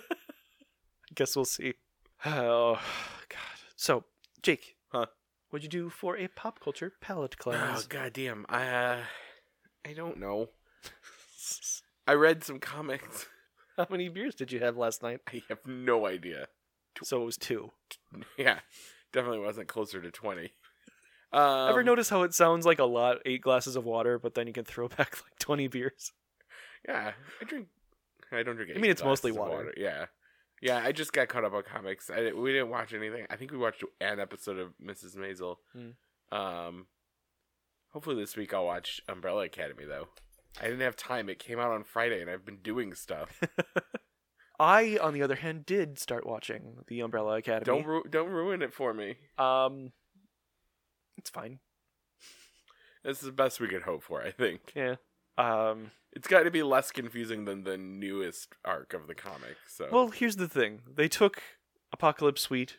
guess 1.13 1.35
we'll 1.35 1.45
see. 1.45 1.73
Oh. 2.25 2.79
So, 3.85 4.03
Jake. 4.41 4.77
Huh? 4.87 5.05
What'd 5.51 5.63
you 5.63 5.69
do 5.69 5.91
for 5.91 6.17
a 6.17 6.27
pop 6.27 6.59
culture 6.59 6.93
palate 7.01 7.35
Oh 7.39 7.43
cleanse? 7.43 7.85
goddamn! 7.85 8.43
I 8.49 8.67
uh, 8.67 9.03
I 9.85 9.93
don't 9.93 10.17
know. 10.19 10.49
I 12.07 12.13
read 12.13 12.43
some 12.43 12.57
comics. 12.57 13.27
How 13.77 13.85
many 13.91 14.09
beers 14.09 14.33
did 14.33 14.51
you 14.51 14.59
have 14.61 14.75
last 14.75 15.03
night? 15.03 15.19
I 15.31 15.43
have 15.49 15.59
no 15.67 16.07
idea. 16.07 16.47
So 17.03 17.21
it 17.21 17.25
was 17.25 17.37
two. 17.37 17.73
Yeah, 18.39 18.57
definitely 19.13 19.45
wasn't 19.45 19.67
closer 19.67 20.01
to 20.01 20.09
twenty. 20.09 20.53
Um, 21.31 21.69
Ever 21.69 21.83
notice 21.83 22.09
how 22.09 22.23
it 22.23 22.33
sounds 22.33 22.65
like 22.65 22.79
a 22.79 22.85
lot, 22.85 23.17
eight 23.23 23.41
glasses 23.41 23.75
of 23.75 23.85
water, 23.85 24.17
but 24.17 24.33
then 24.33 24.47
you 24.47 24.53
can 24.53 24.65
throw 24.65 24.87
back 24.87 25.15
like 25.23 25.37
twenty 25.37 25.67
beers? 25.67 26.11
Yeah, 26.87 27.11
I 27.39 27.45
drink. 27.45 27.67
I 28.31 28.41
don't 28.41 28.55
drink. 28.55 28.71
I 28.75 28.79
mean, 28.79 28.89
it's 28.89 29.03
mostly 29.03 29.29
of 29.29 29.37
water. 29.37 29.71
Yeah, 29.77 30.07
yeah. 30.61 30.81
I 30.83 30.91
just 30.91 31.13
got 31.13 31.27
caught 31.27 31.45
up 31.45 31.53
on 31.53 31.63
comics. 31.63 32.09
I 32.09 32.31
we 32.31 32.51
didn't 32.51 32.69
watch 32.69 32.93
anything. 32.93 33.25
I 33.29 33.35
think 33.35 33.51
we 33.51 33.57
watched 33.57 33.83
an 34.01 34.19
episode 34.19 34.57
of 34.59 34.73
Mrs. 34.83 35.15
Maisel. 35.15 35.57
Hmm. 35.73 36.35
Um, 36.35 36.87
hopefully 37.89 38.15
this 38.15 38.35
week 38.35 38.53
I'll 38.53 38.65
watch 38.65 39.01
Umbrella 39.07 39.43
Academy 39.43 39.85
though. 39.85 40.07
I 40.59 40.65
didn't 40.65 40.81
have 40.81 40.95
time. 40.95 41.29
It 41.29 41.39
came 41.39 41.59
out 41.59 41.71
on 41.71 41.83
Friday, 41.83 42.21
and 42.21 42.29
I've 42.29 42.45
been 42.45 42.57
doing 42.57 42.93
stuff. 42.93 43.41
I, 44.59 44.97
on 45.01 45.13
the 45.13 45.21
other 45.21 45.35
hand, 45.35 45.65
did 45.65 45.99
start 45.99 46.25
watching 46.25 46.77
the 46.87 47.01
Umbrella 47.01 47.35
Academy. 47.37 47.65
don't 47.65 47.85
ru- 47.85 48.05
don't 48.09 48.29
ruin 48.29 48.61
it 48.61 48.73
for 48.73 48.93
me. 48.93 49.17
Um, 49.37 49.91
it's 51.17 51.29
fine. 51.29 51.59
This 53.03 53.19
is 53.19 53.25
the 53.25 53.31
best 53.33 53.59
we 53.59 53.67
could 53.67 53.81
hope 53.83 54.03
for. 54.03 54.21
I 54.21 54.31
think. 54.31 54.71
Yeah. 54.73 54.95
Um, 55.37 55.91
It's 56.13 56.27
got 56.27 56.43
to 56.43 56.51
be 56.51 56.63
less 56.63 56.91
confusing 56.91 57.45
than 57.45 57.63
the 57.63 57.77
newest 57.77 58.55
arc 58.63 58.93
of 58.93 59.07
the 59.07 59.15
comic. 59.15 59.57
So 59.67 59.89
well, 59.91 60.07
here's 60.09 60.37
the 60.37 60.47
thing: 60.47 60.81
they 60.93 61.07
took 61.07 61.41
Apocalypse 61.91 62.41
Suite 62.41 62.77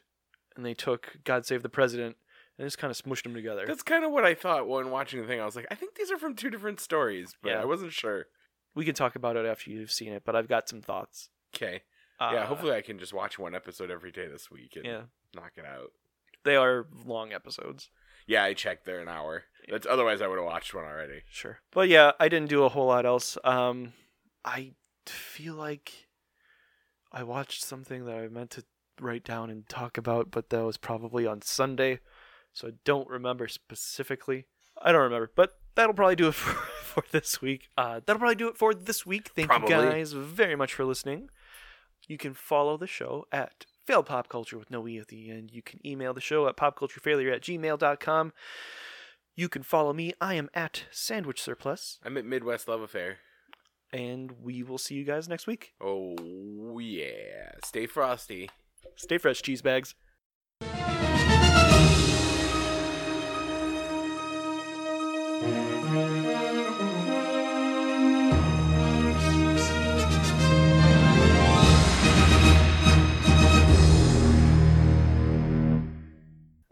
and 0.57 0.65
they 0.65 0.75
took 0.75 1.19
God 1.25 1.45
Save 1.45 1.63
the 1.63 1.69
President 1.69 2.17
and 2.59 2.67
just 2.67 2.79
kind 2.79 2.91
of 2.91 2.97
smushed 2.97 3.25
them 3.25 3.35
together. 3.35 3.65
that's 3.67 3.83
kind 3.83 4.05
of 4.05 4.11
what 4.11 4.25
I 4.25 4.35
thought 4.35 4.67
when 4.67 4.91
watching 4.91 5.21
the 5.21 5.27
thing. 5.27 5.41
I 5.41 5.45
was 5.45 5.55
like, 5.57 5.67
I 5.71 5.75
think 5.75 5.95
these 5.95 6.11
are 6.11 6.17
from 6.17 6.35
two 6.35 6.49
different 6.49 6.81
stories, 6.81 7.37
but 7.43 7.51
Yeah. 7.51 7.61
I 7.61 7.67
wasn't 7.67 7.93
sure. 7.93 8.27
we 8.75 8.85
can 8.87 8.95
talk 8.95 9.15
about 9.17 9.37
it 9.37 9.45
after 9.45 9.71
you've 9.71 9.91
seen 9.93 10.13
it, 10.15 10.23
but 10.25 10.35
I've 10.35 10.49
got 10.49 10.67
some 10.69 10.81
thoughts. 10.81 11.29
Okay, 11.55 11.83
Uh, 12.19 12.31
yeah. 12.33 12.47
Hopefully, 12.47 12.73
I 12.75 12.81
can 12.81 12.99
just 12.99 13.13
watch 13.13 13.39
one 13.39 13.55
episode 13.55 13.91
every 13.91 14.11
day 14.13 14.27
this 14.27 14.51
week 14.51 14.77
and 14.77 14.87
yeah, 14.87 15.03
knock 15.35 15.53
it 15.57 15.67
out. 15.67 15.93
they 16.45 16.57
are 16.57 16.87
long 17.05 17.33
episodes. 17.35 17.91
Yeah, 18.27 18.45
I 18.45 18.55
checked. 18.55 18.85
They're 18.85 19.01
an 19.01 19.09
hour. 19.09 19.45
That's 19.69 19.87
otherwise 19.87 20.21
I 20.21 20.27
would 20.27 20.39
have 20.39 20.47
watched 20.47 20.75
one 20.75 20.85
already. 20.85 21.23
Sure. 21.31 21.59
But 21.73 21.89
yeah, 21.89 22.13
I 22.21 22.29
didn't 22.29 22.49
do 22.49 22.65
a 22.65 22.69
whole 22.69 22.87
lot 22.87 23.07
else. 23.07 23.37
Um, 23.45 23.93
I 24.45 24.73
feel 25.07 25.55
like 25.55 26.07
I 27.13 27.23
watched 27.23 27.65
something 27.65 28.05
that 28.05 28.17
I 28.17 28.29
meant 28.29 28.51
to 28.53 28.65
write 29.01 29.25
down 29.25 29.51
and 29.51 29.69
talk 29.69 29.99
about, 29.99 30.31
but 30.31 30.51
that 30.51 30.65
was 30.65 30.77
probably 30.77 31.27
on 31.27 31.43
Sunday, 31.43 32.01
so 32.53 32.69
I 32.69 32.71
don't 32.85 33.09
remember 33.09 33.49
specifically. 33.49 34.47
I 34.81 34.93
don't 34.93 35.03
remember, 35.03 35.31
but 35.35 35.59
that'll 35.75 35.95
probably 35.95 36.17
do 36.17 36.29
it 36.29 36.35
for, 36.35 36.55
for 36.83 37.05
this 37.11 37.41
week. 37.41 37.69
Uh, 37.77 38.01
that'll 38.05 38.19
probably 38.21 38.37
do 38.37 38.49
it 38.49 38.57
for 38.57 38.75
this 38.75 39.05
week. 39.07 39.31
Thank 39.35 39.49
Probably. 39.49 39.75
you 39.75 39.83
guys 39.83 40.13
very 40.13 40.57
much 40.57 40.75
for 40.75 40.85
listening. 40.85 41.29
You 42.07 42.19
can 42.19 42.35
follow 42.35 42.77
the 42.77 42.87
show 42.87 43.27
at 43.33 43.67
Fail 43.87 44.03
Pop 44.03 44.29
Culture 44.29 44.59
with 44.59 44.71
no 44.71 44.87
E 44.89 44.99
at 44.99 45.09
the 45.09 45.31
end. 45.31 45.53
You 45.53 45.63
can 45.63 45.85
email 45.87 46.13
the 46.13 46.21
show 46.21 46.49
at 46.49 46.57
popculturefailure 46.57 47.33
at 47.33 47.43
gmail.com. 47.43 48.33
You 49.37 49.49
can 49.49 49.63
follow 49.63 49.93
me. 49.93 50.13
I 50.21 50.35
am 50.35 50.51
at 50.55 50.85
Sandwich 50.91 51.41
Surplus. 51.41 52.01
I'm 52.05 52.17
at 52.17 52.25
Midwest 52.25 52.67
Love 52.67 52.81
Affair. 52.81 53.19
And 53.93 54.33
we 54.43 54.65
will 54.65 54.79
see 54.79 54.97
you 54.97 55.05
guys 55.05 55.29
next 55.29 55.47
week. 55.47 55.75
Oh 55.81 56.79
yeah, 56.81 57.53
stay 57.65 57.87
frosty. 57.87 58.51
Stay 58.97 59.19
fresh, 59.19 59.41
cheese 59.41 59.63
bags. 59.63 59.95